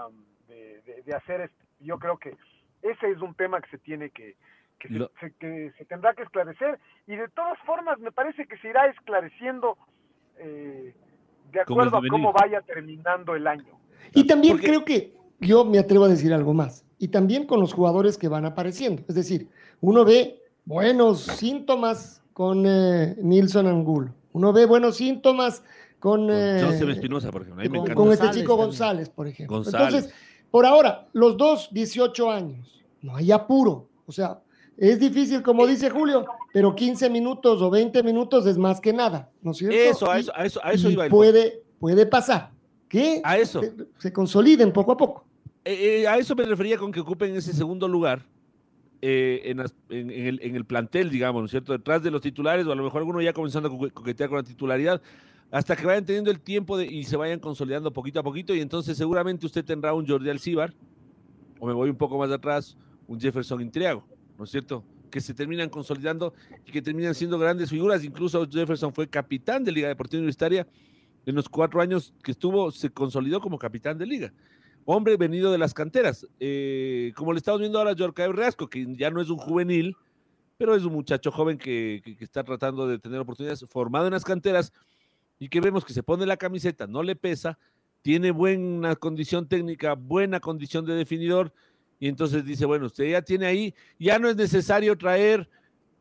de, 0.47 0.81
de, 0.81 1.01
de 1.03 1.15
hacer 1.15 1.41
esto. 1.41 1.63
Yo 1.79 1.97
creo 1.99 2.17
que 2.17 2.35
ese 2.81 3.11
es 3.11 3.21
un 3.21 3.33
tema 3.35 3.61
que 3.61 3.69
se 3.69 3.77
tiene 3.77 4.09
que 4.09 4.35
que 4.79 4.89
se, 4.89 4.97
se, 5.19 5.33
que 5.37 5.71
se 5.77 5.85
tendrá 5.85 6.13
que 6.13 6.23
esclarecer 6.23 6.79
y 7.07 7.15
de 7.15 7.27
todas 7.29 7.57
formas 7.65 7.99
me 7.99 8.11
parece 8.11 8.45
que 8.45 8.57
se 8.57 8.69
irá 8.69 8.87
esclareciendo 8.87 9.77
eh, 10.37 10.93
de 11.51 11.61
acuerdo 11.61 11.97
a 11.97 12.01
cómo 12.09 12.33
vaya 12.33 12.61
terminando 12.61 13.35
el 13.35 13.47
año. 13.47 13.79
Y 14.13 14.27
también 14.27 14.55
Porque... 14.55 14.67
creo 14.67 14.85
que 14.85 15.13
yo 15.39 15.63
me 15.65 15.79
atrevo 15.79 16.05
a 16.05 16.09
decir 16.09 16.33
algo 16.33 16.53
más. 16.53 16.85
Y 16.97 17.09
también 17.09 17.45
con 17.45 17.59
los 17.59 17.73
jugadores 17.73 18.17
que 18.17 18.27
van 18.27 18.45
apareciendo. 18.45 19.03
Es 19.07 19.15
decir, 19.15 19.49
uno 19.81 20.05
ve 20.05 20.41
buenos 20.65 21.23
síntomas 21.23 22.22
con 22.33 22.65
eh, 22.65 23.15
Nilson 23.21 23.67
Angulo. 23.67 24.13
Uno 24.33 24.51
ve 24.51 24.65
buenos 24.65 24.97
síntomas 24.97 25.63
con, 25.99 26.29
eh, 26.29 26.61
Joseph 26.63 26.89
Espinosa, 26.89 27.31
por 27.31 27.43
ejemplo. 27.43 27.83
Con, 27.83 27.93
con, 27.93 28.11
este 28.11 28.31
chico 28.31 28.57
González, 28.57 29.09
por 29.09 29.27
ejemplo. 29.27 29.57
González. 29.57 29.87
Entonces, 29.87 30.13
por 30.51 30.65
ahora, 30.65 31.07
los 31.13 31.37
dos, 31.37 31.69
18 31.71 32.29
años, 32.29 32.83
no 33.01 33.15
hay 33.15 33.31
apuro. 33.31 33.87
O 34.05 34.11
sea, 34.11 34.41
es 34.75 34.99
difícil, 34.99 35.41
como 35.41 35.65
dice 35.67 35.89
Julio, 35.89 36.25
pero 36.51 36.75
15 36.75 37.09
minutos 37.09 37.61
o 37.61 37.69
20 37.69 38.03
minutos 38.03 38.45
es 38.47 38.57
más 38.57 38.81
que 38.81 38.91
nada, 38.91 39.29
¿no 39.41 39.51
es 39.51 39.57
cierto? 39.57 39.77
Eso, 39.77 40.11
a 40.11 40.19
eso, 40.19 40.31
a 40.35 40.45
eso, 40.45 40.59
a 40.63 40.71
eso 40.71 40.89
iba. 40.89 41.07
Puede, 41.09 41.63
puede 41.79 42.05
pasar. 42.05 42.51
Que 42.89 43.21
a 43.23 43.37
eso. 43.37 43.61
Se, 43.61 43.73
se, 43.97 44.13
consoliden 44.13 44.71
poco 44.73 44.91
a 44.91 44.97
poco. 44.97 45.25
Eh, 45.63 46.01
eh, 46.01 46.07
a 46.07 46.17
eso 46.17 46.35
me 46.35 46.43
refería 46.43 46.77
con 46.77 46.91
que 46.91 46.99
ocupen 46.99 47.35
ese 47.35 47.53
segundo 47.53 47.87
lugar 47.87 48.25
eh, 49.05 49.53
en, 49.89 50.55
el, 50.55 50.63
plantel, 50.63 51.09
digamos, 51.09 51.41
¿no 51.41 51.45
es 51.47 51.51
cierto? 51.51 51.73
Detrás 51.73 52.01
de 52.03 52.09
los 52.09 52.21
titulares, 52.21 52.65
o 52.65 52.71
a 52.71 52.75
lo 52.75 52.85
mejor 52.85 52.99
alguno 52.99 53.21
ya 53.21 53.33
comenzando 53.33 53.67
a 53.67 53.91
coquetear 53.91 54.29
con 54.29 54.37
la 54.37 54.43
titularidad, 54.43 55.01
hasta 55.51 55.75
que 55.75 55.85
vayan 55.85 56.05
teniendo 56.05 56.31
el 56.31 56.39
tiempo 56.39 56.77
de, 56.77 56.85
y 56.85 57.03
se 57.03 57.17
vayan 57.17 57.41
consolidando 57.41 57.91
poquito 57.91 58.21
a 58.21 58.23
poquito, 58.23 58.55
y 58.55 58.61
entonces 58.61 58.95
seguramente 58.95 59.45
usted 59.45 59.65
tendrá 59.65 59.93
un 59.93 60.07
Jordi 60.07 60.29
Alcibar, 60.29 60.73
o 61.59 61.67
me 61.67 61.73
voy 61.73 61.89
un 61.89 61.97
poco 61.97 62.17
más 62.17 62.31
atrás, 62.31 62.77
un 63.05 63.19
Jefferson 63.19 63.59
Intriago, 63.59 64.07
¿no 64.37 64.45
es 64.45 64.51
cierto? 64.51 64.85
Que 65.11 65.19
se 65.19 65.33
terminan 65.33 65.67
consolidando 65.67 66.33
y 66.65 66.71
que 66.71 66.81
terminan 66.81 67.13
siendo 67.13 67.37
grandes 67.37 67.69
figuras. 67.69 68.05
Incluso 68.05 68.49
Jefferson 68.49 68.93
fue 68.93 69.09
capitán 69.09 69.65
de 69.65 69.73
Liga 69.73 69.89
Deportiva 69.89 70.19
Universitaria. 70.19 70.65
En 71.25 71.35
los 71.35 71.49
cuatro 71.49 71.81
años 71.81 72.13
que 72.23 72.31
estuvo, 72.31 72.71
se 72.71 72.89
consolidó 72.89 73.41
como 73.41 73.59
capitán 73.59 73.97
de 73.97 74.05
liga. 74.05 74.33
Hombre 74.85 75.17
venido 75.17 75.51
de 75.51 75.57
las 75.57 75.73
canteras. 75.73 76.27
Eh, 76.39 77.13
como 77.15 77.33
le 77.33 77.37
estamos 77.37 77.59
viendo 77.61 77.79
ahora 77.79 77.91
a 77.91 77.95
Jorge 77.97 78.27
Reasco, 78.31 78.69
que 78.69 78.85
ya 78.95 79.09
no 79.09 79.21
es 79.21 79.29
un 79.29 79.37
juvenil, 79.37 79.95
pero 80.57 80.75
es 80.75 80.83
un 80.83 80.93
muchacho 80.93 81.31
joven 81.31 81.57
que, 81.57 82.01
está 82.19 82.43
tratando 82.43 82.87
de 82.87 82.99
tener 82.99 83.19
oportunidades, 83.19 83.65
formado 83.69 84.07
en 84.07 84.13
las 84.13 84.23
canteras 84.23 84.71
y 85.39 85.49
que 85.49 85.61
vemos 85.61 85.83
que 85.83 85.93
se 85.93 86.03
pone 86.03 86.25
la 86.25 86.37
camiseta, 86.37 86.87
no 86.87 87.03
le 87.03 87.15
pesa, 87.15 87.57
tiene 88.01 88.31
buena 88.31 88.95
condición 88.95 89.47
técnica, 89.47 89.95
buena 89.95 90.39
condición 90.39 90.85
de 90.85 90.93
definidor 90.93 91.51
y 91.99 92.07
entonces 92.07 92.45
dice, 92.45 92.65
bueno, 92.65 92.85
usted 92.85 93.09
ya 93.09 93.21
tiene 93.21 93.45
ahí, 93.45 93.73
ya 93.99 94.19
no 94.19 94.29
es 94.29 94.35
necesario 94.35 94.97
traer 94.97 95.49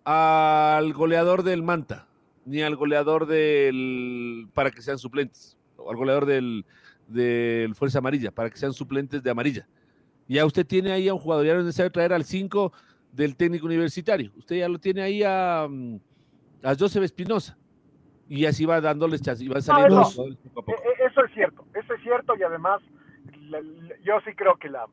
al 0.05 0.93
goleador 0.93 1.43
del 1.43 1.63
Manta, 1.63 2.09
ni 2.45 2.63
al 2.63 2.77
goleador 2.77 3.27
del, 3.27 4.49
para 4.53 4.71
que 4.71 4.83
sean 4.83 4.99
suplentes, 4.99 5.57
o 5.77 5.91
al 5.91 5.97
goleador 5.97 6.27
del, 6.27 6.65
del 7.07 7.75
Fuerza 7.75 7.99
Amarilla, 7.99 8.31
para 8.31 8.51
que 8.51 8.57
sean 8.57 8.73
suplentes 8.73 9.23
de 9.23 9.31
amarilla. 9.31 9.67
Ya 10.29 10.45
usted 10.47 10.67
tiene 10.67 10.93
ahí 10.93 11.09
a 11.09 11.15
un 11.15 11.21
jugador, 11.21 11.45
ya 11.45 11.55
no 11.55 11.61
es 11.61 11.67
necesario 11.67 11.93
traer 11.93 12.13
al 12.13 12.25
5 12.25 12.73
del 13.13 13.37
técnico 13.37 13.67
universitario, 13.67 14.33
usted 14.37 14.57
ya 14.57 14.69
lo 14.69 14.79
tiene 14.79 15.03
ahí 15.03 15.23
a, 15.23 15.65
a 15.65 16.75
Joseph 16.79 17.03
Espinosa. 17.05 17.57
Y 18.29 18.47
así 18.47 18.65
va 18.65 18.81
dándoles 18.81 19.21
chance, 19.21 19.45
y 19.45 19.49
van 19.49 19.61
saliendo 19.61 19.97
no, 19.97 20.09
eso, 20.09 20.25
poco 20.55 20.61
a 20.61 20.65
poco. 20.65 20.83
eso 21.07 21.25
es 21.25 21.35
cierto, 21.35 21.67
eso 21.75 21.93
es 21.93 22.03
cierto, 22.03 22.35
y 22.37 22.43
además 22.43 22.81
la, 23.51 23.61
la, 23.61 23.99
yo 24.03 24.21
sí 24.25 24.35
creo 24.35 24.57
que 24.57 24.71
la, 24.71 24.87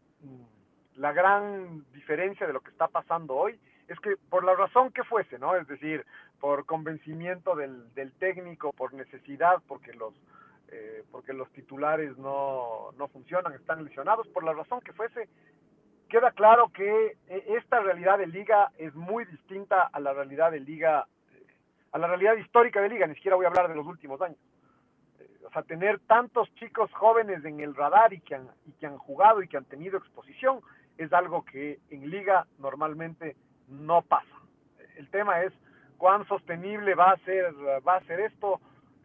la 0.98 1.14
gran 1.14 1.86
diferencia 1.94 2.46
de 2.46 2.52
lo 2.54 2.60
que 2.60 2.72
está 2.72 2.90
pasando 2.90 3.36
hoy 3.36 3.58
es 3.88 4.00
que 4.02 4.16
por 4.30 4.44
la 4.44 4.56
razón 4.56 4.92
que 4.92 5.04
fuese, 5.04 5.40
¿no? 5.40 5.56
Es 5.56 5.68
decir, 5.68 6.06
por 6.40 6.66
convencimiento 6.66 7.56
del, 7.56 7.94
del 7.96 8.12
técnico, 8.14 8.74
por 8.74 8.94
necesidad, 8.94 9.62
porque 9.68 9.94
los, 9.94 10.14
eh, 10.72 11.04
porque 11.12 11.34
los 11.34 11.50
titulares 11.52 12.18
no, 12.18 12.92
no 12.98 13.08
funcionan, 13.08 13.54
están 13.54 13.84
lesionados, 13.84 14.28
por 14.28 14.44
la 14.44 14.54
razón 14.54 14.82
que 14.82 14.94
fuese, 14.94 15.28
queda 16.10 16.32
claro 16.32 16.70
que 16.70 17.18
esta 17.28 17.80
realidad 17.80 18.18
de 18.18 18.28
liga 18.28 18.72
es 18.78 18.94
muy 18.96 19.26
distinta 19.26 19.90
a 19.92 20.00
la 20.00 20.14
realidad 20.14 20.52
de 20.52 20.60
liga, 20.60 21.08
a 21.92 21.98
la 21.98 22.08
realidad 22.08 22.36
histórica 22.36 22.82
de 22.82 22.90
liga, 22.90 23.08
ni 23.08 23.16
siquiera 23.16 23.36
voy 23.36 23.46
a 23.46 23.50
hablar 23.50 23.70
de 23.70 23.76
los 23.76 23.86
últimos 23.86 24.22
años. 24.22 24.38
O 25.46 25.52
sea, 25.52 25.64
tener 25.64 26.00
tantos 26.02 26.54
chicos 26.56 26.92
jóvenes 26.94 27.44
en 27.46 27.60
el 27.60 27.76
radar 27.76 28.14
y 28.14 28.22
que 28.22 28.36
han, 28.36 28.50
y 28.68 28.72
que 28.74 28.86
han 28.86 28.98
jugado 28.98 29.42
y 29.42 29.48
que 29.48 29.58
han 29.58 29.66
tenido 29.66 29.98
exposición, 29.98 30.62
es 30.98 31.14
algo 31.14 31.46
que 31.46 31.80
en 31.90 32.10
liga 32.10 32.46
normalmente 32.60 33.36
no 33.68 34.02
pasa. 34.02 34.36
El 34.98 35.10
tema 35.10 35.42
es 35.42 35.54
cuán 35.98 36.28
sostenible 36.28 36.94
va 36.94 37.12
a 37.12 37.18
ser, 37.20 37.54
va 37.88 37.96
a 37.96 38.04
ser 38.06 38.20
esto, 38.20 38.60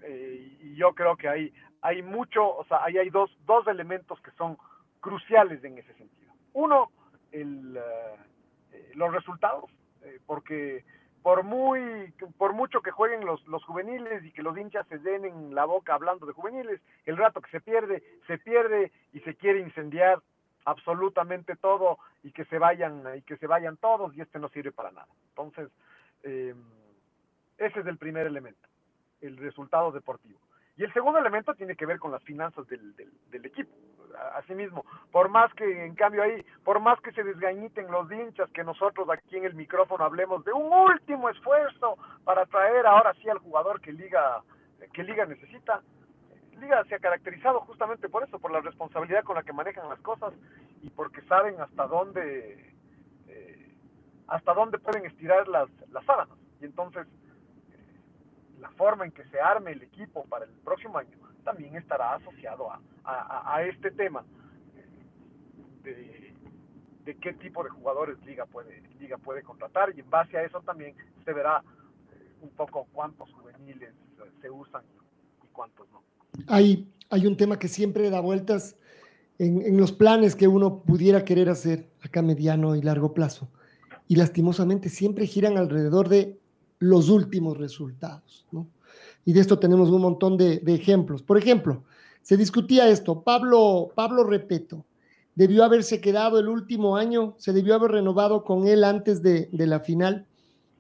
eh, 0.04 0.58
y 0.60 0.76
yo 0.76 0.94
creo 0.94 1.16
que 1.16 1.28
hay, 1.28 1.52
hay 1.80 2.02
mucho, 2.02 2.56
o 2.56 2.64
sea, 2.64 2.84
ahí 2.84 2.98
hay 2.98 3.10
dos, 3.10 3.30
dos 3.46 3.66
elementos 3.66 4.20
que 4.20 4.30
son 4.32 4.56
cruciales 5.00 5.62
en 5.64 5.78
ese 5.78 5.92
sentido. 5.94 6.32
Uno, 6.52 6.90
el, 7.32 7.76
uh, 7.76 8.96
los 8.96 9.12
resultados, 9.12 9.70
eh, 10.02 10.20
porque 10.26 10.84
por 11.22 11.42
muy 11.42 12.12
por 12.36 12.52
mucho 12.52 12.82
que 12.82 12.90
jueguen 12.90 13.24
los, 13.24 13.46
los 13.48 13.64
juveniles 13.64 14.22
y 14.24 14.30
que 14.30 14.42
los 14.42 14.56
hinchas 14.58 14.86
se 14.88 14.98
den 14.98 15.24
en 15.24 15.54
la 15.54 15.64
boca 15.64 15.94
hablando 15.94 16.26
de 16.26 16.34
juveniles, 16.34 16.82
el 17.06 17.16
rato 17.16 17.40
que 17.40 17.50
se 17.50 17.60
pierde, 17.60 18.02
se 18.26 18.36
pierde 18.38 18.92
y 19.12 19.20
se 19.20 19.34
quiere 19.34 19.60
incendiar 19.60 20.20
absolutamente 20.66 21.56
todo 21.56 21.98
y 22.22 22.32
que 22.32 22.44
se 22.46 22.58
vayan 22.58 23.04
y 23.16 23.22
que 23.22 23.38
se 23.38 23.46
vayan 23.46 23.78
todos 23.78 24.14
y 24.14 24.20
este 24.20 24.38
no 24.38 24.48
sirve 24.50 24.72
para 24.72 24.92
nada. 24.92 25.08
Entonces, 25.30 25.70
eh, 26.24 26.54
ese 27.56 27.80
es 27.80 27.86
el 27.86 27.96
primer 27.96 28.26
elemento, 28.26 28.68
el 29.26 29.36
resultado 29.36 29.92
deportivo. 29.92 30.38
Y 30.76 30.82
el 30.82 30.92
segundo 30.92 31.18
elemento 31.18 31.54
tiene 31.54 31.76
que 31.76 31.86
ver 31.86 31.98
con 31.98 32.10
las 32.10 32.22
finanzas 32.24 32.66
del, 32.66 32.96
del, 32.96 33.12
del 33.30 33.46
equipo. 33.46 33.70
Asimismo, 34.36 34.84
por 35.10 35.28
más 35.28 35.52
que, 35.54 35.86
en 35.86 35.94
cambio 35.94 36.22
ahí, 36.22 36.44
por 36.64 36.80
más 36.80 37.00
que 37.00 37.12
se 37.12 37.24
desgañiten 37.24 37.90
los 37.90 38.10
hinchas, 38.10 38.48
que 38.50 38.64
nosotros 38.64 39.08
aquí 39.10 39.36
en 39.36 39.44
el 39.44 39.54
micrófono 39.54 40.04
hablemos 40.04 40.44
de 40.44 40.52
un 40.52 40.72
último 40.72 41.28
esfuerzo 41.28 41.96
para 42.24 42.46
traer 42.46 42.86
ahora 42.86 43.12
sí 43.14 43.28
al 43.28 43.38
jugador 43.38 43.80
que 43.80 43.92
Liga, 43.92 44.42
que 44.92 45.02
Liga 45.02 45.26
necesita, 45.26 45.82
Liga 46.60 46.84
se 46.84 46.94
ha 46.94 46.98
caracterizado 46.98 47.60
justamente 47.60 48.08
por 48.08 48.22
eso, 48.22 48.38
por 48.38 48.52
la 48.52 48.60
responsabilidad 48.60 49.24
con 49.24 49.36
la 49.36 49.42
que 49.42 49.52
manejan 49.52 49.88
las 49.88 50.00
cosas 50.00 50.32
y 50.82 50.90
porque 50.90 51.22
saben 51.22 51.60
hasta 51.60 51.86
dónde 51.86 52.72
eh, 53.26 53.76
hasta 54.28 54.54
dónde 54.54 54.78
pueden 54.78 55.04
estirar 55.06 55.46
las, 55.48 55.68
las 55.90 56.04
sábanas. 56.04 56.38
Y 56.60 56.64
entonces 56.64 57.06
la 58.60 58.70
forma 58.70 59.04
en 59.04 59.12
que 59.12 59.24
se 59.24 59.40
arme 59.40 59.72
el 59.72 59.82
equipo 59.82 60.24
para 60.24 60.44
el 60.44 60.50
próximo 60.50 60.98
año 60.98 61.16
también 61.44 61.76
estará 61.76 62.14
asociado 62.14 62.70
a, 62.70 62.80
a, 63.04 63.56
a 63.56 63.62
este 63.64 63.90
tema 63.90 64.24
de, 65.82 66.34
de, 67.04 67.16
qué 67.16 67.34
tipo 67.34 67.62
de 67.62 67.70
jugadores 67.70 68.18
Liga 68.24 68.46
puede, 68.46 68.80
Liga 68.98 69.18
puede 69.18 69.42
contratar 69.42 69.92
y 69.94 70.00
en 70.00 70.08
base 70.08 70.38
a 70.38 70.42
eso 70.42 70.60
también 70.62 70.94
se 71.24 71.32
verá 71.32 71.62
eh, 72.12 72.32
un 72.40 72.50
poco 72.50 72.86
cuántos 72.92 73.30
juveniles 73.34 73.92
se 74.40 74.50
usan 74.50 74.82
y 75.42 75.46
cuántos 75.48 75.86
no 75.90 76.02
hay, 76.46 76.88
hay 77.10 77.26
un 77.26 77.36
tema 77.36 77.58
que 77.58 77.68
siempre 77.68 78.10
da 78.10 78.20
vueltas 78.20 78.76
en, 79.38 79.62
en, 79.62 79.76
los 79.76 79.92
planes 79.92 80.36
que 80.36 80.48
uno 80.48 80.82
pudiera 80.82 81.24
querer 81.24 81.48
hacer 81.48 81.88
acá 82.02 82.22
mediano 82.22 82.76
y 82.76 82.82
largo 82.82 83.14
plazo. 83.14 83.48
Y 84.06 84.16
lastimosamente 84.16 84.88
siempre 84.88 85.26
giran 85.26 85.56
alrededor 85.56 86.08
de 86.08 86.38
los 86.84 87.08
últimos 87.08 87.56
resultados. 87.58 88.46
¿no? 88.52 88.68
Y 89.24 89.32
de 89.32 89.40
esto 89.40 89.58
tenemos 89.58 89.90
un 89.90 90.02
montón 90.02 90.36
de, 90.36 90.62
ejemplos. 90.66 91.22
Por 91.22 91.38
ejemplo, 91.38 91.84
se 92.22 92.36
discutía 92.36 92.88
esto, 92.88 93.22
Pablo, 93.22 93.90
Pablo 93.94 94.24
Repeto 94.24 94.84
debió 95.34 95.64
haberse 95.64 96.00
quedado 96.00 96.38
el 96.38 96.48
último 96.48 96.96
año, 96.96 97.34
se 97.38 97.52
debió 97.52 97.74
haber 97.74 97.90
renovado 97.90 98.44
con 98.44 98.68
él 98.68 98.84
antes 98.84 99.22
de, 99.22 99.48
de 99.50 99.66
la 99.66 99.80
final. 99.80 100.26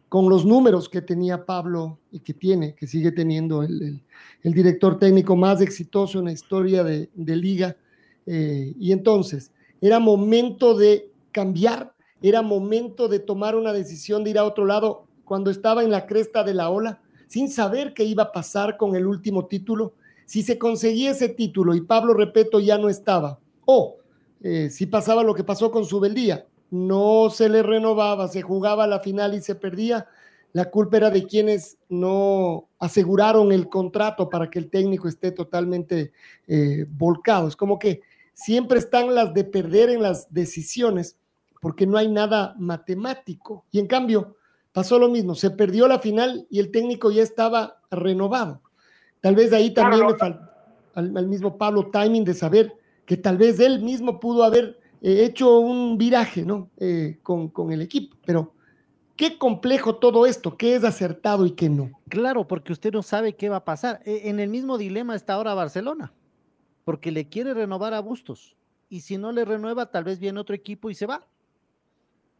con 0.08 0.28
los 0.28 0.44
números 0.44 0.88
que 0.88 1.02
tenía 1.02 1.44
Pablo 1.44 1.98
y 2.12 2.20
que 2.20 2.34
tiene, 2.34 2.76
que 2.76 2.86
sigue 2.86 3.10
teniendo 3.10 3.64
el, 3.64 4.00
director 4.44 4.96
técnico 4.96 5.34
más 5.34 5.60
exitoso 5.60 6.20
en 6.20 6.26
la 6.26 6.32
historia 6.32 6.84
de, 6.84 7.08
liga. 7.16 7.76
Eh, 8.24 8.74
y 8.78 8.92
entonces, 8.92 9.50
era 9.80 9.98
momento 9.98 10.76
de 10.76 11.10
cambiar, 11.32 11.94
era 12.22 12.42
momento 12.42 13.08
de 13.08 13.18
tomar 13.18 13.56
una 13.56 13.72
decisión 13.72 14.22
de 14.22 14.30
ir 14.30 14.38
a 14.38 14.44
otro 14.44 14.64
lado 14.66 15.08
cuando 15.24 15.50
estaba 15.50 15.82
en 15.82 15.90
la 15.90 16.06
cresta 16.06 16.44
de 16.44 16.54
la 16.54 16.70
ola, 16.70 17.00
sin 17.26 17.50
saber 17.50 17.94
qué 17.94 18.04
iba 18.04 18.24
a 18.24 18.32
pasar 18.32 18.76
con 18.76 18.94
el 18.96 19.06
último 19.06 19.46
título. 19.46 19.94
Si 20.26 20.42
se 20.42 20.58
conseguía 20.58 21.10
ese 21.10 21.28
título 21.28 21.74
y 21.74 21.80
Pablo 21.80 22.14
Repeto 22.14 22.60
ya 22.60 22.78
no 22.78 22.88
estaba, 22.88 23.38
o 23.64 23.96
eh, 24.42 24.68
si 24.70 24.86
pasaba 24.86 25.22
lo 25.22 25.34
que 25.34 25.44
pasó 25.44 25.70
con 25.70 25.84
Subeldía, 25.84 26.46
no 26.70 27.30
se 27.30 27.48
le 27.48 27.62
renovaba, 27.62 28.28
se 28.28 28.42
jugaba 28.42 28.86
la 28.86 29.00
final 29.00 29.34
y 29.34 29.40
se 29.40 29.54
perdía, 29.54 30.06
la 30.52 30.70
culpa 30.70 30.98
era 30.98 31.10
de 31.10 31.26
quienes 31.26 31.78
no 31.88 32.68
aseguraron 32.78 33.50
el 33.52 33.68
contrato 33.68 34.30
para 34.30 34.50
que 34.50 34.60
el 34.60 34.70
técnico 34.70 35.08
esté 35.08 35.32
totalmente 35.32 36.12
eh, 36.46 36.86
volcado. 36.88 37.48
Es 37.48 37.56
como 37.56 37.78
que 37.78 38.02
siempre 38.32 38.78
están 38.78 39.14
las 39.14 39.34
de 39.34 39.44
perder 39.44 39.90
en 39.90 40.02
las 40.02 40.32
decisiones 40.32 41.16
porque 41.60 41.86
no 41.86 41.96
hay 41.96 42.08
nada 42.08 42.54
matemático. 42.58 43.64
Y 43.72 43.80
en 43.80 43.86
cambio, 43.86 44.36
pasó 44.74 44.98
lo 44.98 45.08
mismo, 45.08 45.36
se 45.36 45.50
perdió 45.50 45.86
la 45.86 46.00
final 46.00 46.46
y 46.50 46.58
el 46.58 46.72
técnico 46.72 47.12
ya 47.12 47.22
estaba 47.22 47.80
renovado. 47.92 48.60
Tal 49.20 49.36
vez 49.36 49.52
ahí 49.52 49.72
también 49.72 50.06
le 50.06 50.16
falta 50.16 50.52
al, 50.94 51.28
mismo 51.28 51.56
Pablo 51.56 51.90
timing 51.90 52.24
de 52.24 52.34
saber 52.34 52.74
que 53.06 53.16
tal 53.16 53.38
vez 53.38 53.60
él 53.60 53.82
mismo 53.82 54.18
pudo 54.18 54.42
haber 54.42 54.80
eh, 55.00 55.24
hecho 55.24 55.60
un 55.60 55.96
viraje 55.96 56.44
¿no? 56.44 56.70
Eh, 56.76 57.18
con, 57.22 57.48
con 57.48 57.72
el 57.72 57.82
equipo, 57.82 58.16
pero 58.26 58.52
qué 59.14 59.38
complejo 59.38 59.96
todo 59.96 60.26
esto, 60.26 60.56
qué 60.56 60.74
es 60.74 60.82
acertado 60.82 61.46
y 61.46 61.52
qué 61.52 61.68
no. 61.68 61.92
Claro, 62.08 62.48
porque 62.48 62.72
usted 62.72 62.92
no 62.92 63.02
sabe 63.04 63.36
qué 63.36 63.48
va 63.48 63.56
a 63.56 63.64
pasar. 63.64 64.00
E, 64.04 64.28
en 64.28 64.40
el 64.40 64.48
mismo 64.48 64.76
dilema 64.76 65.14
está 65.14 65.34
ahora 65.34 65.54
Barcelona, 65.54 66.12
porque 66.84 67.12
le 67.12 67.28
quiere 67.28 67.54
renovar 67.54 67.94
a 67.94 68.00
Bustos, 68.00 68.56
y 68.88 69.02
si 69.02 69.18
no 69.18 69.30
le 69.30 69.44
renueva, 69.44 69.86
tal 69.86 70.02
vez 70.02 70.18
viene 70.18 70.40
otro 70.40 70.56
equipo 70.56 70.90
y 70.90 70.94
se 70.96 71.06
va. 71.06 71.26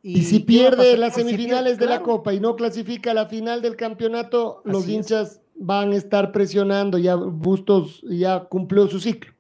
Y, 0.06 0.24
si 0.24 0.40
pierde 0.40 0.98
las 0.98 1.14
semifinales 1.14 1.78
de 1.78 1.86
la 1.86 2.02
Copa 2.02 2.34
y 2.34 2.38
no 2.38 2.56
clasifica 2.56 3.12
a 3.12 3.14
la 3.14 3.24
final 3.24 3.62
del 3.62 3.74
campeonato, 3.74 4.60
los 4.66 4.86
hinchas 4.86 5.40
van 5.54 5.92
a 5.92 5.96
estar 5.96 6.30
presionando, 6.30 6.98
ya 6.98 7.14
Bustos 7.14 8.02
ya 8.02 8.44
cumplió 8.44 8.86
su 8.86 9.00
ciclo. 9.00 9.32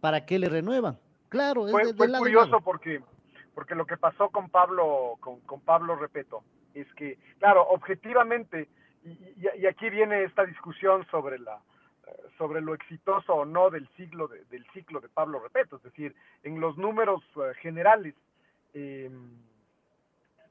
¿Para 0.00 0.26
qué 0.26 0.38
le 0.38 0.50
renuevan? 0.50 0.98
Claro, 1.30 1.66
es 1.66 1.72
fue, 1.72 1.94
fue 1.94 2.12
curioso 2.18 2.60
porque, 2.60 3.00
porque 3.54 3.74
lo 3.74 3.86
que 3.86 3.96
pasó 3.96 4.28
con 4.28 4.50
Pablo, 4.50 5.16
con, 5.20 5.40
con 5.40 5.60
Pablo 5.60 5.96
Repeto, 5.96 6.42
es 6.74 6.86
que, 6.92 7.16
claro, 7.38 7.66
objetivamente, 7.70 8.68
y, 9.02 9.64
aquí 9.64 9.88
viene 9.88 10.24
esta 10.24 10.44
discusión 10.44 11.06
sobre 11.10 11.38
la 11.38 11.62
sobre 12.36 12.60
lo 12.60 12.74
exitoso 12.74 13.34
o 13.34 13.44
no 13.46 13.70
del 13.70 13.88
siglo 13.96 14.28
del 14.28 14.66
ciclo 14.74 15.00
de 15.00 15.08
Pablo 15.08 15.40
Repeto, 15.40 15.76
es 15.76 15.82
decir, 15.82 16.14
en 16.42 16.60
los 16.60 16.76
números 16.76 17.22
eh, 17.36 17.54
generales 17.60 18.14
eh, 18.74 19.10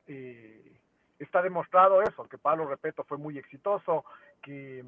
eh, 0.08 0.80
está 1.20 1.42
demostrado 1.42 2.02
eso, 2.02 2.28
que 2.28 2.38
Pablo 2.38 2.68
Repeto 2.68 3.04
fue 3.04 3.18
muy 3.18 3.38
exitoso, 3.38 4.06
que, 4.42 4.84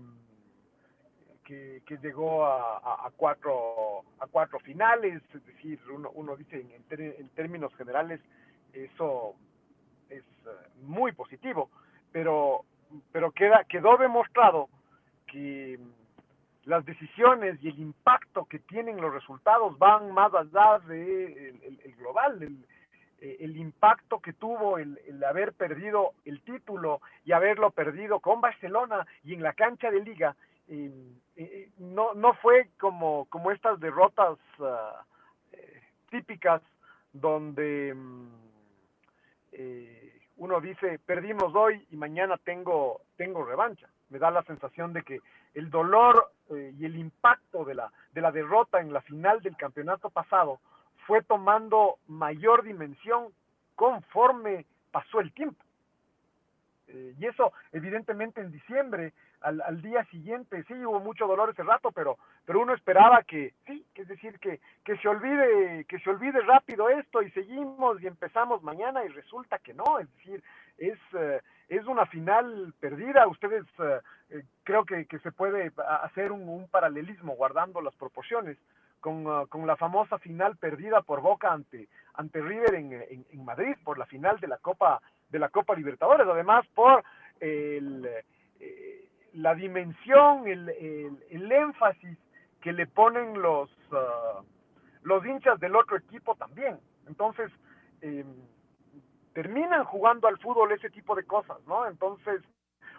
que, 1.43 1.97
llegó 2.01 2.45
a, 2.45 3.11
cuatro, 3.17 4.03
a 4.19 4.27
cuatro 4.27 4.59
finales, 4.59 5.21
es 5.33 5.45
decir, 5.45 5.79
uno, 5.91 6.11
uno 6.13 6.35
dice 6.35 6.59
en, 6.59 7.29
términos 7.29 7.73
generales 7.75 8.21
eso 8.71 9.33
es 10.09 10.21
eh, 10.21 10.49
muy 10.83 11.11
positivo, 11.11 11.71
pero, 12.11 12.65
pero 13.11 13.31
queda, 13.31 13.63
quedó 13.63 13.97
demostrado 13.97 14.69
que 15.25 15.79
las 16.65 16.85
decisiones 16.85 17.57
y 17.63 17.69
el 17.69 17.79
impacto 17.79 18.45
que 18.45 18.59
tienen 18.59 19.01
los 19.01 19.11
resultados 19.11 19.77
van 19.79 20.11
más 20.11 20.31
allá 20.33 20.79
del 20.87 21.33
de 21.33 21.77
el, 21.83 21.95
global, 21.95 22.43
el, 22.43 22.65
el 23.21 23.57
impacto 23.57 24.19
que 24.19 24.33
tuvo 24.33 24.77
el, 24.77 24.97
haber 25.23 25.53
perdido 25.53 26.13
el 26.25 26.41
título 26.41 27.01
y 27.25 27.31
haberlo 27.31 27.71
perdido 27.71 28.19
con 28.19 28.41
Barcelona 28.41 29.05
y 29.23 29.33
en 29.33 29.43
la 29.43 29.53
cancha 29.53 29.91
de 29.91 30.03
liga, 30.03 30.35
eh, 30.67 31.69
no, 31.79 32.13
no 32.13 32.33
fue 32.35 32.69
como, 32.79 33.25
como 33.25 33.51
estas 33.51 33.79
derrotas 33.79 34.37
eh, 35.51 35.81
típicas 36.09 36.61
donde 37.11 37.93
mm, 37.95 38.27
uno 40.37 40.61
dice, 40.61 40.99
perdimos 41.05 41.53
hoy 41.53 41.85
y 41.91 41.97
mañana 41.97 42.37
tengo, 42.37 43.01
tengo 43.17 43.43
revancha. 43.43 43.89
Me 44.09 44.19
da 44.19 44.31
la 44.31 44.43
sensación 44.43 44.93
de 44.93 45.03
que 45.03 45.19
el 45.53 45.69
dolor 45.69 46.31
y 46.49 46.85
el 46.85 46.95
impacto 46.95 47.65
de 47.65 47.75
la, 47.75 47.91
de 48.13 48.21
la 48.21 48.31
derrota 48.31 48.79
en 48.79 48.93
la 48.93 49.01
final 49.01 49.41
del 49.41 49.57
campeonato 49.57 50.09
pasado 50.09 50.59
fue 51.09 51.23
tomando 51.23 51.97
mayor 52.07 52.61
dimensión 52.61 53.29
conforme 53.73 54.67
pasó 54.91 55.19
el 55.19 55.33
tiempo. 55.33 55.65
Eh, 56.87 57.15
y 57.17 57.25
eso, 57.25 57.51
evidentemente, 57.71 58.41
en 58.41 58.51
diciembre, 58.51 59.13
al, 59.41 59.81
día 59.81 60.05
siguiente, 60.11 60.63
sí 60.67 60.73
hubo 60.85 60.99
mucho 60.99 61.25
dolor 61.25 61.49
ese 61.49 61.63
rato, 61.63 61.91
pero, 61.91 62.19
pero 62.45 62.59
uno 62.59 62.75
esperaba 62.75 63.23
que, 63.23 63.55
sí, 63.65 63.83
es 63.95 64.07
decir, 64.07 64.37
que, 64.37 64.59
que 64.85 64.97
se 64.97 65.07
olvide, 65.07 65.85
que 65.85 65.97
se 65.97 66.11
olvide 66.11 66.41
rápido 66.41 66.89
esto 66.89 67.23
y 67.23 67.31
seguimos 67.31 67.99
y 68.03 68.05
empezamos 68.05 68.61
mañana 68.61 69.03
y 69.03 69.07
resulta 69.07 69.57
que 69.57 69.73
no, 69.73 69.97
es 69.97 70.13
decir, 70.17 70.43
es, 70.77 70.99
eh, 71.13 71.41
es 71.69 71.87
una 71.87 72.05
final 72.05 72.71
perdida. 72.79 73.25
Ustedes 73.25 73.63
eh, 74.29 74.43
creo 74.63 74.85
que, 74.85 75.07
que, 75.07 75.17
se 75.19 75.31
puede 75.31 75.71
hacer 76.03 76.31
un, 76.31 76.47
un 76.47 76.67
paralelismo 76.67 77.33
guardando 77.33 77.81
las 77.81 77.95
proporciones 77.95 78.59
Ah, 79.01 79.45
con, 79.49 79.65
la 79.65 79.77
famosa 79.77 80.17
final 80.19 80.57
perdida 80.57 81.01
por 81.01 81.21
Boca 81.21 81.53
ante, 81.53 81.87
ante 82.15 82.41
River 82.41 82.75
en, 82.75 83.25
en, 83.31 83.45
Madrid, 83.45 83.75
por 83.83 83.97
la 83.97 84.05
final 84.05 84.39
de 84.39 84.47
la 84.47 84.57
Copa, 84.57 85.01
de 85.29 85.39
la 85.39 85.49
Copa 85.49 85.73
Libertadores, 85.73 86.27
además 86.27 86.65
por 86.75 87.03
el, 87.39 88.05
eh, 88.59 89.09
la 89.33 89.55
dimensión, 89.55 90.47
el, 90.47 90.69
el, 91.29 91.51
énfasis 91.51 92.17
que 92.61 92.73
le 92.73 92.87
ponen 92.87 93.41
los, 93.41 93.69
ah, 93.93 94.41
los 95.03 95.25
hinchas 95.25 95.59
del 95.61 95.77
otro 95.77 95.97
equipo 95.97 96.35
también. 96.35 96.77
Entonces, 97.07 97.49
em, 98.01 98.27
terminan 99.33 99.85
jugando 99.85 100.27
al 100.27 100.37
fútbol 100.39 100.73
ese 100.73 100.89
tipo 100.89 101.15
de 101.15 101.23
cosas, 101.23 101.57
¿no? 101.67 101.87
Entonces, 101.87 102.41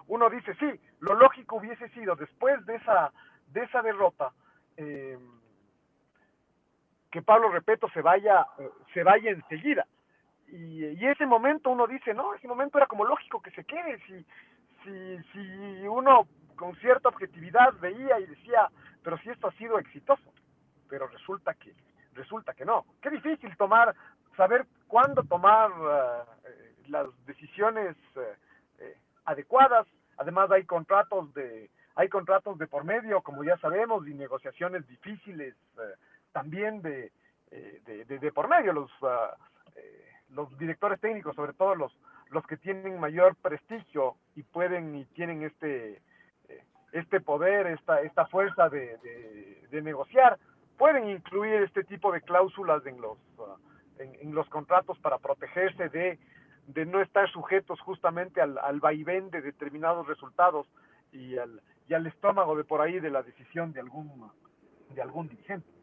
uno 0.06 0.30
dice, 0.30 0.54
sí, 0.54 0.80
lo 1.00 1.14
lógico 1.14 1.56
hubiese 1.56 1.88
sido 1.90 2.16
después 2.16 2.64
de 2.64 2.76
esa, 2.76 3.12
de 3.48 3.64
esa 3.64 3.82
derrota, 3.82 4.32
eh, 4.78 5.18
que 7.10 7.22
Pablo 7.22 7.50
Repeto 7.50 7.88
se 7.90 8.02
vaya, 8.02 8.46
eh, 8.58 8.70
se 8.94 9.02
vaya 9.02 9.30
enseguida. 9.30 9.86
Y, 10.48 10.84
y, 10.84 11.06
ese 11.06 11.26
momento 11.26 11.70
uno 11.70 11.86
dice, 11.86 12.12
no, 12.14 12.34
ese 12.34 12.48
momento 12.48 12.78
era 12.78 12.86
como 12.86 13.04
lógico 13.04 13.40
que 13.40 13.50
se 13.52 13.64
quede, 13.64 13.98
si, 14.06 14.26
si, 14.82 15.22
si 15.32 15.86
uno 15.86 16.26
con 16.56 16.74
cierta 16.76 17.08
objetividad 17.08 17.72
veía 17.80 18.18
y 18.18 18.26
decía, 18.26 18.68
pero 19.02 19.16
si 19.18 19.30
esto 19.30 19.48
ha 19.48 19.52
sido 19.52 19.78
exitoso, 19.78 20.32
pero 20.88 21.06
resulta 21.06 21.54
que, 21.54 21.72
resulta 22.14 22.52
que 22.52 22.64
no. 22.64 22.84
Qué 23.00 23.10
difícil 23.10 23.56
tomar, 23.56 23.94
saber 24.36 24.66
cuándo 24.88 25.22
tomar 25.22 25.70
eh, 26.44 26.74
las 26.88 27.06
decisiones 27.26 27.96
eh, 28.16 28.96
adecuadas, 29.24 29.86
además 30.16 30.50
hay 30.50 30.64
contratos 30.64 31.32
de, 31.32 31.70
hay 31.94 32.08
contratos 32.08 32.58
de 32.58 32.66
por 32.66 32.84
medio, 32.84 33.22
como 33.22 33.44
ya 33.44 33.56
sabemos, 33.58 34.06
y 34.08 34.14
negociaciones 34.14 34.86
difíciles 34.88 35.54
también 36.32 36.82
de, 36.82 37.12
eh, 37.50 38.04
de, 38.06 38.32
por 38.32 38.48
medio, 38.48 38.72
los, 38.72 38.90
ah, 39.02 39.36
eh, 39.76 40.04
los 40.30 40.56
directores 40.58 41.00
técnicos, 41.00 41.34
sobre 41.34 41.52
todo 41.52 41.74
los, 41.74 41.92
los 42.30 42.46
que 42.46 42.56
tienen 42.56 43.00
mayor 43.00 43.36
prestigio 43.36 44.16
y 44.36 44.42
pueden 44.42 44.94
y 44.94 45.04
tienen 45.06 45.42
este, 45.42 46.00
eh, 46.48 46.64
este 46.92 47.20
poder, 47.20 47.66
esta, 47.66 48.00
esta 48.02 48.26
fuerza 48.26 48.68
de, 48.68 48.98
de, 49.70 49.82
negociar, 49.82 50.38
pueden 50.78 51.08
incluir 51.08 51.62
este 51.62 51.84
tipo 51.84 52.12
de 52.12 52.20
cláusulas 52.20 52.84
en 52.86 53.00
los, 53.00 53.18
ah, 53.40 53.56
en, 53.98 54.34
los 54.34 54.48
contratos 54.48 54.98
para 55.00 55.18
protegerse 55.18 55.88
de, 55.88 56.18
de 56.68 56.86
no 56.86 57.00
estar 57.00 57.28
sujetos 57.30 57.80
justamente 57.80 58.40
al, 58.40 58.58
al 58.58 58.78
vaivén 58.80 59.30
de 59.30 59.42
determinados 59.42 60.06
resultados 60.06 60.68
y 61.12 61.36
al, 61.36 61.60
y 61.88 61.94
al 61.94 62.06
estómago 62.06 62.56
de 62.56 62.64
por 62.64 62.80
ahí 62.80 63.00
de 63.00 63.10
la 63.10 63.22
decisión 63.24 63.72
de 63.72 63.80
algún, 63.80 64.30
de 64.94 65.02
algún 65.02 65.28
dirigente. 65.28 65.79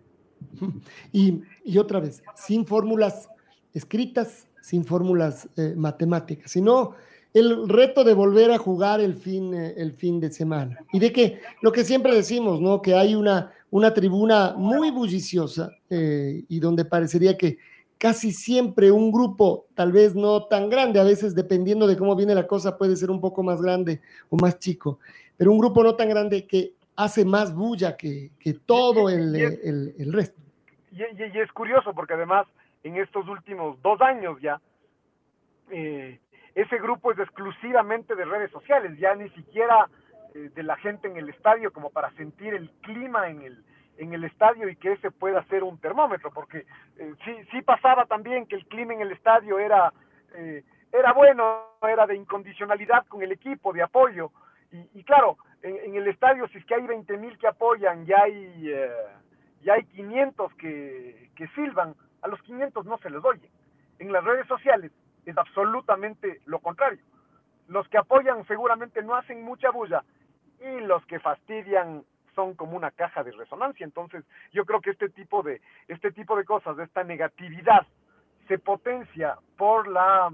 Y, 1.12 1.78
otra 1.78 2.00
vez, 2.00 2.24
sin 2.36 2.66
fórmulas 2.66 3.30
escritas, 3.74 4.48
sin 4.62 4.86
fórmulas 4.86 5.48
eh, 5.56 5.74
matemáticas, 5.76 6.52
sino 6.52 6.96
el 7.34 7.70
reto 7.70 8.04
de 8.04 8.14
volver 8.14 8.52
a 8.52 8.58
jugar 8.58 9.00
el 9.02 9.16
fin, 9.16 9.54
eh, 9.54 9.76
el 9.78 9.94
fin 9.94 10.20
de 10.20 10.32
semana. 10.32 10.80
Y 10.92 11.00
de 11.00 11.12
que 11.12 11.40
lo 11.62 11.72
que 11.72 11.84
siempre 11.84 12.16
decimos, 12.16 12.62
¿no? 12.62 12.82
Que 12.82 12.96
hay 12.96 13.16
una, 13.16 13.52
una 13.70 13.94
tribuna 13.94 14.56
muy 14.58 14.92
bulliciosa 14.92 15.72
eh, 15.90 16.44
y 16.48 16.60
donde 16.60 16.86
parecería 16.86 17.38
que, 17.38 17.58
casi 17.98 18.32
siempre 18.32 18.92
un 18.92 19.12
grupo, 19.12 19.68
tal 19.74 19.92
vez 19.92 20.16
no 20.16 20.46
tan 20.46 20.70
grande, 20.70 21.00
a 21.00 21.04
veces 21.04 21.34
dependiendo 21.36 21.88
de 21.88 21.98
cómo 21.98 22.16
viene 22.16 22.36
la 22.36 22.48
cosa 22.48 22.78
puede 22.78 22.96
ser 22.96 23.10
un 23.10 23.20
poco 23.20 23.44
más 23.44 23.62
grande 23.62 24.02
o 24.30 24.38
más 24.38 24.60
chico, 24.60 25.00
pero 25.36 25.52
un 25.52 25.58
grupo 25.58 25.84
no 25.84 25.96
tan 25.96 26.10
grande 26.10 26.46
que 26.46 26.76
hace 26.98 27.24
más 27.24 27.54
bulla 27.56 27.96
que, 27.96 28.32
que 28.40 28.54
todo 28.54 29.08
el, 29.10 29.36
el, 29.36 29.96
el 29.98 30.14
resto. 30.14 30.42
Y, 30.92 31.04
y, 31.04 31.32
y, 31.34 31.40
es 31.40 31.52
curioso 31.52 31.94
porque 31.94 32.14
además 32.14 32.48
en 32.84 32.98
estos 32.98 33.28
últimos 33.28 33.80
dos 33.84 34.02
años 34.02 34.40
ya, 34.42 34.60
eh, 35.70 36.20
ese 36.56 36.78
grupo 36.80 37.12
es 37.12 37.20
exclusivamente 37.20 38.16
de 38.16 38.26
redes 38.26 38.52
sociales, 38.52 38.98
ya 38.98 39.14
ni 39.14 39.30
siquiera 39.30 39.88
eh, 40.34 40.50
de 40.56 40.64
la 40.64 40.76
gente 40.78 41.08
en 41.08 41.18
el 41.18 41.30
estadio 41.30 41.72
como 41.72 41.92
para 41.92 42.12
sentir 42.14 42.56
el 42.56 42.72
clima 42.82 43.30
en 43.30 43.44
el, 43.44 43.64
en 43.98 44.14
el 44.14 44.24
estadio 44.24 44.68
y 44.68 44.76
que 44.76 44.94
ese 44.94 45.12
pueda 45.12 45.46
ser 45.46 45.64
un 45.64 45.78
termómetro, 45.78 46.32
porque 46.32 46.66
eh, 46.98 47.14
sí, 47.24 47.36
sí 47.52 47.62
pasaba 47.62 48.06
también 48.06 48.48
que 48.48 48.56
el 48.56 48.66
clima 48.66 48.94
en 48.94 49.02
el 49.02 49.12
estadio 49.12 49.60
era, 49.60 49.94
era 50.92 51.14
bueno, 51.14 51.78
era 51.82 52.08
de 52.08 52.16
incondicionalidad 52.16 53.06
con 53.08 53.22
el 53.22 53.32
equipo, 53.32 53.72
de 53.72 53.84
apoyo, 53.84 54.32
y, 54.72 55.00
y 55.00 55.04
claro, 55.04 55.38
en, 55.62 55.96
el 55.96 56.08
estadio 56.08 56.48
si 56.50 56.58
es 56.58 56.66
que 56.66 56.76
hay 56.76 56.86
20 56.86 57.18
mil 57.18 57.38
que 57.38 57.48
apoyan, 57.48 58.06
ya 58.06 58.22
hay, 58.24 58.70
eh, 58.70 58.92
ya 59.62 59.74
hay 59.74 59.84
500 59.86 60.54
que, 60.56 61.32
que 61.36 61.48
silban, 61.50 61.96
a 62.22 62.28
los 62.28 62.42
500 62.44 62.86
no 62.86 62.98
se 63.00 63.10
les 63.10 63.24
oye. 63.24 63.50
En 64.00 64.12
las 64.12 64.24
redes 64.24 64.48
sociales 64.48 64.92
es 65.26 65.38
absolutamente 65.38 66.42
lo 66.46 66.60
contrario. 66.60 67.04
Los 67.68 67.88
que 67.90 67.98
apoyan 67.98 68.46
seguramente 68.48 69.02
no 69.02 69.16
hacen 69.16 69.44
mucha 69.44 69.72
bulla 69.72 70.04
y 70.60 70.80
los 70.82 71.06
que 71.06 71.20
fastidian 71.20 72.04
son 72.34 72.54
como 72.54 72.78
una 72.78 72.92
caja 72.92 73.24
de 73.24 73.32
resonancia. 73.32 73.84
Entonces, 73.84 74.24
yo 74.54 74.66
creo 74.66 74.80
que 74.80 74.92
este 74.92 75.10
tipo 75.10 75.42
de, 75.42 75.60
este 75.88 76.12
tipo 76.12 76.36
de 76.36 76.46
cosas, 76.46 76.78
de 76.78 76.84
esta 76.84 77.04
negatividad, 77.04 77.86
se 78.48 78.60
potencia 78.60 79.38
por 79.58 79.88
la, 79.88 80.32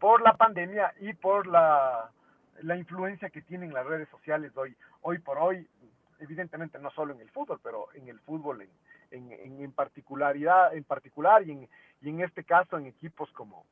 por 0.00 0.22
la 0.22 0.32
pandemia 0.34 0.94
y 1.00 1.12
por 1.12 1.46
la, 1.46 2.10
la 2.62 2.76
influencia 2.76 3.30
que 3.30 3.42
tienen 3.42 3.72
las 3.72 3.86
redes 3.86 4.08
sociales 4.08 4.52
hoy, 4.56 4.74
hoy 5.02 5.18
por 5.18 5.38
hoy, 5.38 5.66
evidentemente 6.20 6.78
no 6.78 6.90
solo 6.90 7.14
en 7.14 7.20
el 7.20 7.30
fútbol, 7.30 7.60
pero 7.62 7.88
en 7.94 8.08
el 8.08 8.18
fútbol 8.20 8.62
en, 9.10 9.32
en, 9.32 9.60
en 9.60 9.72
particularidad, 9.72 10.74
en 10.74 10.84
particular 10.84 11.46
y 11.46 11.52
en, 11.52 11.68
y 12.02 12.08
en 12.08 12.20
este 12.20 12.44
caso 12.44 12.78
en 12.78 12.86
equipos 12.86 13.30
como, 13.32 13.66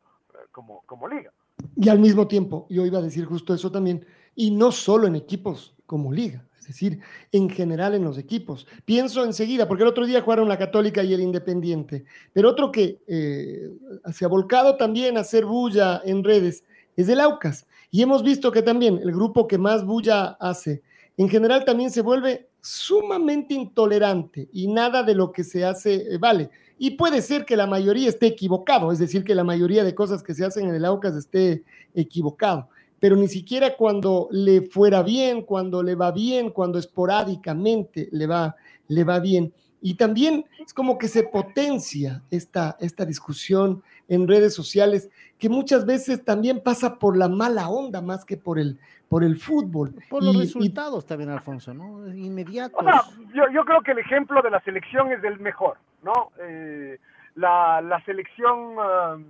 como, 0.52 0.82
como 0.86 1.08
liga. 1.08 1.32
Y 1.76 1.88
al 1.88 1.98
mismo 1.98 2.26
tiempo, 2.26 2.66
yo 2.68 2.84
iba 2.84 2.98
a 2.98 3.02
decir 3.02 3.24
justo 3.24 3.54
eso 3.54 3.70
también, 3.70 4.06
y 4.34 4.50
no 4.50 4.72
solo 4.72 5.06
en 5.06 5.16
equipos 5.16 5.74
como 5.86 6.12
liga, 6.12 6.44
es 6.58 6.66
decir, 6.66 7.00
en 7.30 7.48
general 7.48 7.94
en 7.94 8.04
los 8.04 8.18
equipos. 8.18 8.66
Pienso 8.84 9.24
enseguida, 9.24 9.68
porque 9.68 9.82
el 9.82 9.88
otro 9.88 10.06
día 10.06 10.22
jugaron 10.22 10.48
la 10.48 10.58
Católica 10.58 11.02
y 11.02 11.14
el 11.14 11.20
Independiente, 11.20 12.04
pero 12.32 12.50
otro 12.50 12.72
que 12.72 13.00
eh, 13.06 13.70
se 14.12 14.24
ha 14.24 14.28
volcado 14.28 14.76
también 14.76 15.16
a 15.16 15.20
hacer 15.20 15.44
bulla 15.44 16.00
en 16.04 16.24
redes 16.24 16.64
es 16.96 17.08
el 17.08 17.20
Aucas. 17.20 17.66
Y 17.90 18.02
hemos 18.02 18.22
visto 18.22 18.50
que 18.50 18.62
también 18.62 18.98
el 18.98 19.12
grupo 19.12 19.46
que 19.46 19.58
más 19.58 19.84
bulla 19.84 20.36
hace, 20.40 20.82
en 21.16 21.28
general 21.28 21.64
también 21.64 21.90
se 21.90 22.02
vuelve 22.02 22.48
sumamente 22.60 23.54
intolerante 23.54 24.48
y 24.52 24.66
nada 24.66 25.02
de 25.02 25.14
lo 25.14 25.32
que 25.32 25.44
se 25.44 25.64
hace 25.64 26.14
eh, 26.14 26.18
vale. 26.18 26.50
Y 26.78 26.92
puede 26.92 27.22
ser 27.22 27.44
que 27.44 27.56
la 27.56 27.66
mayoría 27.66 28.08
esté 28.08 28.26
equivocado, 28.26 28.90
es 28.90 28.98
decir, 28.98 29.22
que 29.22 29.34
la 29.34 29.44
mayoría 29.44 29.84
de 29.84 29.94
cosas 29.94 30.22
que 30.22 30.34
se 30.34 30.44
hacen 30.44 30.68
en 30.68 30.74
el 30.74 30.84
Aucas 30.84 31.14
esté 31.14 31.62
equivocado 31.94 32.68
pero 33.04 33.16
ni 33.16 33.28
siquiera 33.28 33.76
cuando 33.76 34.28
le 34.30 34.62
fuera 34.62 35.02
bien, 35.02 35.42
cuando 35.42 35.82
le 35.82 35.94
va 35.94 36.10
bien, 36.10 36.48
cuando 36.48 36.78
esporádicamente 36.78 38.08
le 38.12 38.26
va, 38.26 38.56
le 38.88 39.04
va 39.04 39.20
bien. 39.20 39.52
Y 39.86 39.96
también 39.96 40.46
es 40.64 40.72
como 40.72 40.96
que 40.96 41.08
se 41.08 41.24
potencia 41.24 42.22
esta, 42.30 42.74
esta 42.80 43.04
discusión 43.04 43.82
en 44.08 44.26
redes 44.26 44.54
sociales, 44.54 45.10
que 45.38 45.50
muchas 45.50 45.84
veces 45.84 46.24
también 46.24 46.62
pasa 46.62 46.98
por 46.98 47.18
la 47.18 47.28
mala 47.28 47.68
onda 47.68 48.00
más 48.00 48.24
que 48.24 48.38
por 48.38 48.58
el, 48.58 48.78
por 49.10 49.22
el 49.22 49.36
fútbol. 49.36 49.94
Por 50.08 50.24
los 50.24 50.36
y, 50.36 50.40
resultados 50.40 51.04
y... 51.04 51.06
también, 51.06 51.28
Alfonso, 51.28 51.74
¿no? 51.74 52.08
Inmediatos. 52.08 52.80
O 52.80 52.82
sea, 52.82 53.02
yo, 53.34 53.44
yo, 53.52 53.62
creo 53.66 53.82
que 53.82 53.90
el 53.90 53.98
ejemplo 53.98 54.40
de 54.40 54.52
la 54.52 54.60
selección 54.62 55.12
es 55.12 55.20
del 55.20 55.38
mejor, 55.38 55.76
¿no? 56.02 56.32
Eh, 56.40 56.98
la, 57.34 57.82
la, 57.82 58.02
selección... 58.06 58.78
Uh, 58.78 59.22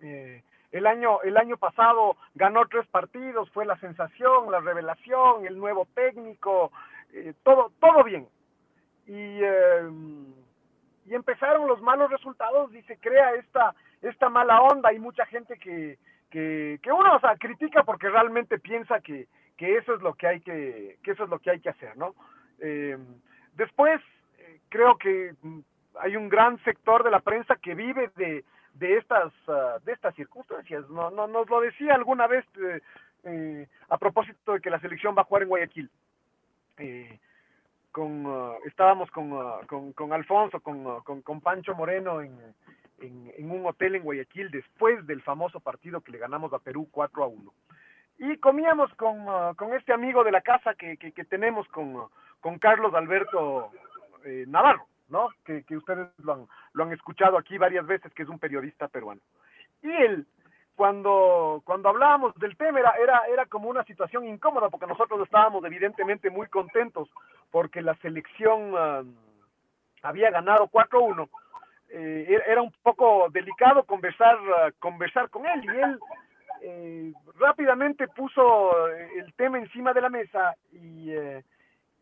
eh, 0.00 0.42
el 0.72 0.86
año, 0.86 1.20
el 1.20 1.36
año 1.36 1.58
pasado 1.58 2.16
ganó 2.34 2.66
tres 2.66 2.86
partidos, 2.86 3.50
fue 3.50 3.66
la 3.66 3.78
sensación, 3.78 4.50
la 4.50 4.60
revelación, 4.60 5.44
el 5.46 5.58
nuevo 5.58 5.86
técnico, 5.94 6.72
eh, 7.12 7.34
todo, 7.42 7.72
todo 7.78 8.02
bien. 8.04 8.26
Y, 9.06 9.40
eh, 9.42 9.90
y 11.06 11.14
empezaron 11.14 11.68
los 11.68 11.80
malos 11.82 12.10
resultados 12.10 12.74
y 12.74 12.82
se 12.82 12.96
crea 12.98 13.34
esta, 13.34 13.74
esta 14.02 14.28
mala 14.28 14.60
onda. 14.62 14.88
Hay 14.88 14.98
mucha 14.98 15.26
gente 15.26 15.58
que, 15.58 15.98
que, 16.30 16.78
que 16.82 16.92
uno 16.92 17.16
o 17.16 17.20
sea, 17.20 17.36
critica 17.36 17.84
porque 17.84 18.08
realmente 18.08 18.58
piensa 18.58 19.00
que, 19.00 19.26
que 19.56 19.76
eso 19.76 19.94
es 19.94 20.02
lo 20.02 20.14
que 20.14 20.26
hay 20.26 20.40
que, 20.40 20.98
que 21.02 21.10
eso 21.10 21.24
es 21.24 21.30
lo 21.30 21.38
que 21.38 21.50
hay 21.50 21.60
que 21.60 21.70
hacer, 21.70 21.96
¿no? 21.96 22.14
Eh, 22.60 22.96
después, 23.54 24.00
creo 24.68 24.96
que 24.96 25.34
hay 26.00 26.16
un 26.16 26.28
gran 26.28 26.62
sector 26.64 27.04
de 27.04 27.10
la 27.10 27.20
prensa 27.20 27.56
que 27.56 27.74
vive 27.74 28.10
de, 28.16 28.44
de 28.74 28.96
estas 28.96 29.32
uh, 29.46 29.80
de 29.84 29.92
estas 29.92 30.14
circunstancias 30.14 30.88
no, 30.90 31.10
no 31.10 31.26
nos 31.26 31.48
lo 31.48 31.60
decía 31.60 31.94
alguna 31.94 32.26
vez 32.26 32.44
eh, 32.60 32.80
eh, 33.24 33.68
a 33.88 33.98
propósito 33.98 34.52
de 34.52 34.60
que 34.60 34.70
la 34.70 34.80
selección 34.80 35.14
va 35.16 35.22
a 35.22 35.24
jugar 35.24 35.42
en 35.42 35.48
Guayaquil 35.48 35.90
eh, 36.78 37.18
con 37.94 38.26
uh, 38.26 38.54
estábamos 38.66 39.08
con, 39.12 39.32
uh, 39.32 39.64
con, 39.68 39.92
con 39.92 40.12
Alfonso 40.12 40.58
con, 40.58 41.00
con, 41.02 41.22
con 41.22 41.40
Pancho 41.40 41.76
Moreno 41.76 42.20
en, 42.20 42.36
en, 42.98 43.32
en, 43.38 43.50
un 43.52 43.64
hotel 43.64 43.94
en 43.94 44.02
Guayaquil 44.02 44.50
después 44.50 45.06
del 45.06 45.22
famoso 45.22 45.60
partido 45.60 46.00
que 46.00 46.10
le 46.10 46.18
ganamos 46.18 46.52
a 46.52 46.58
Perú 46.58 46.88
4 46.90 47.22
a 47.22 47.28
1 47.28 47.54
y 48.18 48.36
comíamos 48.38 48.92
con, 48.94 49.26
con 49.54 49.74
este 49.74 49.92
amigo 49.92 50.24
de 50.24 50.32
la 50.32 50.40
casa 50.40 50.74
que, 50.74 50.96
que, 50.96 51.12
que 51.12 51.24
tenemos 51.24 51.68
con, 51.68 52.08
con 52.40 52.58
Carlos 52.58 52.92
Alberto 52.94 53.70
Navarro 54.48 54.88
¿no? 55.08 55.28
Que, 55.44 55.62
que 55.62 55.76
ustedes 55.76 56.08
lo 56.18 56.32
han, 56.32 56.46
lo 56.72 56.82
han 56.82 56.92
escuchado 56.92 57.38
aquí 57.38 57.58
varias 57.58 57.86
veces, 57.86 58.12
que 58.14 58.24
es 58.24 58.28
un 58.28 58.40
periodista 58.40 58.88
peruano. 58.88 59.20
Y 59.82 59.90
él, 59.90 60.26
cuando, 60.76 61.62
cuando 61.64 61.88
hablábamos 61.88 62.34
del 62.36 62.56
tema, 62.56 62.80
era, 62.80 62.92
era, 63.00 63.22
era 63.32 63.46
como 63.46 63.68
una 63.68 63.84
situación 63.84 64.26
incómoda, 64.26 64.68
porque 64.68 64.86
nosotros 64.86 65.20
estábamos 65.22 65.64
evidentemente 65.64 66.30
muy 66.30 66.48
contentos, 66.48 67.08
porque 67.50 67.80
la 67.82 67.94
selección 67.96 68.74
uh, 68.74 69.04
había 70.02 70.30
ganado 70.30 70.68
4-1. 70.68 71.28
Eh, 71.90 72.40
era 72.48 72.60
un 72.60 72.72
poco 72.82 73.28
delicado 73.30 73.84
conversar, 73.84 74.36
uh, 74.40 74.72
conversar 74.80 75.30
con 75.30 75.46
él, 75.46 75.64
y 75.64 75.68
él 75.68 75.98
eh, 76.62 77.12
rápidamente 77.38 78.08
puso 78.08 78.88
el 78.88 79.32
tema 79.34 79.58
encima 79.58 79.92
de 79.92 80.00
la 80.00 80.08
mesa 80.08 80.54
y, 80.72 81.10
eh, 81.12 81.44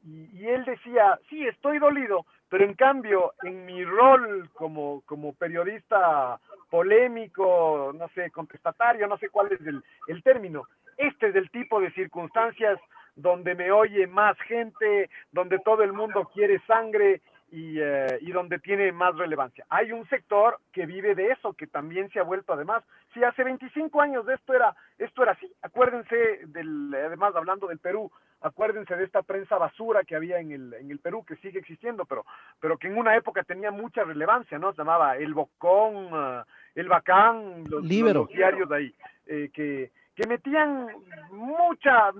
y, 0.05 0.29
y, 0.33 0.49
él 0.49 0.65
decía, 0.65 1.19
sí, 1.29 1.47
estoy 1.47 1.79
dolido, 1.79 2.27
pero 2.53 2.65
en 2.65 2.75
cambio, 2.75 3.33
en 3.45 3.65
mi 3.65 3.83
rol 3.83 4.51
como, 4.53 5.03
como 5.07 5.33
periodista 5.33 6.39
polémico, 6.69 7.93
no 7.95 8.09
sé, 8.09 8.31
contestatario, 8.31 9.07
no 9.07 9.17
sé 9.17 9.29
cuál 9.31 9.53
es 9.53 9.61
el, 10.07 10.23
término, 10.23 10.65
este 10.99 11.29
es 11.29 11.35
el 11.35 11.51
tipo 11.51 11.81
de 11.81 11.91
circunstancias 11.93 12.79
donde 13.17 13.55
me 13.55 13.73
oye 13.73 14.07
más 14.07 14.39
gente, 14.49 15.09
donde 15.33 15.59
todo 15.59 15.83
el 15.83 15.93
mundo 15.93 16.31
quiere 16.33 16.61
sangre 16.67 17.23
y, 17.51 17.79
eh, 17.79 18.19
y, 18.21 18.33
donde 18.33 18.59
tiene 18.59 18.93
más 18.93 19.17
relevancia. 19.17 19.65
Hay 19.71 19.93
un 19.93 20.07
sector 20.09 20.59
que 20.73 20.85
vive 20.85 21.15
de 21.15 21.33
eso, 21.33 21.55
que 21.55 21.67
también 21.67 22.11
se 22.11 22.21
ha 22.21 22.23
vuelto 22.23 22.55
además. 22.55 22.83
Si 23.15 23.23
hace 23.23 23.45
25 23.45 24.01
años 24.01 24.29
esto 24.29 24.55
era, 24.55 24.75
esto 24.99 25.23
era 25.23 25.33
así, 25.33 25.51
acuérdense 25.63 26.41
del, 26.47 26.95
además 26.95 27.35
hablando 27.37 27.67
del 27.67 27.79
Perú, 27.79 28.11
acuérdense 28.43 28.97
de 28.97 29.05
esta 29.05 29.23
prensa 29.23 29.57
basura 29.57 30.05
que 30.05 30.17
había 30.17 30.39
en 30.39 30.53
el, 30.53 30.75
en 30.75 30.91
el 30.91 30.99
Perú, 30.99 31.25
que 31.25 31.37
sigue 31.37 31.59
existiendo, 31.59 32.05
pero, 32.05 32.25
pero 32.61 32.77
que 32.77 32.89
en 32.89 32.99
una 32.99 33.17
época 33.17 33.43
tenía 33.45 33.71
mucha 33.71 34.05
relevancia, 34.05 34.59
¿no? 34.59 34.73
Se 34.73 34.79
llamaba 34.79 35.17
El 35.17 35.35
Bocón, 35.35 36.13
uh, 36.13 36.43
El 36.75 36.89
Bacán, 36.89 37.65
los, 37.69 37.85
los 37.85 38.29
diarios 38.29 38.69
de 38.69 38.77
ahí, 38.77 38.95
eh, 39.27 39.51
que, 39.53 39.91
que 40.15 40.27
metían 40.27 40.89
mucha, 41.31 42.13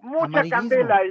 mucha 0.00 0.48
candela 0.48 1.00
y, 1.04 1.10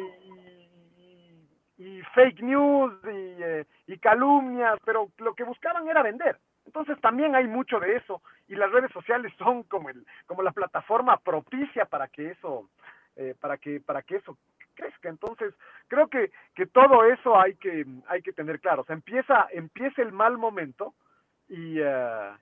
y, 1.77 2.01
fake 2.13 2.41
news 2.41 2.93
y, 3.05 3.43
eh, 3.43 3.65
y 3.87 3.97
calumnias, 3.97 4.79
pero 4.85 5.09
lo 5.17 5.33
que 5.33 5.43
buscaban 5.43 5.87
era 5.87 6.03
vender. 6.03 6.37
Entonces 6.65 6.99
también 7.01 7.35
hay 7.35 7.45
mucho 7.47 7.79
de 7.79 7.97
eso 7.97 8.21
y 8.47 8.55
las 8.55 8.71
redes 8.71 8.91
sociales 8.91 9.33
son 9.37 9.63
como 9.63 9.89
el 9.89 10.05
como 10.25 10.43
la 10.43 10.51
plataforma 10.51 11.17
propicia 11.17 11.85
para 11.85 12.07
que 12.07 12.31
eso 12.31 12.69
eh, 13.15 13.35
para 13.39 13.57
que 13.57 13.79
para 13.79 14.01
que 14.01 14.17
eso 14.17 14.37
crezca. 14.75 15.09
Entonces 15.09 15.53
creo 15.87 16.07
que 16.07 16.31
que 16.55 16.65
todo 16.65 17.05
eso 17.05 17.39
hay 17.39 17.55
que 17.55 17.85
hay 18.07 18.21
que 18.21 18.33
tener 18.33 18.59
claro. 18.59 18.81
O 18.81 18.85
sea 18.85 18.95
empieza 18.95 19.47
empieza 19.51 20.01
el 20.01 20.11
mal 20.11 20.37
momento 20.37 20.93
y, 21.49 21.81
uh, 21.81 22.35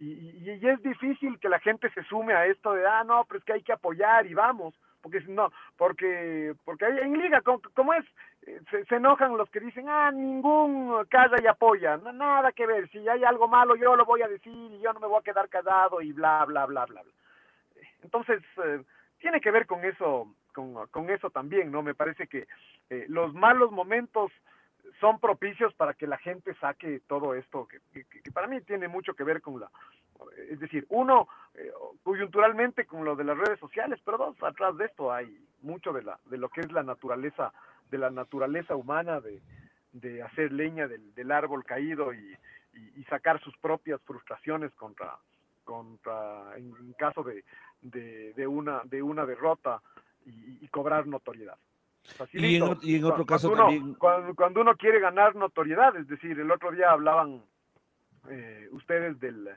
y, 0.00 0.50
y, 0.50 0.68
es 0.68 0.82
difícil 0.82 1.38
que 1.38 1.48
la 1.48 1.60
gente 1.60 1.90
se 1.90 2.02
sume 2.04 2.34
a 2.34 2.46
esto 2.46 2.72
de 2.72 2.86
ah 2.86 3.04
no 3.04 3.24
pero 3.24 3.38
es 3.38 3.44
que 3.44 3.52
hay 3.52 3.62
que 3.62 3.72
apoyar 3.72 4.26
y 4.26 4.34
vamos 4.34 4.74
porque 5.02 5.20
no, 5.28 5.50
porque, 5.76 6.54
porque 6.64 6.86
en 6.86 7.18
liga, 7.18 7.40
como, 7.42 7.94
es, 7.94 8.04
eh, 8.42 8.60
se, 8.88 8.94
enojan 8.94 9.36
los 9.36 9.48
que 9.50 9.60
dicen, 9.60 9.88
ah, 9.88 10.10
ningún 10.10 11.04
casa 11.06 11.36
y 11.42 11.46
apoya, 11.46 11.96
no, 11.96 12.12
nada 12.12 12.52
que 12.52 12.66
ver, 12.66 12.88
si 12.90 13.08
hay 13.08 13.24
algo 13.24 13.48
malo 13.48 13.76
yo 13.76 13.96
lo 13.96 14.04
voy 14.04 14.22
a 14.22 14.28
decir 14.28 14.52
y 14.52 14.80
yo 14.80 14.92
no 14.92 15.00
me 15.00 15.06
voy 15.06 15.18
a 15.20 15.24
quedar 15.24 15.48
callado 15.48 16.00
y 16.00 16.12
bla, 16.12 16.44
bla, 16.44 16.66
bla, 16.66 16.84
bla, 16.86 17.02
bla. 17.02 17.12
Entonces, 18.02 18.42
eh, 18.64 18.82
tiene 19.18 19.40
que 19.40 19.50
ver 19.50 19.66
con 19.66 19.84
eso, 19.84 20.34
con, 20.52 21.10
eso 21.10 21.30
también, 21.30 21.70
¿no? 21.70 21.82
Me 21.82 21.94
parece 21.94 22.26
que 22.26 22.46
eh, 22.90 23.06
los 23.08 23.34
malos 23.34 23.70
momentos 23.70 24.32
son 25.00 25.20
propicios 25.20 25.74
para 25.74 25.94
que 25.94 26.06
la 26.06 26.18
gente 26.18 26.54
saque 26.54 27.00
todo 27.06 27.34
esto, 27.34 27.68
que, 27.68 28.00
para 28.32 28.46
mí 28.46 28.60
tiene 28.62 28.88
mucho 28.88 29.14
que 29.14 29.24
ver 29.24 29.40
con 29.40 29.60
la, 29.60 29.70
es 30.50 30.58
decir, 30.58 30.86
uno, 30.88 31.28
eh, 31.54 31.70
coyunturalmente 32.02 32.86
con 32.86 33.04
lo 33.04 33.14
de 33.14 33.24
las 33.24 33.38
redes 33.38 33.60
sociales, 33.60 34.00
pero 34.04 34.18
dos, 34.18 34.42
atrás 34.42 34.76
de 34.76 34.86
esto 34.86 35.12
hay 35.12 35.46
mucho 35.62 35.92
de, 35.92 36.02
la, 36.02 36.18
de 36.26 36.38
lo 36.38 36.48
que 36.48 36.60
es 36.60 36.72
la 36.72 36.82
naturaleza, 36.82 37.52
de 37.90 37.98
la 37.98 38.10
naturaleza 38.10 38.74
humana, 38.74 39.20
de, 39.20 39.40
de 39.92 40.22
hacer 40.22 40.52
leña 40.52 40.88
del, 40.88 41.14
del 41.14 41.32
árbol 41.32 41.64
caído 41.64 42.12
y, 42.12 42.36
y, 42.96 43.04
sacar 43.04 43.40
sus 43.40 43.56
propias 43.58 44.00
frustraciones 44.02 44.72
contra, 44.74 45.16
contra 45.64 46.56
en, 46.56 46.92
caso 46.98 47.22
de, 47.22 47.44
de, 47.82 48.32
de, 48.34 48.46
una, 48.46 48.82
de 48.84 49.02
una 49.02 49.26
derrota 49.26 49.80
y, 50.26 50.64
y 50.64 50.68
cobrar 50.68 51.06
notoriedad. 51.06 51.56
Y 52.32 52.56
en, 52.56 53.04
otro 53.04 53.26
caso 53.26 53.48
cuando 53.48 53.64
también. 53.64 53.82
Uno, 53.84 53.98
cuando, 53.98 54.34
cuando, 54.34 54.60
uno 54.62 54.76
quiere 54.76 55.00
ganar 55.00 55.34
notoriedad, 55.36 55.94
es 55.96 56.08
decir, 56.08 56.38
el 56.38 56.50
otro 56.50 56.70
día 56.70 56.90
hablaban 56.90 57.42
eh, 58.30 58.68
ustedes 58.72 59.18
del, 59.20 59.48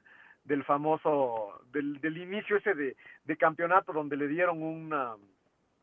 del 0.43 0.63
famoso, 0.63 1.61
del, 1.71 1.99
del 2.01 2.17
inicio 2.17 2.57
ese 2.57 2.73
de, 2.73 2.95
de, 3.23 3.37
campeonato 3.37 3.93
donde 3.93 4.17
le 4.17 4.27
dieron 4.27 4.61
una, 4.61 5.15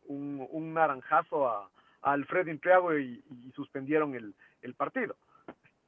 un, 0.07 0.47
un 0.51 0.75
naranjazo 0.75 1.49
a, 1.49 1.71
a 2.03 2.13
Alfredo 2.13 2.51
Intriago 2.51 2.97
y, 2.97 3.23
y, 3.31 3.51
suspendieron 3.53 4.15
el, 4.15 4.35
el 4.63 4.75
partido. 4.75 5.17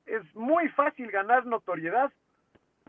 Es 0.07 0.23
muy 0.35 0.69
fácil 0.71 1.11
ganar 1.11 1.47
notoriedad 1.47 2.13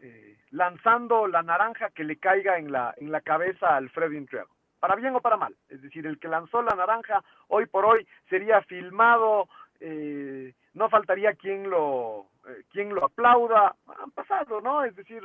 eh, 0.02 0.38
lanzando 0.50 1.28
la 1.28 1.44
naranja 1.44 1.90
que 1.92 2.04
le 2.04 2.18
caiga 2.18 2.58
en 2.58 2.72
la, 2.72 2.94
en 2.98 3.12
la 3.12 3.22
cabeza 3.22 3.70
a 3.70 3.78
Alfredo 3.78 4.14
Intriago 4.14 4.50
para 4.80 4.96
bien 4.96 5.16
o 5.16 5.22
para 5.22 5.38
mal. 5.38 5.56
Es 5.70 5.82
decir, 5.84 6.08
el 6.08 6.18
que 6.18 6.28
lanzó 6.28 6.64
la 6.64 6.76
naranja 6.76 7.24
hoy 7.50 7.68
por 7.68 7.86
hoy 7.86 8.08
sería 8.28 8.64
filmado, 8.64 9.48
eh, 9.80 10.56
no 10.74 10.90
faltaría 10.90 11.36
quien 11.36 11.70
lo, 11.70 12.26
eh, 12.48 12.64
quien 12.72 12.90
lo 12.90 13.06
aplauda. 13.06 13.76
Han 14.02 14.10
pasado, 14.10 14.60
¿no? 14.60 14.84
Es 14.84 14.96
decir, 14.96 15.22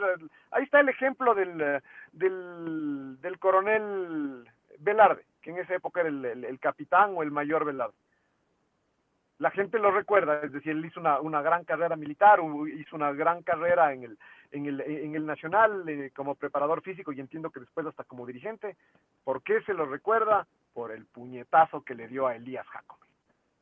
ahí 0.50 0.64
está 0.64 0.80
el 0.80 0.90
ejemplo 0.90 1.34
del, 1.34 1.80
del, 2.12 3.38
coronel 3.38 4.46
Velarde, 4.78 5.24
que 5.40 5.52
en 5.52 5.58
esa 5.58 5.74
época 5.74 6.00
era 6.00 6.10
el, 6.10 6.44
el 6.44 6.60
capitán 6.60 7.14
o 7.16 7.22
el 7.22 7.30
mayor 7.30 7.64
Velarde 7.64 7.96
la 9.38 9.50
gente 9.50 9.78
lo 9.78 9.90
recuerda, 9.90 10.40
es 10.42 10.52
decir, 10.52 10.72
él 10.72 10.84
hizo 10.84 10.98
una, 10.98 11.20
una 11.20 11.42
gran 11.42 11.64
carrera 11.64 11.94
militar, 11.96 12.40
hizo 12.74 12.96
una 12.96 13.12
gran 13.12 13.42
carrera 13.42 13.92
en 13.92 14.04
el, 14.04 14.18
en 14.50 14.66
el, 14.66 14.80
en 14.80 15.14
el 15.14 15.26
Nacional 15.26 15.86
eh, 15.88 16.10
como 16.14 16.34
preparador 16.34 16.80
físico 16.80 17.12
y 17.12 17.20
entiendo 17.20 17.50
que 17.50 17.60
después 17.60 17.86
hasta 17.86 18.04
como 18.04 18.26
dirigente. 18.26 18.76
¿Por 19.24 19.42
qué 19.42 19.60
se 19.62 19.74
lo 19.74 19.84
recuerda? 19.84 20.46
Por 20.72 20.90
el 20.90 21.04
puñetazo 21.04 21.82
que 21.82 21.94
le 21.94 22.08
dio 22.08 22.26
a 22.26 22.36
Elías 22.36 22.66
Jacob. 22.66 22.98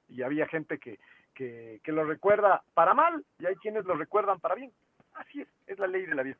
Y 0.08 0.22
había 0.22 0.46
gente 0.46 0.78
que, 0.78 0.98
que, 1.34 1.80
que 1.82 1.92
lo 1.92 2.04
recuerda 2.04 2.62
para 2.74 2.94
mal 2.94 3.24
y 3.38 3.46
hay 3.46 3.56
quienes 3.56 3.84
lo 3.84 3.94
recuerdan 3.94 4.38
para 4.38 4.54
bien. 4.54 4.70
Así 5.14 5.40
es, 5.40 5.48
es 5.66 5.78
la 5.78 5.88
ley 5.88 6.06
de 6.06 6.14
la 6.14 6.22
vida. 6.22 6.36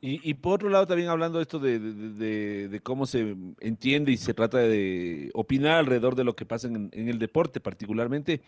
Y, 0.00 0.28
y, 0.28 0.34
por 0.34 0.54
otro 0.54 0.68
lado, 0.68 0.86
también 0.86 1.08
hablando 1.08 1.40
esto 1.40 1.58
de, 1.58 1.78
de, 1.78 1.92
de, 1.92 2.68
de, 2.68 2.80
cómo 2.80 3.06
se 3.06 3.36
entiende 3.60 4.12
y 4.12 4.16
se 4.16 4.34
trata 4.34 4.58
de 4.58 5.30
opinar 5.34 5.78
alrededor 5.78 6.14
de 6.14 6.24
lo 6.24 6.36
que 6.36 6.46
pasa 6.46 6.68
en, 6.68 6.90
en 6.92 7.08
el 7.08 7.18
deporte, 7.18 7.60
particularmente, 7.60 8.42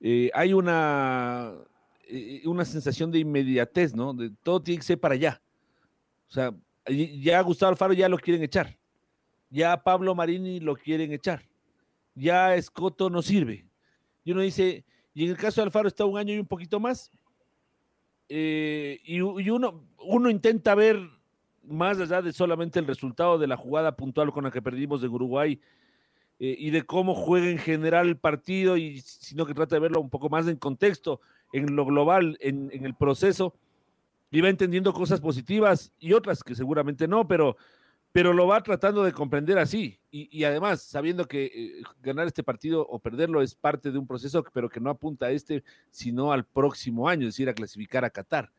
eh, 0.00 0.30
hay 0.34 0.52
una 0.52 1.54
eh, 2.06 2.42
una 2.44 2.64
sensación 2.64 3.10
de 3.10 3.18
inmediatez, 3.18 3.94
¿no? 3.94 4.12
De 4.12 4.30
todo 4.42 4.62
tiene 4.62 4.78
que 4.78 4.84
ser 4.84 5.00
para 5.00 5.14
allá. 5.14 5.40
O 6.28 6.32
sea, 6.32 6.54
ya 6.86 7.40
Gustavo 7.40 7.70
Alfaro 7.70 7.92
ya 7.92 8.08
lo 8.08 8.18
quieren 8.18 8.42
echar. 8.42 8.76
Ya 9.50 9.82
Pablo 9.82 10.14
Marini 10.14 10.60
lo 10.60 10.76
quieren 10.76 11.12
echar. 11.12 11.42
Ya 12.14 12.54
Escoto 12.54 13.08
no 13.08 13.22
sirve. 13.22 13.66
Y 14.24 14.32
uno 14.32 14.42
dice, 14.42 14.84
y 15.14 15.24
en 15.24 15.30
el 15.30 15.36
caso 15.36 15.60
de 15.60 15.66
Alfaro 15.66 15.88
está 15.88 16.04
un 16.04 16.18
año 16.18 16.34
y 16.34 16.38
un 16.38 16.46
poquito 16.46 16.78
más. 16.78 17.10
Eh, 18.28 19.00
y, 19.04 19.20
uno, 19.20 19.84
uno 19.98 20.30
intenta 20.30 20.74
ver 20.74 20.98
más 21.62 21.98
allá 22.00 22.22
de 22.22 22.32
solamente 22.32 22.78
el 22.78 22.86
resultado 22.86 23.38
de 23.38 23.46
la 23.46 23.56
jugada 23.56 23.96
puntual 23.96 24.32
con 24.32 24.44
la 24.44 24.50
que 24.50 24.62
perdimos 24.62 25.02
en 25.02 25.10
Uruguay 25.10 25.60
eh, 26.38 26.56
y 26.58 26.70
de 26.70 26.82
cómo 26.82 27.14
juega 27.14 27.48
en 27.48 27.58
general 27.58 28.08
el 28.08 28.16
partido, 28.16 28.76
y 28.76 29.00
sino 29.00 29.46
que 29.46 29.54
trata 29.54 29.76
de 29.76 29.80
verlo 29.80 30.00
un 30.00 30.10
poco 30.10 30.28
más 30.28 30.48
en 30.48 30.56
contexto 30.56 31.20
en 31.52 31.76
lo 31.76 31.84
global, 31.86 32.36
en 32.40 32.84
el 32.84 32.94
proceso, 32.94 33.54
y 34.30 34.40
va 34.40 34.48
entendiendo 34.48 34.92
cosas 34.92 35.20
positivas 35.20 35.92
y 36.00 36.12
otras 36.12 36.42
que 36.42 36.56
seguramente 36.56 37.06
no, 37.06 37.28
pero, 37.28 37.56
pero 38.14 38.32
lo 38.32 38.46
va 38.46 38.62
tratando 38.62 39.02
de 39.02 39.10
comprender 39.10 39.58
así. 39.58 39.98
Y, 40.12 40.28
y 40.30 40.44
además, 40.44 40.82
sabiendo 40.82 41.26
que 41.26 41.46
eh, 41.46 41.82
ganar 42.00 42.28
este 42.28 42.44
partido 42.44 42.86
o 42.88 43.00
perderlo 43.00 43.42
es 43.42 43.56
parte 43.56 43.90
de 43.90 43.98
un 43.98 44.06
proceso, 44.06 44.44
pero 44.52 44.68
que 44.68 44.78
no 44.78 44.88
apunta 44.88 45.26
a 45.26 45.30
este, 45.32 45.64
sino 45.90 46.30
al 46.30 46.44
próximo 46.44 47.08
año, 47.08 47.26
es 47.26 47.34
decir, 47.34 47.48
a 47.48 47.54
clasificar 47.54 48.04
a 48.04 48.10
Qatar. 48.10 48.52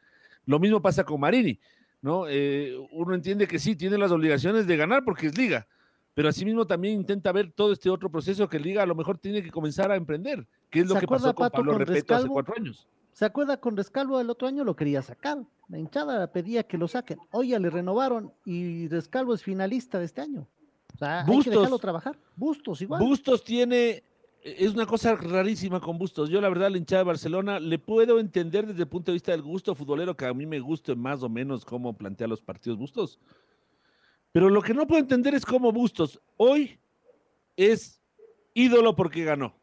Lo 0.45 0.60
mismo 0.60 0.82
pasa 0.82 1.06
con 1.06 1.22
Marini, 1.22 1.58
¿no? 2.01 2.26
Eh, 2.28 2.76
uno 2.91 3.16
entiende 3.16 3.47
que 3.47 3.58
sí, 3.58 3.78
tiene 3.78 3.97
las 3.97 4.12
obligaciones 4.12 4.68
de 4.68 4.76
ganar 4.76 5.06
porque 5.06 5.28
es 5.28 5.38
liga, 5.38 5.66
pero 6.14 6.28
asimismo 6.28 6.68
también 6.68 6.95
intenta 6.95 7.32
ver 7.32 7.49
todo 7.53 7.72
este 7.72 7.89
otro 7.89 8.12
proceso 8.12 8.49
que 8.49 8.60
Liga 8.60 8.84
a 8.84 8.86
lo 8.86 8.93
mejor 8.93 9.18
tiene 9.18 9.41
que 9.41 9.51
comenzar 9.51 9.89
a 9.89 9.95
emprender, 9.95 10.45
que 10.70 10.82
es 10.82 10.88
lo 10.88 10.99
que 10.99 11.08
pasó 11.08 11.34
con 11.34 11.49
Pablo 11.49 11.72
con 11.72 11.80
Repeto 11.80 12.14
hace 12.14 12.28
cuatro 12.28 12.56
años. 12.58 12.89
¿Se 13.16 13.24
acuerda 13.24 13.55
con 13.61 13.78
Rescalvo 13.78 14.20
el 14.20 14.30
otro 14.30 14.45
año 14.45 14.66
lo 14.66 14.76
quería 14.76 15.01
sacar? 15.01 15.38
La 15.70 15.80
hinchada 15.80 16.30
pedía 16.34 16.63
que 16.63 16.78
lo 16.78 16.86
saquen. 16.86 17.18
Hoy 17.32 17.49
ya 17.49 17.59
le 17.59 17.70
renovaron 17.70 18.34
y 18.43 18.89
Rescalvo 18.89 19.34
es 19.34 19.41
finalista 19.41 19.99
de 19.99 20.05
este 20.05 20.20
año. 20.20 20.45
O 20.93 20.97
sea, 20.97 21.24
Bustos, 21.26 21.38
hay 21.38 21.43
que 21.43 21.57
dejarlo 21.57 21.80
trabajar. 21.80 22.20
Bustos 22.36 22.82
igual. 22.82 23.01
Bustos 23.01 23.41
tiene, 23.45 24.03
es 24.43 24.74
una 24.74 24.86
cosa 24.86 25.16
rarísima 25.16 25.80
con 25.80 25.97
Bustos. 25.97 26.30
Yo 26.30 26.41
la 26.41 26.49
verdad 26.49 26.70
la 26.70 26.78
hinchada 26.78 27.03
de 27.03 27.07
Barcelona 27.07 27.57
le 27.57 27.80
puedo 27.80 28.20
entender 28.20 28.68
desde 28.68 28.82
el 28.82 28.89
punto 28.89 29.11
de 29.11 29.16
vista 29.16 29.32
del 29.32 29.43
gusto 29.43 29.74
futbolero, 29.76 30.18
que 30.18 30.26
a 30.26 30.34
mí 30.34 30.45
me 30.45 30.59
guste 30.59 30.93
más 30.93 31.24
o 31.24 31.30
menos 31.30 31.63
cómo 31.63 31.93
plantea 31.93 32.28
los 32.28 32.41
partidos 32.41 32.78
Bustos. 32.78 33.18
Pero 34.34 34.49
lo 34.49 34.61
que 34.61 34.74
no 34.74 34.86
puedo 34.88 34.99
entender 34.99 35.34
es 35.36 35.45
cómo 35.45 35.72
Bustos 35.72 36.20
hoy 36.36 36.78
es 37.55 38.01
ídolo 38.53 38.93
porque 38.93 39.24
ganó. 39.24 39.55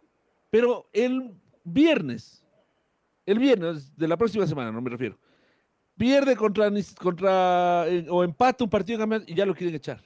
Pero 0.48 0.88
el 0.94 1.34
viernes, 1.64 2.41
el 3.26 3.38
viernes 3.38 3.94
de 3.96 4.08
la 4.08 4.16
próxima 4.16 4.46
semana, 4.46 4.72
no 4.72 4.80
me 4.80 4.90
refiero, 4.90 5.18
pierde 5.96 6.36
contra, 6.36 6.70
contra 6.98 7.86
eh, 7.88 8.06
o 8.08 8.24
empata 8.24 8.64
un 8.64 8.70
partido 8.70 9.06
y 9.26 9.34
ya 9.34 9.46
lo 9.46 9.54
quieren 9.54 9.74
echar. 9.74 10.02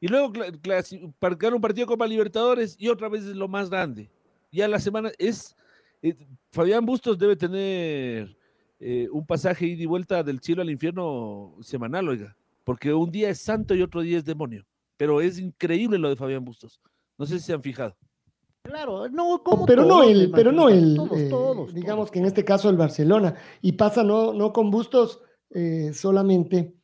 Y 0.00 0.08
luego 0.08 0.30
ganar 0.30 1.54
un 1.54 1.60
partido 1.60 1.86
Copa 1.86 2.06
Libertadores 2.06 2.76
y 2.78 2.88
otra 2.88 3.08
vez 3.08 3.24
es 3.24 3.34
lo 3.34 3.48
más 3.48 3.70
grande. 3.70 4.10
Ya 4.52 4.68
la 4.68 4.78
semana 4.78 5.10
es. 5.18 5.56
Eh, 6.02 6.14
Fabián 6.52 6.84
Bustos 6.84 7.18
debe 7.18 7.34
tener 7.34 8.36
eh, 8.78 9.08
un 9.10 9.26
pasaje 9.26 9.66
ida 9.66 9.82
y 9.82 9.86
vuelta 9.86 10.22
del 10.22 10.40
cielo 10.40 10.60
al 10.60 10.70
infierno 10.70 11.56
semanal, 11.62 12.08
oiga 12.08 12.36
porque 12.66 12.92
un 12.92 13.12
día 13.12 13.30
es 13.30 13.38
santo 13.38 13.76
y 13.76 13.82
otro 13.82 14.00
día 14.00 14.18
es 14.18 14.24
demonio. 14.24 14.66
Pero 14.96 15.20
es 15.20 15.38
increíble 15.38 15.98
lo 15.98 16.08
de 16.08 16.16
Fabián 16.16 16.44
Bustos. 16.44 16.80
No 17.16 17.24
sé 17.24 17.38
si 17.38 17.46
se 17.46 17.52
han 17.52 17.62
fijado. 17.62 17.96
Claro, 18.66 19.08
no, 19.08 19.42
como 19.44 19.64
pero 19.64 19.84
no 19.84 20.02
el, 20.02 20.30
pero 20.32 20.50
no 20.50 20.68
el, 20.68 20.96
todos, 20.96 21.18
eh, 21.18 21.28
todos, 21.28 21.72
digamos 21.72 22.10
que 22.10 22.18
en 22.18 22.24
este 22.24 22.44
caso 22.44 22.68
el 22.68 22.76
Barcelona 22.76 23.36
y 23.62 23.72
pasa 23.72 24.02
no, 24.02 24.32
no 24.32 24.52
con 24.52 24.72
Bustos 24.72 25.20
eh, 25.50 25.92
solamente, 25.94 26.74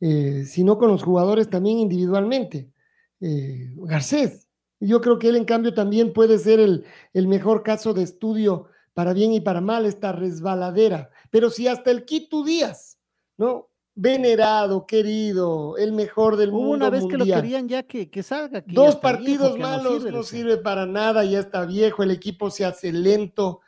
eh, 0.00 0.44
sino 0.44 0.78
con 0.78 0.88
los 0.90 1.04
jugadores 1.04 1.48
también 1.48 1.78
individualmente. 1.78 2.72
Garcés, 3.20 4.48
yo 4.80 5.00
creo 5.00 5.18
que 5.18 5.28
él 5.28 5.36
en 5.36 5.44
cambio 5.44 5.74
también 5.74 6.12
puede 6.12 6.38
ser 6.38 6.58
el, 6.58 6.84
el 7.12 7.28
mejor 7.28 7.62
caso 7.62 7.94
de 7.94 8.02
estudio 8.02 8.66
para 8.92 9.12
bien 9.12 9.32
y 9.32 9.40
para 9.40 9.60
mal 9.60 9.86
esta 9.86 10.10
resbaladera. 10.10 11.10
Pero 11.30 11.50
si 11.50 11.68
hasta 11.68 11.92
el 11.92 12.04
Quito 12.04 12.44
Díaz, 12.44 12.98
¿no? 13.36 13.67
Venerado, 14.00 14.86
querido, 14.86 15.76
el 15.76 15.92
mejor 15.92 16.36
del 16.36 16.50
Hubo 16.50 16.58
mundo. 16.58 16.86
Una 16.86 16.90
vez 16.90 17.02
mundial. 17.02 17.20
que 17.20 17.30
lo 17.30 17.34
querían 17.34 17.68
ya 17.68 17.82
que, 17.82 18.08
que 18.08 18.22
salga. 18.22 18.62
Que 18.62 18.72
Dos 18.72 18.94
partidos 18.96 19.54
viejo, 19.54 19.68
malos 19.68 19.92
no 19.92 19.98
sirve, 19.98 20.12
no 20.12 20.22
sirve, 20.22 20.56
para 20.58 20.86
nada, 20.86 21.24
ya 21.24 21.40
está 21.40 21.66
viejo, 21.66 22.04
el 22.04 22.12
equipo 22.12 22.48
se 22.48 22.64
hace 22.64 22.92
lento. 22.92 23.60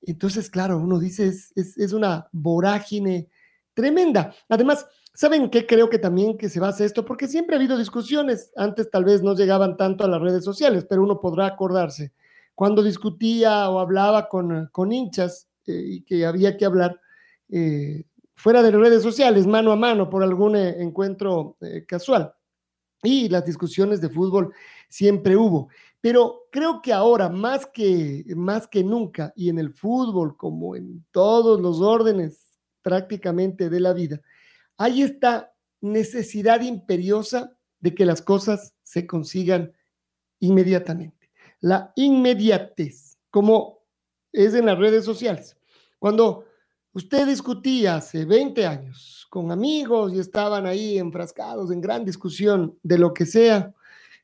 Entonces, 0.00 0.48
claro, 0.48 0.78
uno 0.78 0.98
dice, 0.98 1.26
es, 1.26 1.52
es, 1.56 1.76
es 1.76 1.92
una 1.92 2.26
vorágine 2.32 3.28
tremenda. 3.74 4.34
Además, 4.48 4.86
¿saben 5.12 5.50
qué 5.50 5.66
creo 5.66 5.90
que 5.90 5.98
también 5.98 6.38
que 6.38 6.48
se 6.48 6.58
basa 6.58 6.82
esto? 6.82 7.04
Porque 7.04 7.28
siempre 7.28 7.54
ha 7.54 7.58
habido 7.58 7.76
discusiones, 7.76 8.52
antes 8.56 8.90
tal 8.90 9.04
vez 9.04 9.22
no 9.22 9.34
llegaban 9.34 9.76
tanto 9.76 10.04
a 10.04 10.08
las 10.08 10.22
redes 10.22 10.42
sociales, 10.42 10.86
pero 10.88 11.02
uno 11.02 11.20
podrá 11.20 11.44
acordarse. 11.44 12.14
Cuando 12.54 12.82
discutía 12.82 13.68
o 13.68 13.78
hablaba 13.78 14.26
con, 14.30 14.70
con 14.72 14.90
hinchas 14.90 15.48
eh, 15.66 15.82
y 15.86 16.00
que 16.00 16.24
había 16.24 16.56
que 16.56 16.64
hablar, 16.64 16.98
eh, 17.50 18.04
fuera 18.36 18.62
de 18.62 18.70
redes 18.70 19.02
sociales, 19.02 19.46
mano 19.46 19.72
a 19.72 19.76
mano, 19.76 20.08
por 20.08 20.22
algún 20.22 20.56
eh, 20.56 20.76
encuentro 20.80 21.56
eh, 21.60 21.84
casual. 21.86 22.32
Y 23.02 23.28
las 23.28 23.44
discusiones 23.44 24.00
de 24.00 24.10
fútbol 24.10 24.52
siempre 24.88 25.36
hubo. 25.36 25.68
Pero 26.00 26.46
creo 26.52 26.80
que 26.82 26.92
ahora, 26.92 27.28
más 27.28 27.66
que, 27.66 28.24
más 28.36 28.68
que 28.68 28.84
nunca, 28.84 29.32
y 29.34 29.48
en 29.48 29.58
el 29.58 29.72
fútbol, 29.72 30.36
como 30.36 30.76
en 30.76 31.04
todos 31.10 31.60
los 31.60 31.80
órdenes 31.80 32.58
prácticamente 32.82 33.68
de 33.68 33.80
la 33.80 33.92
vida, 33.92 34.20
hay 34.76 35.02
esta 35.02 35.52
necesidad 35.80 36.60
imperiosa 36.60 37.56
de 37.80 37.94
que 37.94 38.06
las 38.06 38.22
cosas 38.22 38.74
se 38.82 39.06
consigan 39.06 39.72
inmediatamente. 40.40 41.30
La 41.60 41.92
inmediatez, 41.96 43.18
como 43.30 43.80
es 44.32 44.54
en 44.54 44.66
las 44.66 44.78
redes 44.78 45.04
sociales. 45.04 45.56
Cuando 45.98 46.44
usted 46.96 47.26
discutía 47.26 47.96
hace 47.96 48.24
20 48.24 48.66
años 48.66 49.26
con 49.28 49.52
amigos 49.52 50.14
y 50.14 50.18
estaban 50.18 50.64
ahí 50.64 50.96
enfrascados 50.96 51.70
en 51.70 51.82
gran 51.82 52.06
discusión 52.06 52.78
de 52.82 52.96
lo 52.96 53.12
que 53.12 53.26
sea, 53.26 53.74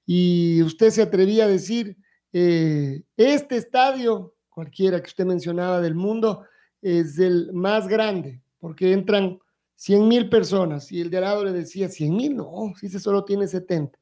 y 0.07 0.63
usted 0.63 0.89
se 0.89 1.03
atrevía 1.03 1.45
a 1.45 1.49
decir, 1.49 1.99
eh, 2.33 3.03
este 3.19 3.59
estadio, 3.59 4.35
cualquiera 4.49 5.03
que 5.03 5.09
usted 5.09 5.27
mencionaba 5.27 5.83
del 5.83 5.95
mundo, 5.95 6.45
es 6.81 7.19
el 7.19 7.53
más 7.53 7.87
grande, 7.89 8.41
porque 8.59 8.95
entran 8.95 9.39
100 9.75 10.09
mil 10.09 10.31
personas, 10.31 10.91
y 10.91 11.03
el 11.03 11.11
de 11.11 11.19
al 11.19 11.25
lado 11.25 11.45
le 11.45 11.53
decía, 11.53 11.91
100 11.91 12.17
mil, 12.17 12.37
no, 12.37 12.73
si 12.81 12.89
se 12.89 13.01
solo 13.01 13.23
tiene 13.23 13.47
70. 13.47 13.99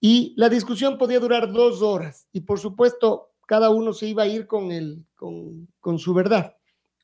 Y 0.00 0.34
la 0.36 0.48
discusión 0.48 0.98
podía 0.98 1.20
durar 1.20 1.52
dos 1.52 1.82
horas, 1.82 2.26
y 2.32 2.40
por 2.40 2.58
supuesto, 2.58 3.30
cada 3.46 3.70
uno 3.70 3.92
se 3.92 4.08
iba 4.08 4.24
a 4.24 4.26
ir 4.26 4.48
con, 4.48 4.72
el, 4.72 5.04
con, 5.14 5.68
con 5.78 6.00
su 6.00 6.12
verdad. 6.12 6.56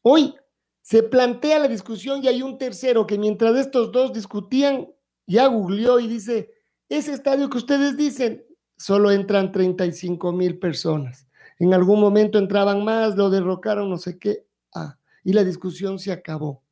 Hoy 0.03 0.35
se 0.83 1.03
plantea 1.03 1.61
la 1.61 1.69
discusión 1.69 2.23
y 2.23 2.29
hay 2.29 2.43
un 2.43 2.59
tercero 2.59 3.07
que 3.07 3.17
mientras 3.17 3.57
estos 3.57 3.93
dos 3.93 4.13
discutían, 4.13 4.89
ya 5.27 5.47
googleó 5.47 6.01
y 6.01 6.09
dice, 6.09 6.53
ese 6.89 7.13
estadio 7.13 7.49
que 7.49 7.59
ustedes 7.59 7.97
dicen, 7.97 8.45
solo 8.77 9.11
entran 9.13 9.53
35 9.53 10.33
mil 10.33 10.59
personas. 10.59 11.27
En 11.59 11.73
algún 11.73 12.01
momento 12.01 12.39
entraban 12.39 12.85
más, 12.85 13.17
lo 13.17 13.31
derrocaron, 13.31 13.89
no 13.89 13.97
sé 13.97 14.19
qué. 14.19 14.45
Ah, 14.75 14.99
y 15.23 15.33
la 15.33 15.45
discusión 15.45 16.01
se 16.01 16.11
acabó. 16.11 16.63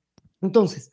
Entonces, 0.43 0.93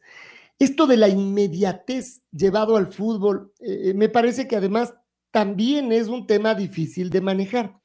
esto 0.60 0.86
de 0.86 0.98
la 0.98 1.10
inmediatez 1.10 2.22
llevado 2.32 2.78
al 2.78 2.94
fútbol, 2.94 3.52
eh, 3.60 3.94
me 3.96 4.10
parece 4.10 4.48
que 4.48 4.56
además 4.56 4.94
también 5.32 5.92
es 5.92 6.08
un 6.08 6.28
tema 6.28 6.56
difícil 6.56 7.10
de 7.10 7.22
manejar, 7.22 7.80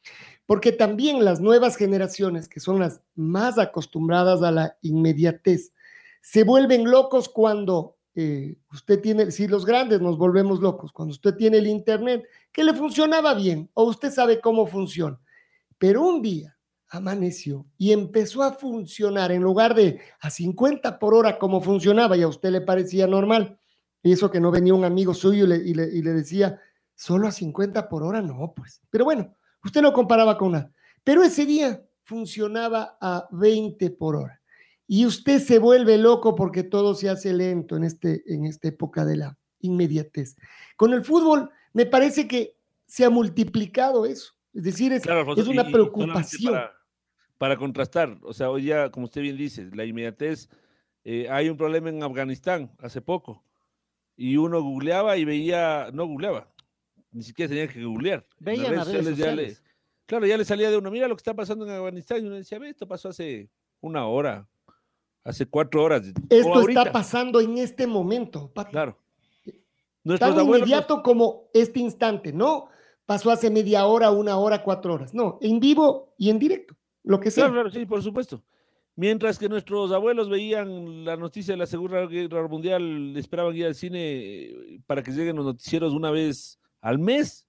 porque 0.46 0.72
también 0.72 1.24
las 1.24 1.40
nuevas 1.40 1.76
generaciones, 1.76 2.48
que 2.48 2.60
son 2.60 2.80
las 2.80 3.00
más 3.14 3.58
acostumbradas 3.58 4.42
a 4.42 4.50
la 4.50 4.76
inmediatez, 4.82 5.72
se 6.20 6.44
vuelven 6.44 6.90
locos 6.90 7.28
cuando 7.28 7.96
eh, 8.14 8.56
usted 8.72 9.00
tiene, 9.00 9.30
si 9.30 9.48
los 9.48 9.64
grandes 9.64 10.00
nos 10.00 10.18
volvemos 10.18 10.60
locos, 10.60 10.92
cuando 10.92 11.12
usted 11.12 11.34
tiene 11.34 11.58
el 11.58 11.66
Internet, 11.66 12.24
que 12.52 12.64
le 12.64 12.74
funcionaba 12.74 13.34
bien, 13.34 13.70
o 13.74 13.84
usted 13.84 14.10
sabe 14.10 14.40
cómo 14.40 14.66
funciona, 14.66 15.18
pero 15.78 16.02
un 16.02 16.20
día 16.20 16.56
amaneció 16.88 17.64
y 17.78 17.92
empezó 17.92 18.42
a 18.42 18.52
funcionar 18.52 19.32
en 19.32 19.42
lugar 19.42 19.74
de 19.74 20.00
a 20.20 20.28
50 20.28 20.98
por 20.98 21.14
hora 21.14 21.38
como 21.38 21.62
funcionaba 21.62 22.16
y 22.16 22.22
a 22.22 22.28
usted 22.28 22.50
le 22.50 22.60
parecía 22.60 23.06
normal, 23.06 23.58
y 24.02 24.12
eso 24.12 24.30
que 24.30 24.40
no 24.40 24.50
venía 24.50 24.74
un 24.74 24.84
amigo 24.84 25.14
suyo 25.14 25.44
y 25.44 25.74
le, 25.74 25.86
y 25.86 26.02
le 26.02 26.12
decía, 26.12 26.60
solo 26.94 27.26
a 27.26 27.32
50 27.32 27.88
por 27.88 28.02
hora, 28.02 28.20
no, 28.20 28.52
pues, 28.54 28.82
pero 28.90 29.04
bueno, 29.04 29.34
usted 29.64 29.82
no 29.82 29.92
comparaba 29.92 30.36
con 30.36 30.52
nada, 30.52 30.70
pero 31.04 31.22
ese 31.22 31.46
día 31.46 31.82
funcionaba 32.02 32.96
a 33.00 33.28
20 33.30 33.90
por 33.90 34.16
hora 34.16 34.42
y 34.86 35.06
usted 35.06 35.38
se 35.38 35.58
vuelve 35.58 35.96
loco 35.98 36.34
porque 36.34 36.62
todo 36.62 36.94
se 36.94 37.08
hace 37.08 37.32
lento 37.32 37.76
en, 37.76 37.84
este, 37.84 38.22
en 38.26 38.44
esta 38.44 38.68
época 38.68 39.04
de 39.04 39.16
la 39.16 39.38
inmediatez. 39.60 40.36
Con 40.76 40.92
el 40.92 41.04
fútbol 41.04 41.50
me 41.72 41.86
parece 41.86 42.28
que 42.28 42.56
se 42.86 43.04
ha 43.04 43.10
multiplicado 43.10 44.04
eso, 44.04 44.34
es 44.52 44.64
decir, 44.64 44.92
es, 44.92 45.04
es 45.36 45.46
una 45.48 45.64
preocupación. 45.64 46.60
Para, 47.38 47.56
contrastar, 47.56 48.18
o 48.22 48.32
sea, 48.32 48.50
hoy 48.50 48.66
ya, 48.66 48.90
como 48.90 49.06
usted 49.06 49.22
bien 49.22 49.36
dice, 49.36 49.68
la 49.72 49.84
inmediatez, 49.84 50.48
eh, 51.04 51.26
hay 51.28 51.48
un 51.48 51.56
problema 51.56 51.88
en 51.88 52.02
Afganistán 52.02 52.70
hace 52.78 53.00
poco, 53.00 53.42
y 54.14 54.36
uno 54.36 54.62
googleaba 54.62 55.16
y 55.16 55.24
veía, 55.24 55.88
no 55.92 56.06
googleaba, 56.06 56.51
ni 57.12 57.22
siquiera 57.22 57.48
tenía 57.48 57.68
que 57.68 57.84
googlear. 57.84 58.26
Veía 58.38 58.70
las 58.70 58.88
redes 58.88 59.06
sociales. 59.06 59.62
claro, 60.06 60.26
ya 60.26 60.36
le 60.36 60.44
salía 60.44 60.70
de 60.70 60.76
uno, 60.76 60.90
mira 60.90 61.08
lo 61.08 61.14
que 61.14 61.20
está 61.20 61.34
pasando 61.34 61.64
en 61.66 61.72
Afganistán, 61.72 62.22
y 62.22 62.26
uno 62.26 62.36
decía, 62.36 62.58
ve, 62.58 62.70
esto 62.70 62.86
pasó 62.88 63.10
hace 63.10 63.50
una 63.80 64.06
hora, 64.06 64.48
hace 65.24 65.46
cuatro 65.46 65.82
horas. 65.82 66.02
Esto 66.28 66.68
está 66.68 66.90
pasando 66.90 67.40
en 67.40 67.58
este 67.58 67.86
momento, 67.86 68.50
Claro. 68.70 68.98
Nuestros 70.04 70.34
Tan 70.34 70.46
inmediato 70.46 71.00
como 71.00 71.48
este 71.54 71.78
instante, 71.78 72.32
no 72.32 72.68
pasó 73.06 73.30
hace 73.30 73.50
media 73.50 73.86
hora, 73.86 74.10
una 74.10 74.36
hora, 74.36 74.64
cuatro 74.64 74.94
horas. 74.94 75.14
No, 75.14 75.38
en 75.40 75.60
vivo 75.60 76.14
y 76.18 76.28
en 76.28 76.40
directo, 76.40 76.74
lo 77.04 77.20
que 77.20 77.30
sea. 77.30 77.44
Claro, 77.44 77.54
claro, 77.54 77.70
sí, 77.70 77.86
por 77.86 78.02
supuesto. 78.02 78.42
Mientras 78.96 79.38
que 79.38 79.48
nuestros 79.48 79.90
abuelos 79.92 80.28
veían 80.28 81.04
la 81.04 81.16
noticia 81.16 81.54
de 81.54 81.58
la 81.58 81.66
Segunda 81.66 82.04
Guerra 82.06 82.48
Mundial, 82.48 83.16
esperaban 83.16 83.56
ir 83.56 83.66
al 83.66 83.74
cine 83.74 83.98
eh, 84.00 84.80
para 84.86 85.02
que 85.02 85.12
lleguen 85.12 85.36
los 85.36 85.46
noticieros 85.46 85.94
una 85.94 86.10
vez 86.10 86.58
al 86.82 86.98
mes, 86.98 87.48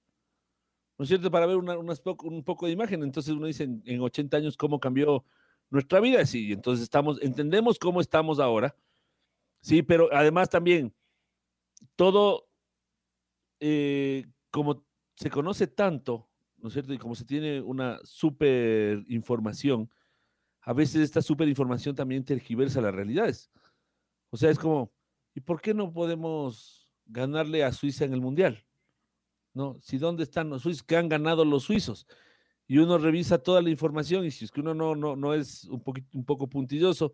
¿no 0.98 1.04
es 1.04 1.10
cierto? 1.10 1.30
Para 1.30 1.46
ver 1.46 1.58
un 1.58 2.44
poco 2.46 2.68
de 2.68 2.72
imagen. 2.72 3.04
Entonces 3.04 3.34
uno 3.34 3.48
dice, 3.48 3.66
en, 3.66 3.84
en 3.86 4.00
80 4.00 4.38
años, 4.38 4.56
¿cómo 4.56 4.80
cambió 4.80 5.26
nuestra 5.74 6.00
vida, 6.00 6.24
sí, 6.26 6.52
entonces 6.52 6.84
estamos, 6.84 7.20
entendemos 7.22 7.80
cómo 7.80 8.00
estamos 8.00 8.40
ahora, 8.40 8.76
sí, 9.60 9.82
pero 9.82 10.08
además 10.12 10.48
también 10.48 10.94
todo, 11.96 12.48
eh, 13.60 14.28
como 14.52 14.86
se 15.16 15.32
conoce 15.32 15.66
tanto, 15.66 16.30
¿no 16.58 16.68
es 16.68 16.74
cierto? 16.74 16.94
Y 16.94 17.00
como 17.00 17.16
se 17.16 17.26
tiene 17.26 17.60
una 17.60 18.00
super 18.04 19.04
información, 19.08 19.90
a 20.62 20.74
veces 20.74 21.02
esta 21.02 21.24
super 21.24 21.48
información 21.48 21.96
también 21.96 22.24
tergiversa 22.24 22.80
las 22.80 22.94
realidades. 22.94 23.52
O 24.30 24.38
sea, 24.38 24.52
es 24.52 24.60
como, 24.60 24.94
¿y 25.34 25.42
por 25.42 25.60
qué 25.60 25.74
no 25.74 25.92
podemos 25.92 26.88
ganarle 27.08 27.64
a 27.64 27.72
Suiza 27.74 28.06
en 28.06 28.14
el 28.14 28.22
Mundial? 28.22 28.64
¿No? 29.54 29.78
Si 29.82 29.98
dónde 29.98 30.24
están 30.24 30.50
los 30.50 30.64
suizos, 30.64 30.84
que 30.84 30.98
han 30.98 31.10
ganado 31.10 31.46
los 31.46 31.64
suizos 31.64 32.08
y 32.68 32.78
uno 32.78 32.98
revisa 32.98 33.38
toda 33.38 33.62
la 33.62 33.70
información 33.70 34.26
y 34.26 34.32
si 34.32 34.46
es 34.46 34.52
que 34.52 34.62
uno 34.62 34.74
no, 34.74 34.96
no, 34.96 35.16
no 35.16 35.34
es 35.34 35.66
un, 35.66 35.82
poquito, 35.82 36.18
un 36.18 36.26
poco 36.26 36.48
puntilloso, 36.48 37.14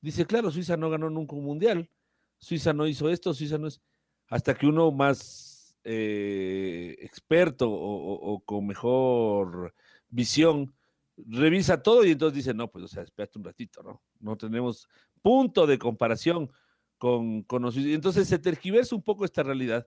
dice, 0.00 0.26
claro, 0.26 0.50
Suiza 0.50 0.76
no 0.76 0.90
ganó 0.90 1.10
nunca 1.10 1.36
un 1.36 1.44
mundial, 1.44 1.90
Suiza 2.38 2.72
no 2.72 2.86
hizo 2.86 3.08
esto, 3.08 3.34
Suiza 3.34 3.58
no 3.58 3.68
es... 3.68 3.80
Hasta 4.28 4.54
que 4.54 4.66
uno 4.66 4.90
más 4.90 5.76
eh, 5.84 6.96
experto 7.00 7.68
o, 7.70 8.40
con 8.44 8.66
mejor 8.66 9.72
visión 10.08 10.74
revisa 11.16 11.82
todo 11.82 12.04
y 12.04 12.10
entonces 12.10 12.36
dice, 12.36 12.54
no, 12.54 12.70
pues, 12.70 12.84
o 12.84 12.88
sea, 12.88 13.04
espérate 13.04 13.38
un 13.38 13.44
ratito, 13.44 13.82
¿no? 13.82 14.02
No 14.18 14.36
tenemos 14.36 14.88
punto 15.22 15.66
de 15.66 15.78
comparación 15.78 16.50
con, 16.98 17.42
con 17.42 17.62
los... 17.62 17.76
Entonces 17.76 18.26
se 18.28 18.38
tergiversa 18.38 18.96
un 18.96 19.02
poco 19.02 19.24
esta 19.24 19.42
realidad 19.42 19.86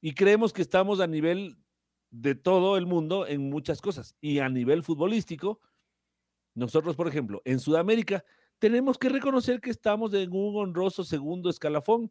y 0.00 0.14
creemos 0.14 0.52
que 0.52 0.62
estamos 0.62 1.00
a 1.00 1.06
nivel 1.06 1.56
de 2.10 2.34
todo 2.34 2.76
el 2.76 2.86
mundo 2.86 3.26
en 3.26 3.50
muchas 3.50 3.80
cosas. 3.80 4.14
Y 4.20 4.38
a 4.38 4.48
nivel 4.48 4.82
futbolístico, 4.82 5.60
nosotros, 6.54 6.96
por 6.96 7.08
ejemplo, 7.08 7.42
en 7.44 7.60
Sudamérica, 7.60 8.24
tenemos 8.58 8.98
que 8.98 9.08
reconocer 9.08 9.60
que 9.60 9.70
estamos 9.70 10.12
en 10.14 10.32
un 10.32 10.56
honroso 10.56 11.04
segundo 11.04 11.50
escalafón, 11.50 12.10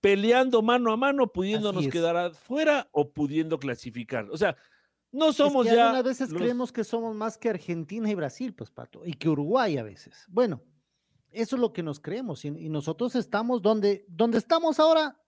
peleando 0.00 0.62
mano 0.62 0.92
a 0.92 0.96
mano, 0.96 1.32
pudiéndonos 1.32 1.88
quedar 1.88 2.16
afuera 2.16 2.88
o 2.92 3.10
pudiendo 3.10 3.58
clasificar. 3.58 4.28
O 4.30 4.36
sea, 4.36 4.56
no 5.10 5.32
somos 5.32 5.66
ya. 5.66 5.86
Algunas 5.86 6.04
veces 6.04 6.32
creemos 6.32 6.72
que 6.72 6.84
somos 6.84 7.14
más 7.14 7.38
que 7.38 7.48
Argentina 7.48 8.10
y 8.10 8.14
Brasil, 8.14 8.54
pues, 8.54 8.70
Pato, 8.70 9.06
y 9.06 9.14
que 9.14 9.28
Uruguay 9.28 9.78
a 9.78 9.82
veces. 9.82 10.24
Bueno, 10.28 10.62
eso 11.30 11.56
es 11.56 11.60
lo 11.60 11.72
que 11.72 11.82
nos 11.82 12.00
creemos 12.00 12.44
y, 12.44 12.48
y 12.48 12.68
nosotros 12.68 13.14
estamos 13.16 13.62
donde, 13.62 14.04
donde 14.08 14.38
estamos 14.38 14.78
ahora, 14.78 15.20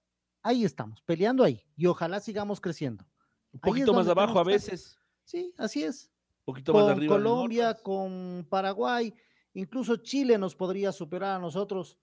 ahí 0.47 0.65
estamos, 0.65 1.03
peleando 1.03 1.43
ahí 1.43 1.61
y 1.77 1.87
ojalá 1.87 2.21
sigamos 2.21 2.61
creciendo. 2.61 3.05
Un 3.53 3.61
poquito 3.61 3.93
más 3.93 4.07
abajo 4.07 4.39
a 4.39 4.45
veces. 4.45 4.99
Sí, 5.25 5.53
así 5.59 5.83
es. 5.83 6.11
Un 6.45 6.55
poquito 6.55 6.73
más 6.73 6.89
arriba. 6.89 7.17
Colombia, 7.17 7.75
con 7.75 8.47
Paraguay, 8.49 9.13
incluso 9.55 9.97
Chile 9.97 10.39
nos 10.39 10.55
podría 10.55 10.93
superar 10.93 11.37
a 11.37 11.39
nosotros. 11.41 11.99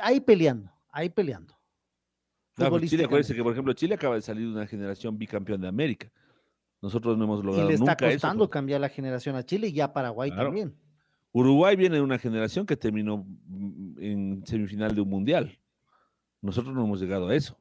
Ahí 0.00 0.20
peleando, 0.20 0.72
ahí 0.90 1.10
peleando. 1.10 1.54
No, 2.56 2.80
Chile, 2.80 3.04
acuérdense 3.04 3.34
que, 3.34 3.42
por 3.42 3.52
ejemplo, 3.52 3.74
Chile 3.74 3.96
acaba 3.96 4.14
de 4.14 4.22
salir 4.22 4.46
de 4.46 4.54
una 4.54 4.66
generación 4.66 5.18
bicampeón 5.18 5.60
de 5.60 5.68
América. 5.68 6.10
Nosotros 6.80 7.18
no 7.18 7.24
hemos 7.24 7.44
logrado. 7.44 7.66
Y 7.66 7.68
le 7.68 7.74
está 7.74 7.94
costando 7.94 8.48
cambiar 8.48 8.80
la 8.80 8.88
generación 8.88 9.36
a 9.36 9.44
Chile 9.44 9.68
y 9.68 9.80
a 9.80 9.92
Paraguay 9.92 10.30
también. 10.30 10.74
Uruguay 11.32 11.76
viene 11.76 11.96
de 11.96 12.02
una 12.02 12.18
generación 12.18 12.64
que 12.64 12.78
terminó 12.78 13.26
en 13.98 14.42
semifinal 14.46 14.94
de 14.94 15.02
un 15.02 15.10
mundial. 15.10 15.58
Nosotros 16.40 16.74
no 16.74 16.84
hemos 16.84 16.98
llegado 16.98 17.28
a 17.28 17.34
eso. 17.34 17.58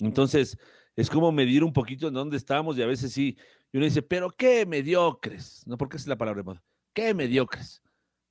Entonces, 0.00 0.58
es 0.96 1.08
como 1.08 1.32
medir 1.32 1.64
un 1.64 1.72
poquito 1.72 2.08
en 2.08 2.14
dónde 2.14 2.36
estamos 2.36 2.76
y 2.76 2.82
a 2.82 2.86
veces 2.86 3.12
sí, 3.12 3.36
y 3.72 3.76
uno 3.76 3.86
dice, 3.86 4.02
pero 4.02 4.30
qué 4.30 4.66
mediocres, 4.66 5.62
¿no? 5.66 5.78
Porque 5.78 5.96
es 5.96 6.06
la 6.06 6.18
palabra 6.18 6.42
de 6.42 6.60
qué 6.92 7.14
mediocres, 7.14 7.82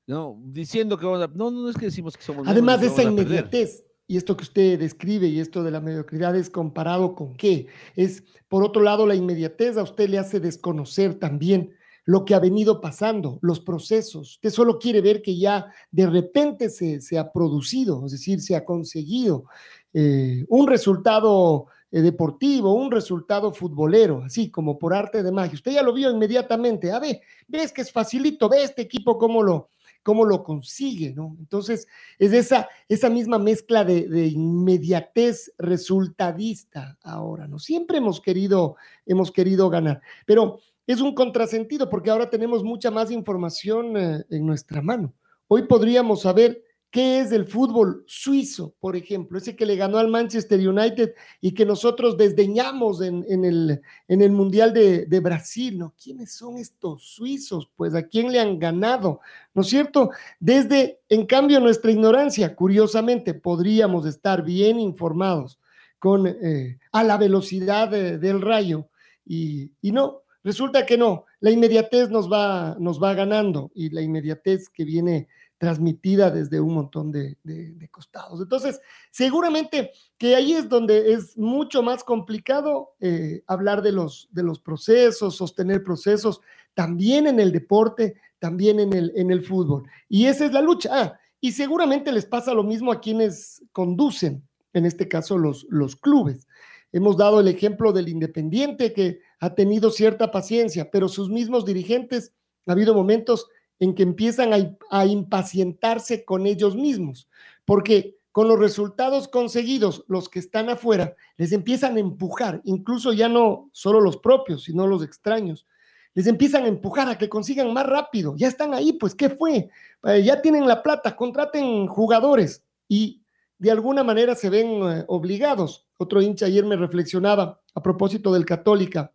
¿no? 0.06 0.40
Diciendo 0.44 0.98
que 0.98 1.06
vamos 1.06 1.22
a, 1.22 1.28
no, 1.28 1.50
no 1.50 1.70
es 1.70 1.78
que 1.78 1.86
decimos 1.86 2.18
que 2.18 2.24
somos 2.24 2.48
Además 2.48 2.82
de 2.82 2.88
esa 2.88 3.04
inmediatez, 3.04 3.86
y 4.08 4.18
esto 4.18 4.36
que 4.36 4.44
usted 4.44 4.80
describe 4.80 5.28
y 5.28 5.40
esto 5.40 5.64
de 5.64 5.72
la 5.72 5.82
mediocridad 5.82 6.36
es 6.36 6.50
comparado 6.50 7.16
con 7.16 7.36
qué? 7.36 7.68
Es, 7.96 8.24
por 8.48 8.64
otro 8.64 8.82
lado, 8.82 9.06
la 9.06 9.16
inmediatez 9.16 9.78
a 9.78 9.84
usted 9.84 10.10
le 10.10 10.18
hace 10.18 10.40
desconocer 10.40 11.16
también 11.16 11.76
lo 12.06 12.26
que 12.26 12.34
ha 12.34 12.40
venido 12.40 12.82
pasando, 12.82 13.38
los 13.44 13.60
procesos. 13.60 14.32
Usted 14.32 14.50
solo 14.50 14.80
quiere 14.80 15.00
ver 15.00 15.22
que 15.22 15.38
ya 15.38 15.72
de 15.92 16.08
repente 16.08 16.70
se, 16.70 17.02
se 17.02 17.20
ha 17.20 17.32
producido, 17.32 18.04
es 18.04 18.14
decir, 18.14 18.42
se 18.42 18.56
ha 18.56 18.66
conseguido 18.66 19.46
eh, 19.94 20.46
un 20.50 20.68
resultado 20.68 21.68
eh, 21.92 22.02
deportivo, 22.02 22.74
un 22.74 22.92
resultado 22.92 23.52
futbolero, 23.52 24.24
así 24.24 24.52
como 24.52 24.78
por 24.78 24.94
arte 24.94 25.24
de 25.24 25.32
magia. 25.32 25.56
Usted 25.56 25.72
ya 25.72 25.84
lo 25.84 25.94
vio 25.94 26.12
inmediatamente. 26.12 26.92
A 26.92 27.00
ver, 27.00 27.22
ves 27.48 27.72
que 27.72 27.82
es 27.82 27.92
facilito, 27.92 28.48
ve 28.48 28.64
este 28.64 28.84
equipo 28.84 29.18
cómo 29.18 29.42
lo, 29.42 29.70
cómo 30.04 30.26
lo 30.26 30.44
consigue, 30.44 31.14
¿no? 31.14 31.36
Entonces, 31.40 31.88
es 32.18 32.34
esa, 32.34 32.70
esa 32.88 33.10
misma 33.10 33.40
mezcla 33.40 33.84
de, 33.84 34.08
de, 34.08 34.28
inmediatez 34.28 35.52
resultadista 35.58 36.98
ahora, 37.04 37.48
¿no? 37.48 37.60
Siempre 37.60 37.98
hemos 37.98 38.22
querido, 38.22 38.76
hemos 39.06 39.32
querido 39.32 39.70
ganar, 39.70 40.02
pero 40.26 40.60
es 40.86 41.02
un 41.02 41.14
contrasentido 41.14 41.90
porque 41.90 42.10
ahora 42.10 42.30
tenemos 42.30 42.64
mucha 42.64 42.90
más 42.90 43.12
información 43.12 43.98
eh, 43.98 44.26
en 44.30 44.46
nuestra 44.46 44.82
mano. 44.82 45.14
Hoy 45.48 45.68
podríamos 45.68 46.22
saber 46.22 46.64
qué 46.92 47.20
es 47.20 47.32
el 47.32 47.46
fútbol 47.46 48.04
suizo, 48.08 48.74
por 48.80 48.96
ejemplo, 48.96 49.38
ese 49.38 49.56
que 49.56 49.66
le 49.66 49.76
ganó 49.76 49.98
al 50.00 50.08
Manchester 50.08 50.68
United 50.68 51.14
y 51.40 51.54
que 51.54 51.66
nosotros 51.66 52.18
desdeñamos 52.18 53.02
en, 53.02 53.24
el, 53.46 53.82
en 54.08 54.22
el 54.22 54.32
Mundial 54.32 54.74
de, 54.74 55.06
de, 55.06 55.20
Brasil, 55.20 55.78
¿no? 55.78 55.94
¿Quiénes 56.02 56.34
son 56.34 56.58
estos 56.58 57.04
suizos? 57.04 57.70
Pues 57.76 57.94
a 57.94 58.08
quién 58.08 58.32
le 58.32 58.40
han 58.40 58.58
ganado, 58.58 59.20
¿no 59.54 59.62
es 59.62 59.68
cierto? 59.68 60.10
Desde, 60.40 61.00
en 61.10 61.26
cambio, 61.26 61.60
nuestra 61.60 61.92
ignorancia, 61.92 62.56
curiosamente, 62.56 63.34
podríamos 63.36 64.06
estar 64.06 64.44
bien 64.44 64.80
informados 64.80 65.60
con, 66.00 66.26
eh, 66.26 66.80
a 66.92 67.04
la 67.04 67.18
velocidad 67.18 67.90
de, 67.90 68.18
del 68.18 68.42
rayo 68.42 68.88
y, 69.26 69.74
y 69.82 69.92
no, 69.92 70.24
Resulta 70.44 70.86
que 70.86 70.98
no, 70.98 71.26
la 71.42 71.52
inmediatez 71.52 72.10
nos 72.10 72.32
va, 72.32 72.78
nos 72.80 73.02
va 73.04 73.14
ganando 73.14 73.72
y 73.76 73.90
la 73.90 74.02
inmediatez 74.02 74.70
que 74.70 74.86
viene 74.86 75.28
transmitida 75.60 76.32
desde 76.32 76.62
un 76.62 76.74
montón 76.74 77.12
de, 77.12 77.38
de, 77.44 77.90
costados. 77.90 78.42
Entonces, 78.42 78.80
seguramente 79.12 79.92
que 80.18 80.36
ahí 80.36 80.54
es 80.54 80.70
donde 80.70 81.12
es 81.12 81.38
mucho 81.38 81.84
más 81.84 82.04
complicado 82.04 82.94
eh, 83.02 83.44
hablar 83.46 83.82
de 83.82 83.92
los, 83.92 84.30
de 84.32 84.42
los 84.42 84.60
procesos, 84.60 85.36
sostener 85.36 85.84
procesos, 85.84 86.40
también 86.74 87.28
en 87.28 87.42
el 87.42 87.52
deporte, 87.52 88.16
también 88.40 88.80
en 88.80 88.94
el, 88.94 89.12
en 89.16 89.32
el 89.32 89.46
fútbol. 89.46 89.84
Y 90.08 90.28
esa 90.28 90.46
es 90.46 90.54
la 90.54 90.62
lucha. 90.62 90.90
Ah, 90.94 91.20
y 91.42 91.52
seguramente 91.52 92.14
les 92.14 92.26
pasa 92.26 92.54
lo 92.54 92.64
mismo 92.64 92.94
a 92.94 93.02
quienes 93.02 93.62
conducen, 93.74 94.48
en 94.72 94.86
este 94.86 95.10
caso 95.10 95.38
los, 95.38 95.68
los 95.70 95.98
clubes. 95.98 96.48
Hemos 96.94 97.18
dado 97.18 97.42
el 97.42 97.50
ejemplo 97.50 97.92
del 97.92 98.08
Independiente 98.08 98.94
que 98.94 99.20
ha 99.42 99.56
tenido 99.56 99.92
cierta 99.92 100.32
paciencia, 100.32 100.90
pero 100.90 101.10
sus 101.10 101.30
mismos 101.30 101.66
dirigentes, 101.66 102.34
ha 102.66 102.72
habido 102.72 102.94
momentos 102.94 103.48
en 103.80 103.96
que 103.96 104.04
empiezan 104.04 104.54
a, 104.54 104.78
a 104.92 105.06
impacientarse 105.06 106.26
con 106.26 106.46
ellos 106.46 106.76
mismos, 106.76 107.30
porque 107.66 108.18
con 108.32 108.48
los 108.48 108.60
resultados 108.60 109.28
conseguidos, 109.28 110.06
los 110.08 110.30
que 110.30 110.40
están 110.40 110.70
afuera, 110.70 111.16
les 111.38 111.52
empiezan 111.52 111.98
a 111.98 112.00
empujar, 112.00 112.62
incluso 112.64 113.14
ya 113.14 113.28
no 113.28 113.70
solo 113.72 114.00
los 114.02 114.18
propios, 114.18 114.64
sino 114.64 114.88
los 114.88 115.04
extraños, 115.04 115.66
les 116.14 116.28
empiezan 116.28 116.66
a 116.66 116.68
empujar 116.68 117.10
a 117.10 117.18
que 117.18 117.30
consigan 117.30 117.74
más 117.74 117.86
rápido, 117.86 118.36
ya 118.38 118.48
están 118.48 118.74
ahí, 118.74 118.94
pues 118.94 119.16
¿qué 119.16 119.30
fue? 119.30 119.70
Eh, 120.04 120.24
ya 120.24 120.42
tienen 120.42 120.68
la 120.68 120.84
plata, 120.84 121.16
contraten 121.16 121.88
jugadores 121.88 122.64
y 122.88 123.24
de 123.58 123.72
alguna 123.72 124.04
manera 124.04 124.36
se 124.36 124.50
ven 124.50 124.68
eh, 124.68 125.06
obligados. 125.08 125.88
Otro 125.98 126.22
hincha 126.22 126.46
ayer 126.46 126.66
me 126.66 126.78
reflexionaba 126.78 127.62
a 127.74 127.84
propósito 127.84 128.34
del 128.34 128.46
Católica, 128.46 129.14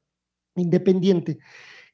Independiente, 0.56 1.38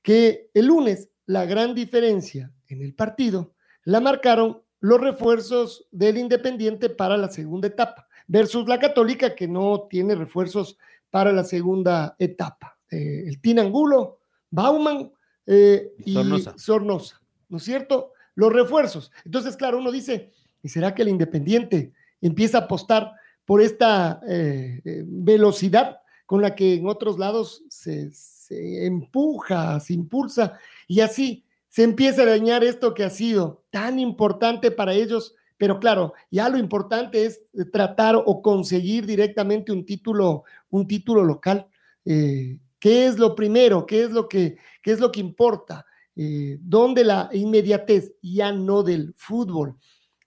que 0.02 0.50
el 0.52 0.66
lunes 0.66 1.08
la 1.26 1.44
gran 1.44 1.74
diferencia 1.74 2.52
en 2.70 2.82
el 2.82 2.94
partido 2.94 3.52
la 3.84 4.00
marcaron 4.00 4.62
los 4.80 5.00
refuerzos 5.00 5.86
del 5.90 6.18
Independiente 6.18 6.88
para 6.88 7.16
la 7.16 7.28
segunda 7.28 7.68
etapa, 7.68 8.08
versus 8.26 8.66
la 8.66 8.78
Católica 8.78 9.34
que 9.34 9.46
no 9.46 9.86
tiene 9.90 10.14
refuerzos 10.14 10.78
para 11.10 11.32
la 11.32 11.44
segunda 11.44 12.16
etapa. 12.18 12.78
Eh, 12.90 13.24
el 13.26 13.40
Tinangulo, 13.40 14.20
Bauman 14.50 15.12
eh, 15.46 15.92
y 16.04 16.14
Sornosa. 16.14 16.54
Sornosa, 16.56 17.22
¿no 17.48 17.58
es 17.58 17.64
cierto? 17.64 18.12
Los 18.34 18.52
refuerzos. 18.52 19.12
Entonces, 19.24 19.56
claro, 19.56 19.78
uno 19.78 19.90
dice, 19.90 20.32
¿y 20.62 20.68
será 20.68 20.94
que 20.94 21.02
el 21.02 21.08
Independiente 21.08 21.92
empieza 22.20 22.58
a 22.58 22.62
apostar 22.62 23.12
por 23.44 23.60
esta 23.60 24.20
eh, 24.26 24.80
velocidad 25.06 25.98
con 26.24 26.40
la 26.40 26.54
que 26.54 26.74
en 26.74 26.86
otros 26.86 27.18
lados 27.18 27.64
se, 27.68 28.12
se 28.12 28.86
empuja, 28.86 29.80
se 29.80 29.94
impulsa 29.94 30.58
y 30.86 31.00
así 31.00 31.44
se 31.70 31.84
empieza 31.84 32.22
a 32.22 32.26
dañar 32.26 32.64
esto 32.64 32.94
que 32.94 33.04
ha 33.04 33.10
sido 33.10 33.64
tan 33.70 33.98
importante 33.98 34.70
para 34.70 34.92
ellos. 34.92 35.34
Pero 35.56 35.78
claro, 35.78 36.12
ya 36.30 36.48
lo 36.48 36.58
importante 36.58 37.24
es 37.24 37.42
tratar 37.72 38.16
o 38.16 38.42
conseguir 38.42 39.06
directamente 39.06 39.70
un 39.72 39.86
título, 39.86 40.44
un 40.70 40.86
título 40.86 41.24
local. 41.24 41.66
Eh, 42.04 42.58
¿Qué 42.78 43.06
es 43.06 43.18
lo 43.18 43.34
primero? 43.36 43.86
¿Qué 43.86 44.02
es 44.02 44.10
lo 44.10 44.28
que, 44.28 44.58
qué 44.82 44.92
es 44.92 45.00
lo 45.00 45.12
que 45.12 45.20
importa? 45.20 45.86
Eh, 46.16 46.58
¿Dónde 46.60 47.04
la 47.04 47.30
inmediatez? 47.32 48.14
Ya 48.20 48.52
no 48.52 48.82
del 48.82 49.14
fútbol, 49.16 49.76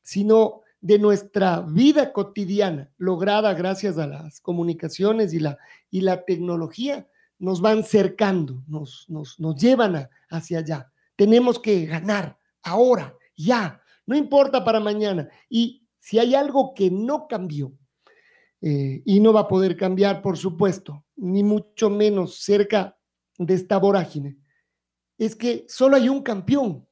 sino 0.01 0.61
de 0.79 0.99
nuestra 0.99 1.61
vida 1.61 2.13
cotidiana, 2.13 2.89
lograda 2.97 3.53
gracias 3.53 3.97
a 3.97 4.07
las 4.07 4.39
comunicaciones 4.39 5.33
y 5.33 5.39
la, 5.39 5.57
y 5.89 6.01
la 6.01 6.23
tecnología, 6.23 7.07
nos 7.39 7.59
van 7.59 7.83
cercando, 7.83 8.63
nos, 8.67 9.05
nos, 9.09 9.39
nos 9.39 9.55
llevan 9.55 9.95
a, 9.95 10.09
hacia 10.29 10.59
allá. 10.59 10.92
Tenemos 11.23 11.57
que 11.57 11.85
ganar 11.85 12.37
ahora, 12.63 13.15
ya, 13.37 13.81
no 14.05 14.17
importa 14.17 14.61
para 14.65 14.81
mañana. 14.81 15.29
Y 15.49 15.87
si 15.97 16.19
hay 16.19 16.35
algo 16.35 16.73
que 16.73 16.91
no 16.91 17.29
cambió 17.29 17.71
eh, 18.59 19.01
y 19.05 19.21
no 19.21 19.31
va 19.31 19.39
a 19.39 19.47
poder 19.47 19.77
cambiar, 19.77 20.21
por 20.21 20.37
supuesto, 20.37 21.05
ni 21.15 21.41
mucho 21.41 21.89
menos 21.89 22.41
cerca 22.43 22.97
de 23.37 23.53
esta 23.53 23.77
vorágine, 23.77 24.35
es 25.17 25.33
que 25.33 25.65
solo 25.69 25.95
hay 25.95 26.09
un 26.09 26.23
campeón. 26.23 26.85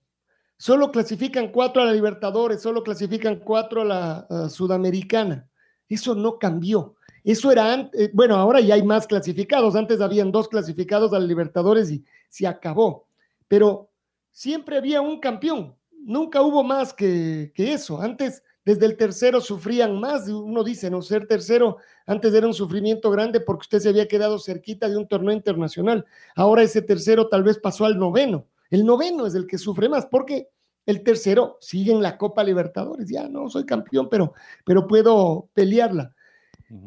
Solo 0.56 0.94
clasifican 0.94 1.52
cuatro 1.52 1.82
a 1.82 1.86
la 1.88 1.92
Libertadores, 1.92 2.62
solo 2.62 2.84
clasifican 2.84 3.42
cuatro 3.42 3.82
a 3.82 3.86
la 3.86 4.50
Sudamericana. 4.50 5.50
Eso 5.90 6.16
no 6.16 6.40
cambió. 6.40 6.96
Eso 7.26 7.52
era 7.52 7.74
antes, 7.74 8.00
eh, 8.00 8.12
bueno, 8.14 8.38
ahora 8.38 8.62
ya 8.62 8.76
hay 8.76 8.84
más 8.84 9.08
clasificados. 9.08 9.76
Antes 9.76 10.00
habían 10.00 10.32
dos 10.32 10.48
clasificados 10.48 11.12
a 11.12 11.20
la 11.20 11.26
Libertadores 11.26 11.92
y 11.92 12.06
se 12.30 12.48
acabó. 12.48 13.10
Pero 13.50 13.91
siempre 14.32 14.78
había 14.78 15.02
un 15.02 15.20
campeón. 15.20 15.76
Nunca 15.92 16.42
hubo 16.42 16.64
más 16.64 16.94
que, 16.94 17.52
que 17.54 17.74
eso. 17.74 18.02
Antes, 18.02 18.44
desde 18.66 18.86
el 18.86 18.98
tercero 18.98 19.42
sufrían 19.42 20.00
más. 20.00 20.28
Uno 20.28 20.64
dice, 20.64 20.90
no 20.90 21.02
ser 21.02 21.28
tercero, 21.28 21.78
antes 22.06 22.34
era 22.34 22.48
un 22.48 22.54
sufrimiento 22.54 23.12
grande 23.12 23.40
porque 23.40 23.62
usted 23.62 23.80
se 23.80 23.90
había 23.90 24.08
quedado 24.08 24.40
cerquita 24.40 24.90
de 24.90 24.98
un 24.98 25.08
torneo 25.08 25.34
internacional. 25.34 26.06
Ahora 26.36 26.64
ese 26.64 26.82
tercero 26.82 27.28
tal 27.30 27.44
vez 27.44 27.60
pasó 27.60 27.86
al 27.86 27.98
noveno. 27.98 28.48
El 28.70 28.86
noveno 28.86 29.28
es 29.28 29.36
el 29.36 29.48
que 29.48 29.58
sufre 29.58 29.90
más 29.90 30.06
porque 30.06 30.50
el 30.86 31.04
tercero 31.04 31.58
sigue 31.60 31.92
en 31.92 32.02
la 32.02 32.18
Copa 32.18 32.44
Libertadores. 32.44 33.08
Ya 33.10 33.28
no 33.28 33.50
soy 33.50 33.66
campeón, 33.66 34.10
pero, 34.10 34.34
pero 34.66 34.88
puedo 34.88 35.50
pelearla 35.54 36.16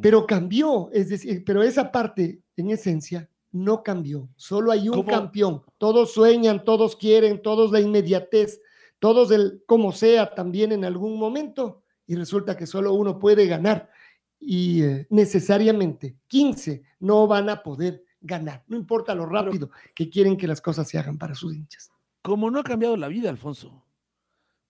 pero 0.00 0.26
cambió, 0.26 0.90
es 0.92 1.08
decir, 1.10 1.44
pero 1.44 1.62
esa 1.62 1.92
parte 1.92 2.40
en 2.56 2.70
esencia 2.70 3.28
no 3.54 3.84
cambió, 3.84 4.28
solo 4.34 4.72
hay 4.72 4.88
un 4.88 4.96
¿Cómo? 4.96 5.10
campeón, 5.10 5.62
todos 5.78 6.12
sueñan, 6.12 6.64
todos 6.64 6.96
quieren, 6.96 7.40
todos 7.40 7.70
la 7.70 7.80
inmediatez, 7.80 8.60
todos 8.98 9.30
el 9.30 9.62
como 9.64 9.92
sea 9.92 10.34
también 10.34 10.72
en 10.72 10.84
algún 10.84 11.16
momento 11.20 11.84
y 12.04 12.16
resulta 12.16 12.56
que 12.56 12.66
solo 12.66 12.92
uno 12.94 13.16
puede 13.16 13.46
ganar. 13.46 13.90
Y 14.40 14.82
eh, 14.82 15.06
necesariamente 15.08 16.16
15 16.26 16.82
no 16.98 17.28
van 17.28 17.48
a 17.48 17.62
poder 17.62 18.04
ganar, 18.20 18.64
no 18.66 18.76
importa 18.76 19.14
lo 19.14 19.24
rápido 19.24 19.70
que 19.94 20.10
quieren 20.10 20.36
que 20.36 20.48
las 20.48 20.60
cosas 20.60 20.88
se 20.88 20.98
hagan 20.98 21.16
para 21.16 21.36
sus 21.36 21.54
hinchas. 21.54 21.92
Como 22.22 22.50
no 22.50 22.58
ha 22.58 22.64
cambiado 22.64 22.96
la 22.96 23.06
vida, 23.06 23.30
Alfonso, 23.30 23.84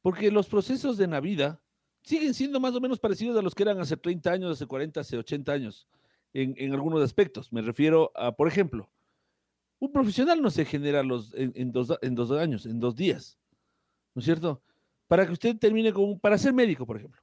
porque 0.02 0.30
los 0.30 0.46
procesos 0.46 0.98
de 0.98 1.06
Navidad 1.06 1.58
siguen 2.02 2.34
siendo 2.34 2.60
más 2.60 2.74
o 2.74 2.80
menos 2.82 3.00
parecidos 3.00 3.38
a 3.38 3.42
los 3.42 3.54
que 3.54 3.62
eran 3.62 3.80
hace 3.80 3.96
30 3.96 4.30
años, 4.30 4.52
hace 4.52 4.66
40, 4.66 5.00
hace 5.00 5.16
80 5.16 5.52
años, 5.52 5.88
en, 6.34 6.54
en 6.58 6.72
algunos 6.72 7.02
aspectos. 7.02 7.52
Me 7.52 7.62
refiero 7.62 8.12
a, 8.14 8.32
por 8.32 8.48
ejemplo, 8.48 8.90
un 9.78 9.92
profesional 9.92 10.42
no 10.42 10.50
se 10.50 10.64
genera 10.64 11.02
los, 11.02 11.32
en, 11.34 11.52
en, 11.54 11.72
dos, 11.72 11.96
en 12.02 12.14
dos 12.14 12.30
años, 12.32 12.66
en 12.66 12.80
dos 12.80 12.94
días, 12.94 13.38
¿no 14.14 14.20
es 14.20 14.26
cierto? 14.26 14.62
Para 15.06 15.26
que 15.26 15.32
usted 15.32 15.56
termine 15.56 15.92
con, 15.92 16.04
un, 16.04 16.20
para 16.20 16.36
ser 16.36 16.52
médico, 16.52 16.86
por 16.86 16.96
ejemplo. 16.96 17.22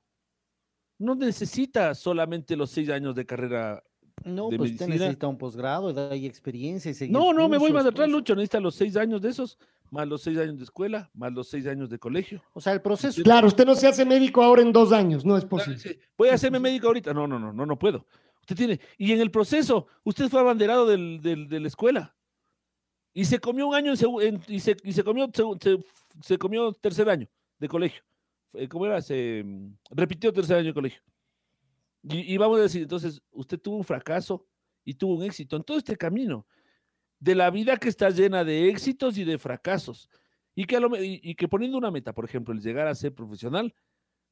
No 0.97 1.15
necesita 1.15 1.93
solamente 1.95 2.55
los 2.55 2.69
seis 2.69 2.89
años 2.89 3.15
de 3.15 3.25
carrera 3.25 3.83
no, 4.23 4.49
de 4.49 4.57
pues 4.57 4.71
medicina. 4.71 4.85
usted 4.85 4.99
necesita 4.99 5.27
un 5.27 5.37
posgrado, 5.37 6.11
hay 6.11 6.25
experiencia. 6.27 6.91
Y 6.99 7.09
no, 7.09 7.33
no, 7.33 7.49
me 7.49 7.57
voy 7.57 7.71
más 7.71 7.85
atrás, 7.85 8.07
Lucho. 8.07 8.35
Necesita 8.35 8.59
los 8.59 8.75
seis 8.75 8.95
años 8.95 9.21
de 9.21 9.29
esos 9.29 9.57
más 9.91 10.07
los 10.07 10.21
seis 10.21 10.37
años 10.37 10.57
de 10.57 10.63
escuela, 10.63 11.11
más 11.13 11.33
los 11.33 11.49
seis 11.49 11.67
años 11.67 11.89
de 11.89 11.99
colegio. 11.99 12.41
O 12.53 12.61
sea, 12.61 12.73
el 12.73 12.81
proceso. 12.81 13.21
Claro, 13.23 13.47
usted 13.47 13.65
no 13.65 13.75
se 13.75 13.87
hace 13.87 14.05
médico 14.05 14.41
ahora 14.41 14.61
en 14.61 14.71
dos 14.71 14.91
años, 14.91 15.25
no 15.25 15.37
es 15.37 15.45
posible. 15.45 15.99
Voy 16.17 16.29
a 16.29 16.35
hacerme 16.35 16.59
médico 16.59 16.87
ahorita. 16.87 17.13
No, 17.13 17.27
no, 17.27 17.37
no, 17.37 17.51
no, 17.51 17.65
no 17.65 17.77
puedo. 17.77 18.07
Usted 18.41 18.55
tiene. 18.55 18.79
Y 18.97 19.11
en 19.13 19.21
el 19.21 19.31
proceso, 19.31 19.87
usted 20.03 20.29
fue 20.29 20.39
abanderado 20.39 20.85
de 20.87 21.59
la 21.59 21.67
escuela. 21.67 22.15
Y 23.13 23.25
se 23.25 23.39
comió 23.39 23.67
un 23.67 23.75
año 23.75 23.93
en, 23.93 24.35
en- 24.35 24.41
y, 24.47 24.59
se, 24.59 25.03
comió 25.03 25.29
se, 26.21 26.37
tercer 26.79 27.09
año 27.09 27.27
de 27.59 27.67
colegio. 27.67 28.03
Eh, 28.53 28.67
¿Cómo 28.67 28.85
era? 28.85 29.01
Se 29.01 29.43
mm, 29.45 29.73
repitió 29.91 30.31
tercer 30.31 30.57
año 30.57 30.67
de 30.67 30.73
colegio. 30.73 31.01
Y, 32.03 32.35
vamos 32.37 32.57
a 32.59 32.63
decir, 32.63 32.81
entonces, 32.81 33.21
usted 33.31 33.59
tuvo 33.59 33.77
un 33.77 33.83
fracaso 33.83 34.47
y 34.83 34.95
tuvo 34.95 35.17
un 35.17 35.23
éxito 35.23 35.55
en 35.55 35.63
todo 35.63 35.77
este 35.77 35.95
camino 35.95 36.47
de 37.19 37.35
la 37.35 37.51
vida 37.51 37.77
que 37.77 37.89
está 37.89 38.09
llena 38.09 38.43
de 38.43 38.69
éxitos 38.69 39.19
y 39.19 39.23
de 39.23 39.37
fracasos. 39.37 40.09
Y 40.55 40.65
que 40.65 41.47
poniendo 41.47 41.77
una 41.77 41.91
meta, 41.91 42.11
por 42.11 42.25
ejemplo, 42.25 42.53
el 42.55 42.61
llegar 42.61 42.87
a 42.87 42.95
ser 42.95 43.13
profesional, 43.13 43.75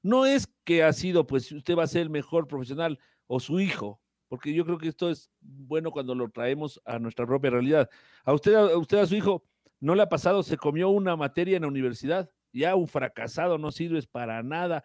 no 0.01 0.25
es 0.25 0.47
que 0.63 0.83
ha 0.83 0.91
sido, 0.93 1.27
pues 1.27 1.51
usted 1.51 1.75
va 1.75 1.83
a 1.83 1.87
ser 1.87 2.01
el 2.01 2.09
mejor 2.09 2.47
profesional 2.47 2.99
o 3.31 3.39
su 3.39 3.59
hijo, 3.59 4.01
porque 4.27 4.53
yo 4.55 4.65
creo 4.65 4.79
que 4.79 4.87
esto 4.87 5.07
es 5.07 5.29
bueno 5.39 5.91
cuando 5.91 6.15
lo 6.15 6.29
traemos 6.29 6.81
a 6.83 6.97
nuestra 6.97 7.27
propia 7.27 7.51
realidad. 7.51 7.87
A 8.25 8.33
usted, 8.33 8.55
a 8.55 8.75
usted, 8.75 8.97
a 8.97 9.05
su 9.05 9.15
hijo, 9.15 9.43
no 9.79 9.93
le 9.93 10.01
ha 10.01 10.09
pasado, 10.09 10.41
se 10.41 10.57
comió 10.57 10.89
una 10.89 11.15
materia 11.15 11.55
en 11.55 11.61
la 11.61 11.67
universidad, 11.67 12.27
ya 12.51 12.75
un 12.75 12.87
fracasado, 12.87 13.59
no 13.59 13.69
sirves 13.71 14.07
para 14.07 14.41
nada, 14.41 14.83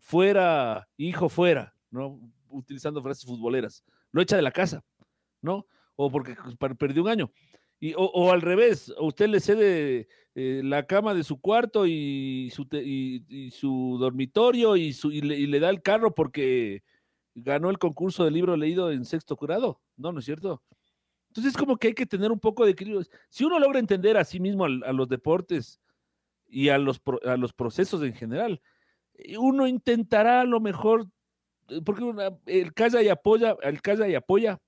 fuera, 0.00 0.88
hijo, 0.96 1.28
fuera, 1.28 1.72
¿no? 1.92 2.20
Utilizando 2.48 3.00
frases 3.00 3.24
futboleras, 3.24 3.84
lo 4.10 4.20
echa 4.20 4.34
de 4.34 4.42
la 4.42 4.50
casa, 4.50 4.84
¿no? 5.40 5.66
O 5.94 6.10
porque 6.10 6.34
pues, 6.42 6.56
per- 6.56 6.76
perdió 6.76 7.02
un 7.04 7.08
año. 7.10 7.30
Y, 7.78 7.94
o, 7.96 8.32
al 8.32 8.40
revés, 8.40 8.92
usted 8.98 9.28
le 9.28 9.38
cede 9.38 10.08
eh, 10.34 10.62
la 10.64 10.84
cama 10.84 11.14
de 11.14 11.22
su 11.22 11.40
cuarto 11.40 11.86
y 11.86 12.50
su, 12.52 12.66
te- 12.66 12.82
y, 12.82 13.50
su 13.52 13.98
dormitorio 14.00 14.76
y 14.76 14.92
le 15.20 15.60
da 15.60 15.70
el 15.70 15.80
carro 15.80 16.12
porque 16.12 16.82
ganó 17.34 17.70
el 17.70 17.78
concurso 17.78 18.24
de 18.24 18.30
libro 18.30 18.56
leído 18.56 18.90
en 18.90 19.04
sexto 19.04 19.36
grado. 19.36 19.80
No, 19.96 20.12
¿no 20.12 20.20
es 20.20 20.24
cierto? 20.24 20.62
Entonces, 21.28 21.56
como 21.56 21.76
que 21.76 21.88
hay 21.88 21.94
que 21.94 22.06
tener 22.06 22.30
un 22.30 22.38
poco 22.38 22.64
de 22.64 22.72
equilibrio. 22.72 23.04
Si 23.28 23.44
uno 23.44 23.58
logra 23.58 23.80
entender 23.80 24.16
a 24.16 24.24
sí 24.24 24.38
mismo 24.38 24.64
a, 24.64 24.92
los 24.92 25.08
deportes 25.08 25.80
y 26.46 26.68
a 26.68 26.78
los, 26.78 27.00
a 27.24 27.36
los 27.36 27.52
procesos 27.52 28.02
en 28.02 28.14
general, 28.14 28.62
eh, 29.14 29.36
uno 29.36 29.66
intentará 29.66 30.42
a 30.42 30.44
lo 30.44 30.60
mejor, 30.60 31.06
eh, 31.68 31.80
porque 31.84 32.04
el 32.46 32.72
calla 32.72 33.02
y 33.02 33.08
apoya, 33.08 33.56
el 33.62 33.82
calla 33.82 34.06
y 34.08 34.14
apoya 34.14 34.60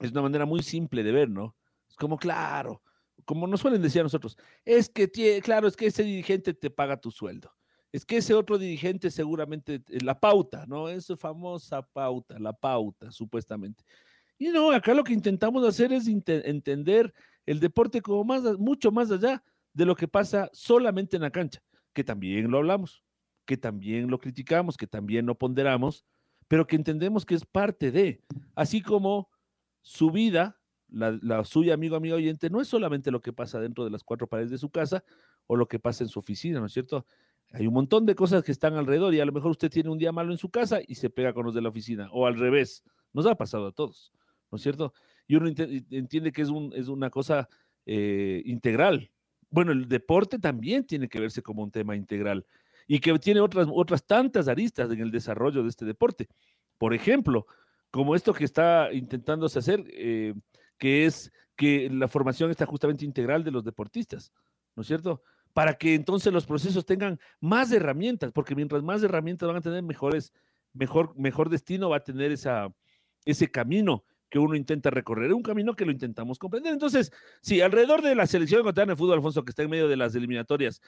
es 0.00 0.12
una 0.12 0.22
manera 0.22 0.46
muy 0.46 0.62
simple 0.62 1.02
de 1.02 1.12
ver, 1.12 1.28
¿no? 1.28 1.54
Es 1.88 1.96
como, 1.96 2.16
claro, 2.16 2.82
como 3.24 3.46
nos 3.46 3.60
suelen 3.60 3.82
decir 3.82 4.00
a 4.00 4.04
nosotros, 4.04 4.36
es 4.64 4.88
que, 4.88 5.10
claro, 5.42 5.68
es 5.68 5.76
que 5.76 5.86
ese 5.86 6.04
dirigente 6.04 6.54
te 6.54 6.70
paga 6.70 7.00
tu 7.00 7.10
sueldo. 7.10 7.52
Es 7.92 8.04
que 8.04 8.18
ese 8.18 8.34
otro 8.34 8.58
dirigente 8.58 9.10
seguramente, 9.10 9.82
eh, 9.88 10.00
la 10.02 10.18
pauta, 10.18 10.66
¿no? 10.66 10.88
Esa 10.88 11.16
famosa 11.16 11.82
pauta, 11.82 12.38
la 12.38 12.52
pauta, 12.52 13.10
supuestamente. 13.10 13.84
Y 14.38 14.48
no, 14.48 14.70
acá 14.70 14.92
lo 14.94 15.04
que 15.04 15.14
intentamos 15.14 15.66
hacer 15.66 15.92
es 15.92 16.06
entender 16.06 17.14
el 17.46 17.60
deporte 17.60 18.02
como 18.02 18.24
más, 18.24 18.42
mucho 18.58 18.90
más 18.92 19.10
allá 19.10 19.42
de 19.72 19.86
lo 19.86 19.94
que 19.94 20.08
pasa 20.08 20.50
solamente 20.52 21.16
en 21.16 21.22
la 21.22 21.30
cancha, 21.30 21.62
que 21.92 22.04
también 22.04 22.50
lo 22.50 22.58
hablamos, 22.58 23.02
que 23.46 23.56
también 23.56 24.10
lo 24.10 24.18
criticamos, 24.18 24.76
que 24.76 24.86
también 24.86 25.24
lo 25.26 25.36
ponderamos, 25.36 26.04
pero 26.48 26.66
que 26.66 26.76
entendemos 26.76 27.24
que 27.24 27.34
es 27.34 27.46
parte 27.46 27.90
de, 27.90 28.20
así 28.54 28.82
como 28.82 29.30
su 29.80 30.10
vida, 30.10 30.58
la, 30.88 31.18
la 31.22 31.44
suya, 31.44 31.74
amigo, 31.74 31.96
amigo 31.96 32.16
oyente, 32.16 32.50
no 32.50 32.60
es 32.60 32.68
solamente 32.68 33.10
lo 33.10 33.20
que 33.20 33.32
pasa 33.32 33.60
dentro 33.60 33.84
de 33.84 33.90
las 33.90 34.04
cuatro 34.04 34.26
paredes 34.26 34.50
de 34.50 34.58
su 34.58 34.70
casa 34.70 35.04
o 35.46 35.56
lo 35.56 35.66
que 35.66 35.78
pasa 35.78 36.04
en 36.04 36.08
su 36.08 36.18
oficina, 36.18 36.60
¿no 36.60 36.66
es 36.66 36.72
cierto? 36.72 37.06
Hay 37.52 37.66
un 37.66 37.74
montón 37.74 38.06
de 38.06 38.14
cosas 38.14 38.42
que 38.42 38.52
están 38.52 38.74
alrededor 38.74 39.14
y 39.14 39.20
a 39.20 39.24
lo 39.24 39.32
mejor 39.32 39.52
usted 39.52 39.70
tiene 39.70 39.90
un 39.90 39.98
día 39.98 40.12
malo 40.12 40.32
en 40.32 40.38
su 40.38 40.50
casa 40.50 40.80
y 40.86 40.96
se 40.96 41.10
pega 41.10 41.32
con 41.32 41.46
los 41.46 41.54
de 41.54 41.62
la 41.62 41.68
oficina, 41.68 42.08
o 42.12 42.26
al 42.26 42.36
revés, 42.38 42.82
nos 43.12 43.26
ha 43.26 43.34
pasado 43.34 43.68
a 43.68 43.72
todos, 43.72 44.12
¿no 44.50 44.56
es 44.56 44.62
cierto? 44.62 44.92
Y 45.26 45.36
uno 45.36 45.48
entiende 45.48 46.32
que 46.32 46.42
es, 46.42 46.48
un, 46.48 46.72
es 46.74 46.88
una 46.88 47.10
cosa 47.10 47.48
eh, 47.86 48.42
integral. 48.44 49.10
Bueno, 49.50 49.72
el 49.72 49.88
deporte 49.88 50.38
también 50.38 50.84
tiene 50.84 51.08
que 51.08 51.20
verse 51.20 51.42
como 51.42 51.62
un 51.62 51.70
tema 51.70 51.96
integral 51.96 52.44
y 52.86 53.00
que 53.00 53.18
tiene 53.18 53.40
otras, 53.40 53.66
otras 53.70 54.04
tantas 54.06 54.48
aristas 54.48 54.90
en 54.90 55.00
el 55.00 55.10
desarrollo 55.10 55.62
de 55.62 55.68
este 55.68 55.84
deporte. 55.84 56.28
Por 56.78 56.94
ejemplo, 56.94 57.46
como 57.90 58.14
esto 58.14 58.34
que 58.34 58.44
está 58.44 58.92
intentándose 58.92 59.58
hacer, 59.58 59.84
eh, 59.92 60.34
que 60.78 61.06
es 61.06 61.32
que 61.56 61.88
la 61.90 62.08
formación 62.08 62.50
está 62.50 62.66
justamente 62.66 63.04
integral 63.04 63.42
de 63.42 63.50
los 63.50 63.64
deportistas, 63.64 64.32
¿no 64.74 64.82
es 64.82 64.86
cierto? 64.86 65.22
Para 65.56 65.72
que 65.72 65.94
entonces 65.94 66.34
los 66.34 66.44
procesos 66.44 66.84
tengan 66.84 67.18
más 67.40 67.72
herramientas, 67.72 68.30
porque 68.30 68.54
mientras 68.54 68.82
más 68.82 69.02
herramientas 69.02 69.46
van 69.46 69.56
a 69.56 69.62
tener 69.62 69.82
mejores, 69.82 70.34
mejor, 70.74 71.16
mejor 71.16 71.48
destino 71.48 71.88
va 71.88 71.96
a 71.96 72.04
tener 72.04 72.30
esa, 72.30 72.68
ese 73.24 73.50
camino 73.50 74.04
que 74.28 74.38
uno 74.38 74.54
intenta 74.54 74.90
recorrer, 74.90 75.32
un 75.32 75.42
camino 75.42 75.74
que 75.74 75.86
lo 75.86 75.92
intentamos 75.92 76.38
comprender. 76.38 76.74
Entonces, 76.74 77.10
sí, 77.40 77.62
alrededor 77.62 78.02
de 78.02 78.14
la 78.14 78.26
selección 78.26 78.60
ecuatoriana 78.60 78.92
de 78.92 78.96
fútbol, 78.96 79.14
Alfonso, 79.14 79.46
que 79.46 79.50
está 79.50 79.62
en 79.62 79.70
medio 79.70 79.88
de 79.88 79.96
las 79.96 80.14
eliminatorias, 80.14 80.82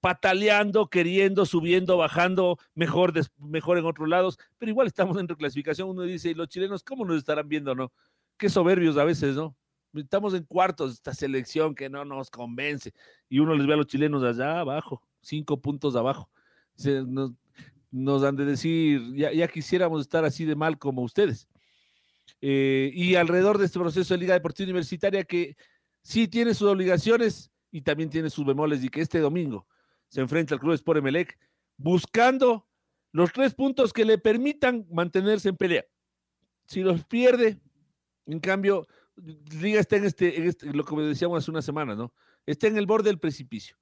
pataleando, 0.00 0.88
queriendo, 0.88 1.44
subiendo, 1.44 1.96
bajando, 1.96 2.58
mejor, 2.76 3.12
mejor 3.38 3.76
en 3.76 3.86
otros 3.86 4.08
lados, 4.08 4.38
pero 4.56 4.70
igual 4.70 4.86
estamos 4.86 5.18
en 5.18 5.26
reclasificación. 5.26 5.88
Uno 5.88 6.02
dice, 6.02 6.30
¿y 6.30 6.34
los 6.34 6.46
chilenos 6.46 6.84
cómo 6.84 7.04
nos 7.04 7.16
estarán 7.16 7.48
viendo, 7.48 7.74
no? 7.74 7.90
Qué 8.38 8.48
soberbios 8.48 8.96
a 8.98 9.04
veces, 9.04 9.34
¿no? 9.34 9.56
Estamos 9.96 10.34
en 10.34 10.44
cuartos, 10.44 10.92
esta 10.92 11.14
selección 11.14 11.74
que 11.74 11.88
no 11.88 12.04
nos 12.04 12.30
convence. 12.30 12.92
Y 13.28 13.38
uno 13.38 13.54
les 13.54 13.66
ve 13.66 13.74
a 13.74 13.76
los 13.76 13.86
chilenos 13.86 14.22
allá 14.22 14.60
abajo, 14.60 15.02
cinco 15.20 15.60
puntos 15.60 15.96
abajo. 15.96 16.30
Nos, 16.84 17.32
nos 17.90 18.22
han 18.22 18.36
de 18.36 18.44
decir, 18.44 19.14
ya, 19.14 19.32
ya 19.32 19.48
quisiéramos 19.48 20.00
estar 20.02 20.24
así 20.24 20.44
de 20.44 20.54
mal 20.54 20.78
como 20.78 21.02
ustedes. 21.02 21.48
Eh, 22.40 22.90
y 22.94 23.14
alrededor 23.14 23.58
de 23.58 23.66
este 23.66 23.78
proceso 23.78 24.14
de 24.14 24.20
Liga 24.20 24.34
Deportiva 24.34 24.66
Universitaria 24.66 25.24
que 25.24 25.56
sí 26.02 26.28
tiene 26.28 26.54
sus 26.54 26.68
obligaciones 26.68 27.50
y 27.70 27.82
también 27.82 28.10
tiene 28.10 28.30
sus 28.30 28.44
bemoles 28.44 28.84
y 28.84 28.88
que 28.88 29.00
este 29.00 29.18
domingo 29.20 29.66
se 30.08 30.20
enfrenta 30.20 30.54
al 30.54 30.60
Club 30.60 30.74
Sport 30.74 30.98
Emelec 30.98 31.38
buscando 31.76 32.66
los 33.12 33.32
tres 33.32 33.54
puntos 33.54 33.92
que 33.92 34.04
le 34.04 34.18
permitan 34.18 34.86
mantenerse 34.90 35.48
en 35.48 35.56
pelea. 35.56 35.84
Si 36.66 36.82
los 36.82 37.04
pierde, 37.04 37.58
en 38.26 38.40
cambio, 38.40 38.86
Liga 39.60 39.80
está 39.80 39.96
en 39.96 40.04
este, 40.04 40.36
en 40.38 40.48
este 40.48 40.66
lo 40.72 40.84
que 40.84 40.94
decíamos 41.02 41.38
hace 41.42 41.50
unas 41.50 41.64
semanas, 41.64 41.96
¿no? 41.96 42.12
Está 42.44 42.66
en 42.66 42.76
el 42.76 42.86
borde 42.86 43.08
del 43.08 43.18
precipicio. 43.18 43.76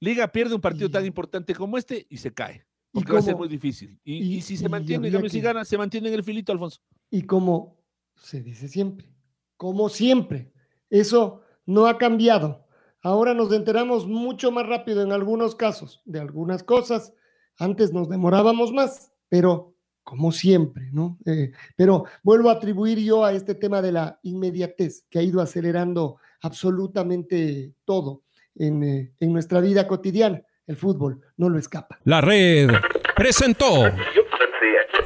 Liga 0.00 0.28
pierde 0.28 0.54
un 0.54 0.60
partido 0.60 0.90
tan 0.90 1.04
importante 1.06 1.54
como 1.54 1.78
este 1.78 2.06
y 2.10 2.16
se 2.18 2.32
cae. 2.32 2.66
Y 2.92 2.98
Porque 3.00 3.12
va 3.12 3.18
a 3.18 3.22
ser 3.22 3.36
muy 3.36 3.48
difícil. 3.48 3.98
Y, 4.04 4.14
y- 4.14 4.34
y 4.36 4.40
si 4.42 4.56
se 4.56 4.68
mantiene, 4.68 5.10
cambio, 5.10 5.30
si 5.30 5.40
gana, 5.40 5.64
se 5.64 5.76
mantiene 5.78 6.08
en 6.08 6.14
el 6.14 6.24
filito, 6.24 6.52
Alfonso. 6.52 6.80
Y 7.10 7.22
como 7.22 7.78
se 8.14 8.42
dice 8.42 8.68
siempre, 8.68 9.12
como 9.56 9.88
siempre, 9.88 10.52
eso 10.90 11.42
no 11.66 11.86
ha 11.86 11.98
cambiado. 11.98 12.66
Ahora 13.02 13.34
nos 13.34 13.52
enteramos 13.52 14.06
mucho 14.06 14.50
más 14.50 14.66
rápido 14.66 15.02
en 15.02 15.12
algunos 15.12 15.54
casos 15.54 16.00
de 16.06 16.18
algunas 16.20 16.62
cosas. 16.62 17.12
Antes 17.58 17.92
nos 17.92 18.08
demorábamos 18.08 18.72
más, 18.72 19.12
pero 19.28 19.75
como 20.06 20.30
siempre, 20.30 20.88
¿no? 20.92 21.18
Eh, 21.26 21.50
pero 21.74 22.04
vuelvo 22.22 22.48
a 22.48 22.52
atribuir 22.52 23.00
yo 23.00 23.24
a 23.24 23.32
este 23.32 23.56
tema 23.56 23.82
de 23.82 23.90
la 23.90 24.20
inmediatez 24.22 25.04
que 25.10 25.18
ha 25.18 25.22
ido 25.22 25.40
acelerando 25.40 26.18
absolutamente 26.42 27.72
todo 27.84 28.22
en, 28.54 28.84
eh, 28.84 29.12
en 29.18 29.32
nuestra 29.32 29.58
vida 29.58 29.88
cotidiana. 29.88 30.40
El 30.64 30.76
fútbol 30.76 31.20
no 31.36 31.48
lo 31.48 31.58
escapa. 31.58 31.98
La 32.04 32.20
red 32.20 32.70
presentó 33.16 33.82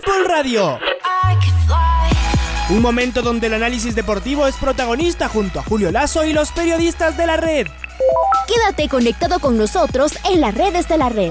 Full 0.03 0.27
Radio. 0.29 0.79
Un 2.69 2.83
momento 2.83 3.23
donde 3.23 3.47
el 3.47 3.55
análisis 3.55 3.95
deportivo 3.95 4.47
es 4.47 4.57
protagonista 4.57 5.31
junto 5.31 5.61
a 5.61 5.63
Julio 5.63 5.91
Lazo 5.91 6.27
y 6.27 6.35
los 6.35 6.53
periodistas 6.53 7.17
de 7.17 7.27
la 7.27 7.39
red. 7.39 7.69
Quédate 8.47 8.87
conectado 8.91 9.41
con 9.41 9.57
nosotros 9.57 10.13
en 10.31 10.43
las 10.43 10.55
redes 10.55 10.87
de 10.89 10.99
la 10.99 11.09
red. 11.09 11.31